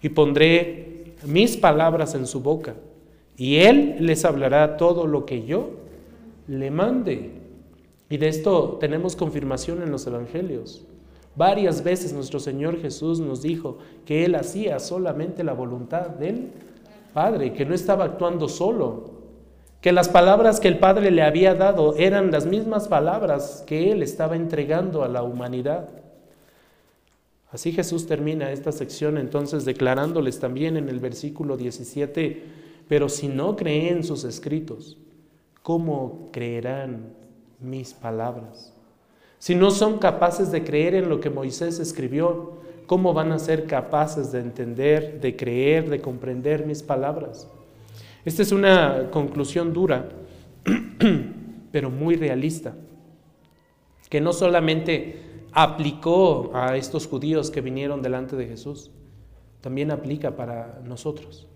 y 0.00 0.08
pondré 0.10 1.14
mis 1.24 1.56
palabras 1.56 2.14
en 2.14 2.26
su 2.26 2.40
boca 2.40 2.74
y 3.36 3.56
él 3.56 3.96
les 3.98 4.24
hablará 4.24 4.76
todo 4.76 5.06
lo 5.06 5.26
que 5.26 5.44
yo 5.44 5.70
le 6.46 6.70
mande. 6.70 7.32
Y 8.08 8.16
de 8.16 8.28
esto 8.28 8.76
tenemos 8.80 9.16
confirmación 9.16 9.82
en 9.82 9.90
los 9.90 10.06
evangelios. 10.06 10.84
Varias 11.36 11.82
veces 11.82 12.12
nuestro 12.12 12.38
Señor 12.38 12.80
Jesús 12.80 13.18
nos 13.18 13.42
dijo 13.42 13.78
que 14.04 14.24
Él 14.24 14.36
hacía 14.36 14.78
solamente 14.78 15.42
la 15.42 15.52
voluntad 15.52 16.08
del 16.10 16.50
Padre, 17.12 17.52
que 17.52 17.64
no 17.64 17.74
estaba 17.74 18.04
actuando 18.04 18.48
solo, 18.48 19.13
que 19.84 19.92
las 19.92 20.08
palabras 20.08 20.60
que 20.60 20.68
el 20.68 20.78
Padre 20.78 21.10
le 21.10 21.20
había 21.20 21.54
dado 21.54 21.94
eran 21.98 22.30
las 22.30 22.46
mismas 22.46 22.88
palabras 22.88 23.62
que 23.66 23.92
Él 23.92 24.02
estaba 24.02 24.34
entregando 24.34 25.04
a 25.04 25.08
la 25.08 25.22
humanidad. 25.22 25.90
Así 27.52 27.70
Jesús 27.70 28.06
termina 28.06 28.50
esta 28.50 28.72
sección 28.72 29.18
entonces 29.18 29.66
declarándoles 29.66 30.40
también 30.40 30.78
en 30.78 30.88
el 30.88 31.00
versículo 31.00 31.58
17, 31.58 32.44
pero 32.88 33.10
si 33.10 33.28
no 33.28 33.56
creen 33.56 34.04
sus 34.04 34.24
escritos, 34.24 34.96
¿cómo 35.62 36.30
creerán 36.32 37.12
mis 37.60 37.92
palabras? 37.92 38.72
Si 39.38 39.54
no 39.54 39.70
son 39.70 39.98
capaces 39.98 40.50
de 40.50 40.64
creer 40.64 40.94
en 40.94 41.10
lo 41.10 41.20
que 41.20 41.28
Moisés 41.28 41.78
escribió, 41.78 42.54
¿cómo 42.86 43.12
van 43.12 43.32
a 43.32 43.38
ser 43.38 43.66
capaces 43.66 44.32
de 44.32 44.40
entender, 44.40 45.20
de 45.20 45.36
creer, 45.36 45.90
de 45.90 46.00
comprender 46.00 46.64
mis 46.64 46.82
palabras? 46.82 47.48
Esta 48.24 48.42
es 48.42 48.52
una 48.52 49.10
conclusión 49.10 49.72
dura, 49.72 50.08
pero 51.72 51.90
muy 51.90 52.16
realista, 52.16 52.74
que 54.08 54.20
no 54.20 54.32
solamente 54.32 55.44
aplicó 55.52 56.50
a 56.54 56.76
estos 56.76 57.06
judíos 57.06 57.50
que 57.50 57.60
vinieron 57.60 58.00
delante 58.00 58.34
de 58.34 58.46
Jesús, 58.46 58.90
también 59.60 59.90
aplica 59.90 60.36
para 60.36 60.80
nosotros. 60.84 61.46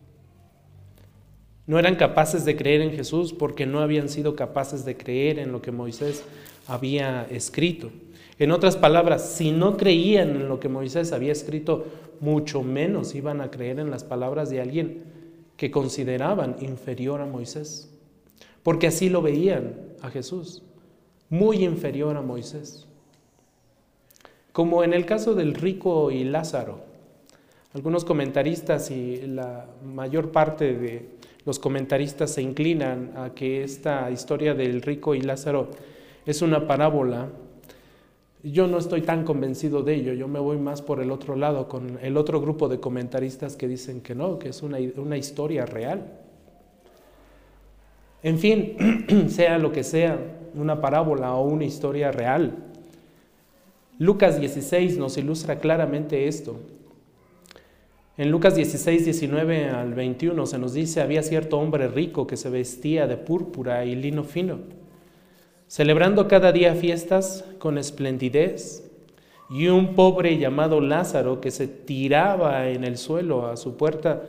No 1.67 1.79
eran 1.79 1.97
capaces 1.97 2.45
de 2.45 2.57
creer 2.57 2.81
en 2.81 2.93
Jesús 2.93 3.33
porque 3.33 3.67
no 3.67 3.81
habían 3.81 4.09
sido 4.09 4.35
capaces 4.35 4.85
de 4.85 4.97
creer 4.97 5.39
en 5.39 5.53
lo 5.53 5.61
que 5.61 5.73
Moisés 5.73 6.25
había 6.67 7.27
escrito. 7.31 7.91
En 8.39 8.53
otras 8.53 8.77
palabras, 8.77 9.29
si 9.29 9.53
no 9.53 9.77
creían 9.77 10.31
en 10.31 10.49
lo 10.49 10.61
que 10.61 10.69
Moisés 10.69 11.13
había 11.13 11.33
escrito, 11.33 11.87
mucho 12.21 12.63
menos 12.63 13.15
iban 13.15 13.41
a 13.41 13.51
creer 13.51 13.81
en 13.81 13.91
las 13.91 14.05
palabras 14.05 14.49
de 14.49 14.61
alguien 14.61 15.18
que 15.59 15.71
consideraban 15.71 16.57
inferior 16.61 17.21
a 17.21 17.27
Moisés. 17.27 17.95
Porque 18.63 18.87
así 18.87 19.11
lo 19.11 19.21
veían 19.21 19.75
a 20.01 20.09
Jesús, 20.09 20.63
muy 21.29 21.63
inferior 21.63 22.17
a 22.17 22.23
Moisés 22.23 22.89
como 24.59 24.83
en 24.83 24.93
el 24.93 25.07
caso 25.07 25.37
del 25.37 25.55
rico 25.55 26.11
y 26.11 26.25
Lázaro. 26.25 26.81
Algunos 27.75 28.05
comentaristas 28.05 28.91
y 28.91 29.19
la 29.19 29.67
mayor 29.85 30.33
parte 30.33 30.75
de 30.75 31.11
los 31.45 31.61
comentaristas 31.61 32.33
se 32.33 32.43
inclinan 32.43 33.13
a 33.15 33.35
que 33.37 33.63
esta 33.63 34.11
historia 34.11 34.55
del 34.55 34.83
rico 34.83 35.15
y 35.15 35.21
Lázaro 35.21 35.71
es 36.27 36.43
una 36.43 36.67
parábola. 36.67 37.29
Yo 38.43 38.69
no 38.69 38.79
estoy 38.79 39.03
tan 39.03 39.25
convencido 39.25 39.83
de 39.83 39.95
ello, 39.95 40.13
yo 40.13 40.29
me 40.29 40.39
voy 40.39 40.59
más 40.59 40.81
por 40.81 41.01
el 41.01 41.11
otro 41.11 41.35
lado, 41.35 41.69
con 41.69 41.99
el 42.03 42.17
otro 42.17 42.41
grupo 42.41 42.69
de 42.69 42.79
comentaristas 42.79 43.57
que 43.57 43.67
dicen 43.67 44.01
que 44.01 44.15
no, 44.15 44.39
que 44.39 44.51
es 44.51 44.63
una, 44.63 45.17
historia 45.17 45.67
real. 45.67 46.21
En 48.23 48.39
fin, 48.39 48.77
sea 49.29 49.59
lo 49.59 49.73
que 49.73 49.83
sea, 49.83 50.19
una 50.55 50.81
parábola 50.81 51.35
o 51.35 51.49
una 51.49 51.65
historia 51.65 52.13
real, 52.13 52.65
Lucas 53.99 54.39
16 54.39 54.97
nos 54.99 55.19
ilustra 55.19 55.59
claramente 55.59 56.29
esto. 56.29 56.61
En 58.17 58.31
Lucas 58.31 58.55
16, 58.55 59.05
19 59.05 59.71
al 59.71 59.95
21 59.95 60.47
se 60.47 60.59
nos 60.59 60.73
dice, 60.75 61.01
había 61.01 61.25
cierto 61.25 61.59
hombre 61.59 61.89
rico 61.89 62.29
que 62.29 62.37
se 62.37 62.51
vestía 62.51 63.09
de 63.09 63.17
púrpura 63.17 63.85
y 63.85 63.97
lino 63.97 64.23
fino, 64.23 64.61
celebrando 65.69 66.27
cada 66.27 66.51
día 66.51 66.75
fiestas 66.75 67.45
con 67.59 67.79
esplendidez, 67.79 68.85
y 69.51 69.69
un 69.69 69.95
pobre 69.95 70.39
llamado 70.39 70.81
Lázaro 70.81 71.41
que 71.41 71.51
se 71.51 71.69
tiraba 71.69 72.69
en 72.69 72.85
el 72.85 72.99
suelo 72.99 73.47
a 73.47 73.57
su 73.57 73.77
puerta 73.77 74.25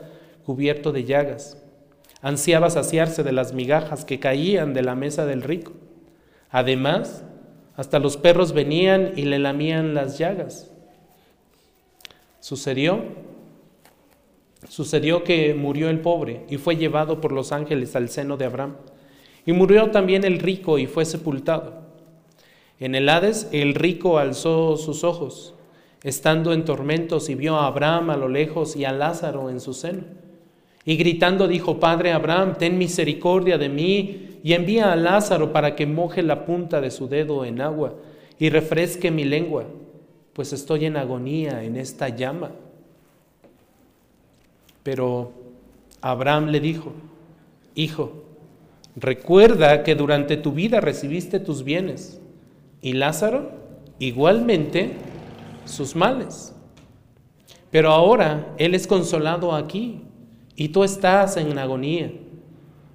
cubierto 0.45 0.91
de 0.91 1.03
llagas. 1.03 1.57
Ansiaba 2.21 2.69
saciarse 2.69 3.23
de 3.23 3.31
las 3.31 3.53
migajas 3.53 4.05
que 4.05 4.19
caían 4.19 4.73
de 4.73 4.81
la 4.81 4.95
mesa 4.95 5.25
del 5.25 5.41
rico. 5.41 5.73
Además, 6.49 7.23
hasta 7.75 7.99
los 7.99 8.17
perros 8.17 8.53
venían 8.53 9.13
y 9.15 9.23
le 9.23 9.39
lamían 9.39 9.93
las 9.93 10.17
llagas. 10.17 10.71
Sucedió, 12.39 13.03
sucedió 14.67 15.23
que 15.23 15.53
murió 15.53 15.89
el 15.89 15.99
pobre 15.99 16.45
y 16.49 16.57
fue 16.57 16.77
llevado 16.77 17.21
por 17.21 17.31
los 17.31 17.51
ángeles 17.51 17.95
al 17.95 18.09
seno 18.09 18.37
de 18.37 18.45
Abraham. 18.45 18.75
Y 19.45 19.53
murió 19.53 19.91
también 19.91 20.23
el 20.23 20.39
rico 20.39 20.77
y 20.77 20.87
fue 20.87 21.05
sepultado. 21.05 21.81
En 22.79 22.95
el 22.95 23.09
Hades 23.09 23.49
el 23.51 23.75
rico 23.75 24.17
alzó 24.17 24.77
sus 24.77 25.03
ojos, 25.03 25.53
estando 26.03 26.53
en 26.53 26.63
tormentos, 26.63 27.29
y 27.29 27.35
vio 27.35 27.55
a 27.57 27.67
Abraham 27.67 28.09
a 28.11 28.17
lo 28.17 28.29
lejos 28.29 28.75
y 28.75 28.85
a 28.85 28.91
Lázaro 28.91 29.49
en 29.49 29.59
su 29.59 29.73
seno. 29.73 30.03
Y 30.85 30.95
gritando 30.95 31.47
dijo, 31.47 31.79
Padre 31.79 32.13
Abraham, 32.13 32.55
ten 32.57 32.77
misericordia 32.77 33.57
de 33.57 33.69
mí 33.69 34.39
y 34.43 34.53
envía 34.53 34.93
a 34.93 34.95
Lázaro 34.95 35.51
para 35.51 35.75
que 35.75 35.85
moje 35.85 36.23
la 36.23 36.45
punta 36.45 36.79
de 36.79 36.89
su 36.89 37.07
dedo 37.07 37.43
en 37.43 37.61
agua 37.61 37.95
y 38.39 38.49
refresque 38.49 39.11
mi 39.11 39.25
lengua, 39.25 39.65
pues 40.33 40.53
estoy 40.53 40.85
en 40.85 40.95
agonía 40.95 41.63
en 41.63 41.75
esta 41.75 42.07
llama. 42.09 42.51
Pero 44.83 45.33
Abraham 45.99 46.47
le 46.47 46.61
dijo, 46.61 46.93
Hijo, 47.75 48.23
recuerda 48.95 49.83
que 49.83 49.95
durante 49.95 50.37
tu 50.37 50.51
vida 50.51 50.81
recibiste 50.81 51.39
tus 51.39 51.63
bienes 51.63 52.19
y 52.81 52.93
Lázaro 52.93 53.51
igualmente 53.99 54.93
sus 55.65 55.95
males. 55.95 56.53
Pero 57.71 57.91
ahora 57.91 58.53
Él 58.57 58.73
es 58.73 58.87
consolado 58.87 59.53
aquí 59.53 60.01
y 60.55 60.69
tú 60.69 60.83
estás 60.83 61.37
en 61.37 61.57
agonía. 61.57 62.11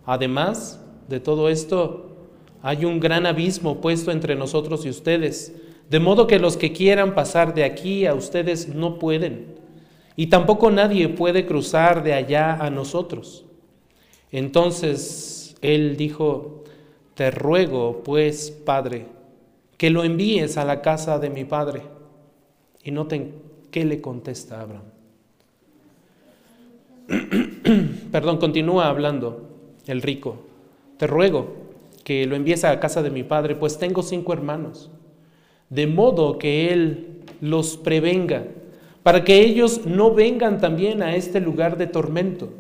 Además, 0.05 0.81
de 1.09 1.21
todo 1.21 1.49
esto, 1.49 2.17
hay 2.63 2.85
un 2.85 2.99
gran 2.99 3.27
abismo 3.27 3.81
puesto 3.81 4.11
entre 4.11 4.35
nosotros 4.35 4.85
y 4.85 4.91
ustedes, 4.91 5.55
de 5.91 6.01
modo 6.01 6.27
que 6.27 6.39
los 6.39 6.57
que 6.57 6.73
quieran 6.73 7.15
pasar 7.15 7.55
de 7.55 7.65
aquí 7.65 8.07
a 8.07 8.15
ustedes 8.15 8.69
no 8.69 8.99
pueden, 8.99 9.55
y 10.17 10.29
tampoco 10.29 10.71
nadie 10.71 11.09
puede 11.09 11.45
cruzar 11.45 12.03
de 12.03 12.15
allá 12.15 12.55
a 12.55 12.71
nosotros. 12.71 13.45
Entonces 14.33 15.44
él 15.65 15.97
dijo, 15.97 16.65
te 17.15 17.31
ruego, 17.31 18.03
pues, 18.05 18.51
Padre, 18.51 19.07
que 19.77 19.91
lo 19.91 20.05
envíes 20.05 20.57
a 20.57 20.65
la 20.65 20.83
casa 20.83 21.19
de 21.19 21.31
mi 21.31 21.45
Padre. 21.45 21.83
Y 22.83 22.91
noten 22.91 23.35
qué 23.71 23.85
le 23.85 24.01
contesta 24.01 24.61
Abraham. 24.61 24.85
Perdón, 28.13 28.39
continúa 28.39 28.89
hablando 28.89 29.49
el 29.87 30.03
rico 30.03 30.39
te 30.97 31.07
ruego 31.07 31.55
que 32.05 32.27
lo 32.27 32.37
envíes 32.37 32.65
a 32.65 32.79
casa 32.81 33.03
de 33.03 33.11
mi 33.11 33.23
padre, 33.23 33.55
pues 33.55 33.79
tengo 33.79 34.03
cinco 34.03 34.33
hermanos, 34.33 34.91
de 35.71 35.87
modo 35.87 36.39
que 36.39 36.73
él 36.73 37.23
los 37.41 37.77
prevenga, 37.77 38.45
para 39.03 39.25
que 39.25 39.41
ellos 39.41 39.87
no 39.87 40.15
vengan 40.15 40.61
también 40.61 41.03
a 41.03 41.17
este 41.17 41.41
lugar 41.41 41.77
de 41.79 41.87
tormento. 41.87 42.51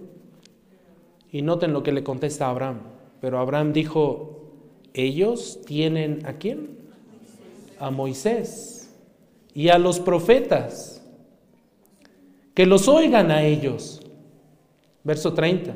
Y 1.31 1.43
noten 1.43 1.73
lo 1.73 1.83
que 1.83 1.93
le 1.93 2.05
contesta 2.05 2.49
Abraham. 2.49 2.81
Pero 3.25 3.39
Abraham 3.39 3.72
dijo, 3.72 4.53
ellos 4.93 5.61
tienen 5.64 6.27
a 6.27 6.35
quién? 6.35 6.77
A 7.79 7.91
Moisés 7.91 8.95
y 9.55 9.70
a 9.70 9.79
los 9.79 9.99
profetas. 9.99 11.03
Que 12.53 12.66
los 12.66 12.87
oigan 12.87 13.31
a 13.31 13.43
ellos. 13.43 14.03
Verso 15.05 15.33
30. 15.33 15.75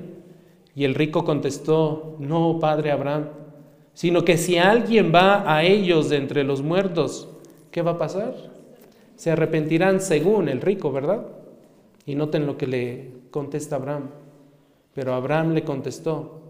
Y 0.75 0.85
el 0.85 0.95
rico 0.95 1.25
contestó, 1.25 2.17
no, 2.19 2.59
padre 2.61 2.91
Abraham, 2.91 3.31
sino 3.95 4.27
que 4.27 4.37
si 4.37 4.59
alguien 4.59 5.11
va 5.11 5.51
a 5.51 5.65
ellos 5.65 6.11
de 6.11 6.19
entre 6.19 6.45
los 6.45 6.61
muertos, 6.61 7.31
¿qué 7.71 7.81
va 7.81 7.93
a 7.93 7.99
pasar? 7.99 8.35
Se 9.17 9.31
arrepentirán 9.31 10.03
según 10.03 10.51
el 10.51 10.61
rico, 10.61 10.93
¿verdad? 10.93 11.27
Y 12.05 12.15
noten 12.15 12.45
lo 12.45 12.59
que 12.59 12.67
le 12.67 13.11
contesta 13.31 13.77
Abraham. 13.77 14.11
Pero 14.93 15.15
Abraham 15.15 15.55
le 15.55 15.65
contestó, 15.65 16.48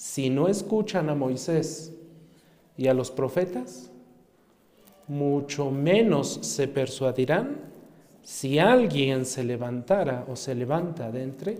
si 0.00 0.30
no 0.30 0.48
escuchan 0.48 1.10
a 1.10 1.14
Moisés 1.14 1.92
y 2.74 2.88
a 2.88 2.94
los 2.94 3.10
profetas, 3.10 3.90
mucho 5.06 5.70
menos 5.70 6.38
se 6.40 6.68
persuadirán 6.68 7.58
si 8.22 8.58
alguien 8.58 9.26
se 9.26 9.44
levantara 9.44 10.24
o 10.26 10.36
se 10.36 10.54
levanta 10.54 11.12
de 11.12 11.22
entre 11.22 11.58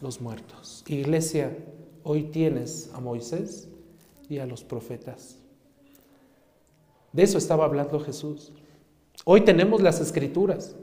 los 0.00 0.20
muertos. 0.20 0.82
Iglesia, 0.88 1.56
hoy 2.02 2.24
tienes 2.24 2.90
a 2.92 2.98
Moisés 2.98 3.68
y 4.28 4.38
a 4.38 4.46
los 4.46 4.64
profetas. 4.64 5.38
De 7.12 7.22
eso 7.22 7.38
estaba 7.38 7.66
hablando 7.66 8.00
Jesús. 8.00 8.50
Hoy 9.24 9.42
tenemos 9.42 9.80
las 9.80 10.00
escrituras 10.00 10.74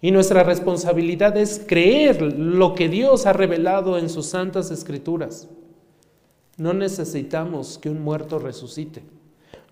y 0.00 0.10
nuestra 0.10 0.42
responsabilidad 0.42 1.36
es 1.36 1.62
creer 1.64 2.22
lo 2.22 2.74
que 2.74 2.88
Dios 2.88 3.26
ha 3.26 3.32
revelado 3.32 3.98
en 3.98 4.08
sus 4.08 4.26
santas 4.26 4.72
escrituras. 4.72 5.48
No 6.56 6.72
necesitamos 6.72 7.78
que 7.78 7.90
un 7.90 8.02
muerto 8.02 8.38
resucite. 8.38 9.02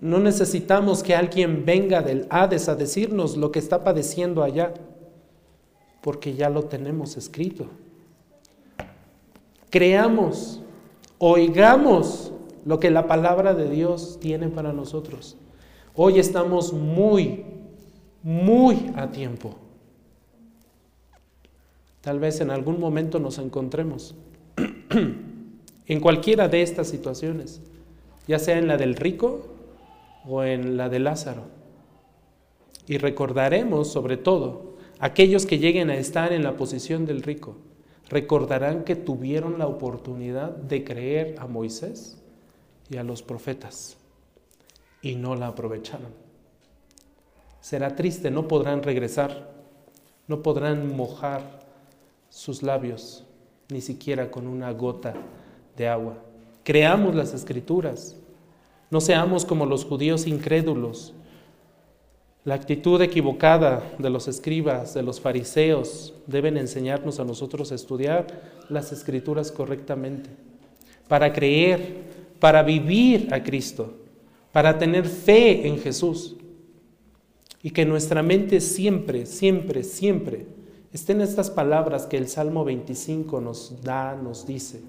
No 0.01 0.19
necesitamos 0.19 1.03
que 1.03 1.15
alguien 1.15 1.65
venga 1.65 2.03
del 2.03 2.27
Hades 2.31 2.69
a 2.69 2.75
decirnos 2.75 3.37
lo 3.37 3.51
que 3.53 3.59
está 3.59 3.85
padeciendo 3.85 4.43
allá, 4.43 4.75
porque 6.03 6.35
ya 6.35 6.51
lo 6.51 6.65
tenemos 6.65 7.17
escrito 7.17 7.69
creamos, 9.75 10.61
Oigamos 11.19 12.33
lo 12.65 12.79
que 12.79 12.93
la 12.93 13.09
palabra 13.09 13.55
de 13.55 13.69
Dios 13.69 14.19
tiene 14.21 14.49
para 14.49 14.73
nosotros. 14.73 15.37
Hoy 15.97 16.21
estamos 16.21 16.73
muy, 16.73 17.45
muy 18.23 18.93
a 18.95 19.11
tiempo. 19.11 19.57
Tal 22.03 22.21
vez 22.21 22.41
en 22.41 22.53
algún 22.53 22.79
momento 22.79 23.19
nos 23.19 23.39
encontremos 23.39 24.15
en 25.87 26.01
cualquiera 26.01 26.49
de 26.49 26.63
estas 26.63 26.89
situaciones, 26.89 27.61
ya 28.27 28.39
sea 28.39 28.59
en 28.59 28.69
la 28.69 28.77
del 28.77 28.97
rico 28.97 29.47
o 30.27 30.43
en 30.43 30.77
la 30.77 30.89
de 30.89 30.99
Lázaro. 30.99 31.45
Y 32.87 32.99
recordaremos 32.99 33.91
sobre 33.91 34.17
todo 34.17 34.77
aquellos 34.99 35.47
que 35.47 35.59
lleguen 35.59 35.91
a 35.91 35.97
estar 35.97 36.33
en 36.33 36.43
la 36.43 36.57
posición 36.57 37.07
del 37.07 37.23
rico, 37.23 37.57
recordarán 38.09 38.85
que 38.85 38.97
tuvieron 38.97 39.59
la 39.59 39.67
oportunidad 39.67 40.51
de 40.51 40.85
creer 40.85 41.37
a 41.39 41.47
Moisés 41.47 42.19
y 42.91 42.97
a 42.97 43.05
los 43.05 43.23
profetas 43.23 43.97
y 45.03 45.17
no 45.17 45.37
la 45.37 45.49
aprovecharon. 45.49 46.13
Será 47.61 47.97
triste, 47.97 48.31
no 48.31 48.49
podrán 48.49 48.83
regresar, 48.83 49.53
no 50.29 50.43
podrán 50.43 50.95
mojar 50.97 51.61
sus 52.29 52.63
labios, 52.63 53.25
ni 53.71 53.81
siquiera 53.81 54.31
con 54.31 54.47
una 54.47 54.71
gota 54.73 55.15
de 55.77 55.89
agua. 55.89 56.19
Creamos 56.63 57.15
las 57.15 57.35
escrituras, 57.35 58.17
no 58.91 59.01
seamos 59.01 59.45
como 59.45 59.67
los 59.67 59.85
judíos 59.85 60.27
incrédulos. 60.27 61.13
La 62.45 62.55
actitud 62.55 63.01
equivocada 63.01 63.83
de 63.99 64.11
los 64.11 64.29
escribas, 64.29 64.95
de 64.95 65.03
los 65.03 65.21
fariseos, 65.21 66.15
deben 66.27 66.57
enseñarnos 66.57 67.19
a 67.19 67.25
nosotros 67.25 67.73
a 67.73 67.75
estudiar 67.75 68.27
las 68.69 68.93
escrituras 68.93 69.51
correctamente, 69.51 70.31
para 71.09 71.33
creer, 71.33 72.05
para 72.39 72.63
vivir 72.63 73.33
a 73.33 73.43
Cristo, 73.43 73.95
para 74.53 74.79
tener 74.79 75.07
fe 75.07 75.67
en 75.67 75.79
Jesús. 75.79 76.37
Y 77.63 77.71
que 77.71 77.87
nuestra 77.87 78.23
mente 78.23 78.61
siempre, 78.61 79.25
siempre, 79.25 79.83
siempre 79.83 80.47
estén 80.93 81.23
estas 81.23 81.51
palabras 81.51 82.07
que 82.07 82.19
el 82.19 82.29
Salmo 82.29 82.65
25 82.65 83.41
nos 83.41 83.83
da, 83.83 84.15
nos 84.15 84.47
dice. 84.47 84.83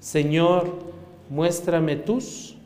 Señor, 0.00 0.74
muéstrame 1.28 1.96
tus 1.96 2.56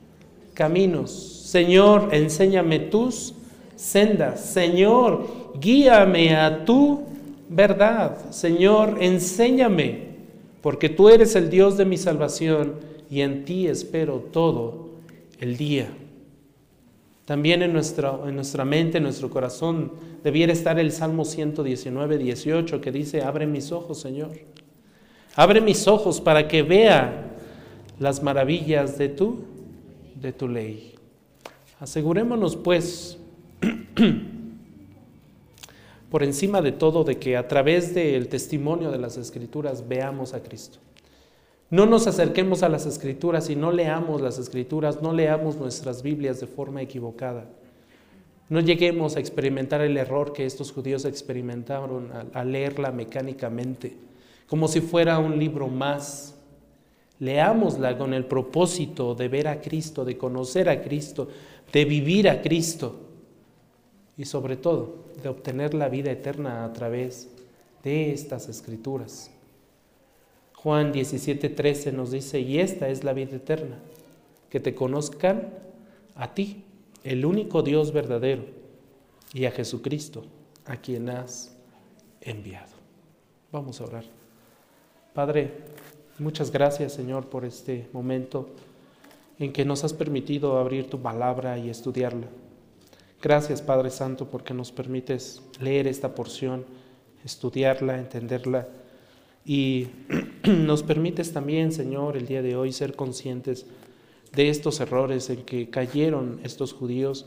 caminos. 0.55 1.11
Señor, 1.11 2.09
enséñame 2.13 2.79
tus 2.79 3.35
sendas. 3.77 4.41
Señor, 4.41 5.27
guíame 5.61 6.37
a 6.37 6.65
tu 6.65 7.03
verdad. 7.49 8.31
Señor, 8.31 8.99
enséñame, 9.01 10.13
porque 10.61 10.89
tú 10.89 11.09
eres 11.09 11.35
el 11.37 11.51
Dios 11.51 11.77
de 11.77 11.85
mi 11.85 11.97
salvación 11.97 12.75
y 13.11 13.21
en 13.21 13.45
ti 13.45 13.67
espero 13.67 14.17
todo 14.33 14.91
el 15.41 15.57
día. 15.57 15.89
También 17.25 17.63
en 17.63 17.73
nuestra, 17.73 18.19
en 18.27 18.35
nuestra 18.35 18.65
mente, 18.65 18.99
en 18.99 19.05
nuestro 19.05 19.31
corazón, 19.31 19.93
debiera 20.25 20.53
estar 20.53 20.79
el 20.79 20.93
Salmo 20.93 21.25
119, 21.25 22.19
18, 22.19 22.81
que 22.81 22.93
dice, 22.93 23.23
abre 23.23 23.47
mis 23.47 23.71
ojos, 23.73 24.01
Señor. 24.01 24.31
Abre 25.35 25.61
mis 25.61 25.89
ojos 25.89 26.21
para 26.21 26.49
que 26.49 26.63
vea 26.63 27.31
las 27.99 28.23
maravillas 28.23 28.99
de 28.99 29.09
tu, 29.09 29.45
de 30.15 30.33
tu 30.33 30.49
ley. 30.49 30.95
Asegurémonos, 31.81 32.57
pues, 32.57 33.19
por 36.11 36.23
encima 36.23 36.61
de 36.61 36.73
todo, 36.73 37.05
de 37.05 37.19
que 37.19 37.37
a 37.37 37.49
través 37.49 37.95
del 37.95 38.29
testimonio 38.29 38.91
de 38.91 38.99
las 38.99 39.17
Escrituras 39.17 39.89
veamos 39.89 40.35
a 40.35 40.43
Cristo. 40.43 40.79
No 41.73 41.87
nos 41.87 42.07
acerquemos 42.07 42.63
a 42.63 42.69
las 42.69 42.85
escrituras 42.85 43.49
y 43.49 43.57
no 43.57 43.73
leamos 43.73 44.21
las 44.21 44.39
escrituras, 44.39 45.01
no 45.01 45.15
leamos 45.15 45.57
nuestras 45.57 46.03
Biblias 46.03 46.39
de 46.39 46.47
forma 46.47 46.83
equivocada. 46.83 47.47
No 48.51 48.61
lleguemos 48.61 49.17
a 49.17 49.21
experimentar 49.21 49.81
el 49.81 49.97
error 49.97 50.35
que 50.35 50.45
estos 50.45 50.71
judíos 50.71 51.07
experimentaron 51.07 52.11
al, 52.35 52.53
leerla 52.53 52.93
mecánicamente, 52.93 53.97
como 54.47 54.69
si 54.69 54.81
fuera 54.81 55.19
un 55.19 55.39
libro 55.39 55.69
más. 55.69 56.35
Leámosla 57.19 57.97
con 57.97 58.15
el 58.15 58.25
propósito 58.25 59.15
de 59.15 59.29
ver 59.29 59.47
a 59.47 59.61
Cristo, 59.61 60.05
de 60.05 60.19
conocer 60.19 60.69
a 60.69 60.83
Cristo, 60.83 61.29
de 61.73 61.85
vivir 61.85 62.29
a 62.29 62.43
Cristo 62.43 62.97
y 64.17 64.25
sobre 64.25 64.57
todo 64.57 64.97
de 65.23 65.29
obtener 65.29 65.75
la 65.75 65.89
vida 65.89 66.11
eterna 66.11 66.65
a 66.65 66.73
través 66.73 67.29
de 67.83 68.13
estas 68.13 68.49
escrituras. 68.49 69.31
Juan 70.55 70.93
17:13 70.93 71.93
nos 71.93 72.13
dice, 72.13 72.41
y 72.41 72.59
esta 72.59 72.89
es 72.89 73.03
la 73.03 73.13
vida 73.13 73.37
eterna, 73.37 73.79
que 74.49 74.61
te 74.61 74.75
conozcan 74.75 75.49
a 76.15 76.35
ti, 76.35 76.65
el 77.03 77.25
único 77.25 77.63
Dios 77.63 77.93
verdadero, 77.93 78.45
y 79.33 79.47
a 79.47 79.51
Jesucristo, 79.51 80.25
a 80.65 80.77
quien 80.77 81.09
has 81.09 81.57
enviado. 82.21 82.73
Vamos 83.51 83.81
a 83.81 83.85
orar. 83.85 84.22
Padre, 85.15 85.51
muchas 86.19 86.51
gracias 86.51 86.95
Señor 86.95 87.27
por 87.27 87.45
este 87.45 87.87
momento 87.93 88.49
en 89.39 89.53
que 89.53 89.67
nos 89.67 89.85
has 89.85 89.93
permitido 89.93 90.57
abrir 90.57 90.89
tu 90.89 91.03
palabra 91.03 91.59
y 91.59 91.69
estudiarla. 91.69 92.29
Gracias 93.21 93.61
Padre 93.61 93.91
Santo 93.91 94.31
porque 94.31 94.55
nos 94.55 94.73
permites 94.73 95.43
leer 95.61 95.87
esta 95.87 96.15
porción, 96.15 96.65
estudiarla, 97.27 97.99
entenderla 97.99 98.69
y 99.45 99.89
nos 100.49 100.83
permites 100.83 101.35
también, 101.35 101.73
Señor, 101.73 102.17
el 102.17 102.27
día 102.27 102.41
de 102.41 102.57
hoy 102.57 102.73
ser 102.73 102.97
conscientes 102.97 103.67
de 104.35 104.49
estos 104.49 104.81
errores 104.81 105.29
en 105.29 105.43
que 105.43 105.69
cayeron 105.69 106.41
estos 106.43 106.73
judíos 106.73 107.27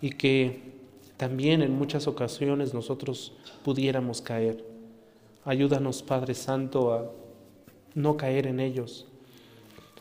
y 0.00 0.10
que 0.10 0.76
también 1.16 1.62
en 1.62 1.72
muchas 1.72 2.06
ocasiones 2.06 2.72
nosotros 2.72 3.32
pudiéramos 3.64 4.22
caer. 4.22 4.75
Ayúdanos, 5.46 6.02
Padre 6.02 6.34
Santo, 6.34 6.92
a 6.92 7.08
no 7.94 8.16
caer 8.16 8.48
en 8.48 8.58
ellos, 8.58 9.06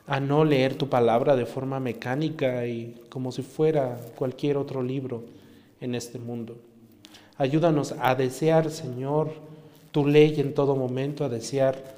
a 0.08 0.20
no 0.20 0.43
leer 0.43 0.76
tu 0.76 0.89
palabra 0.89 1.36
de 1.36 1.46
forma 1.46 1.80
mecánica 1.80 2.66
y 2.66 3.00
como 3.10 3.32
si 3.32 3.43
fuera 3.43 3.96
cualquier 4.18 4.58
otro 4.58 4.82
libro 4.82 5.24
en 5.82 5.93
este 5.93 6.18
mundo. 6.18 6.58
Ayúdanos 7.38 7.93
a 8.00 8.16
desear, 8.16 8.72
Señor, 8.72 9.34
tu 9.91 10.08
ley 10.08 10.34
en 10.39 10.56
todo 10.56 10.76
momento, 10.76 11.24
a 11.24 11.30
desear 11.30 11.93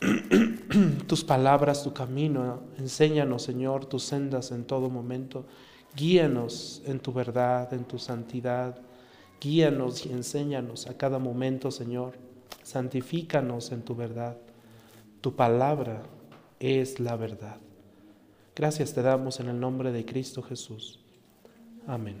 tus 1.08 1.24
palabras, 1.24 1.82
tu 1.82 1.92
camino. 1.92 2.60
Enséñanos, 2.78 3.42
Señor, 3.42 3.86
tus 3.86 4.04
sendas 4.04 4.52
en 4.52 4.62
todo 4.62 4.88
momento. 4.88 5.46
Guíanos 5.96 6.80
en 6.86 7.00
tu 7.00 7.12
verdad, 7.12 7.74
en 7.74 7.82
tu 7.82 7.98
santidad. 7.98 8.78
Guíanos 9.40 10.06
y 10.06 10.12
enséñanos 10.12 10.86
a 10.86 10.96
cada 10.96 11.18
momento, 11.18 11.72
Señor 11.72 12.25
santifícanos 12.62 13.72
en 13.72 13.82
tu 13.82 13.94
verdad. 13.94 14.36
Tu 15.20 15.34
palabra 15.34 16.02
es 16.60 17.00
la 17.00 17.16
verdad. 17.16 17.56
Gracias 18.54 18.94
te 18.94 19.02
damos 19.02 19.40
en 19.40 19.48
el 19.48 19.60
nombre 19.60 19.92
de 19.92 20.04
Cristo 20.04 20.42
Jesús. 20.42 21.00
Amén. 21.86 22.16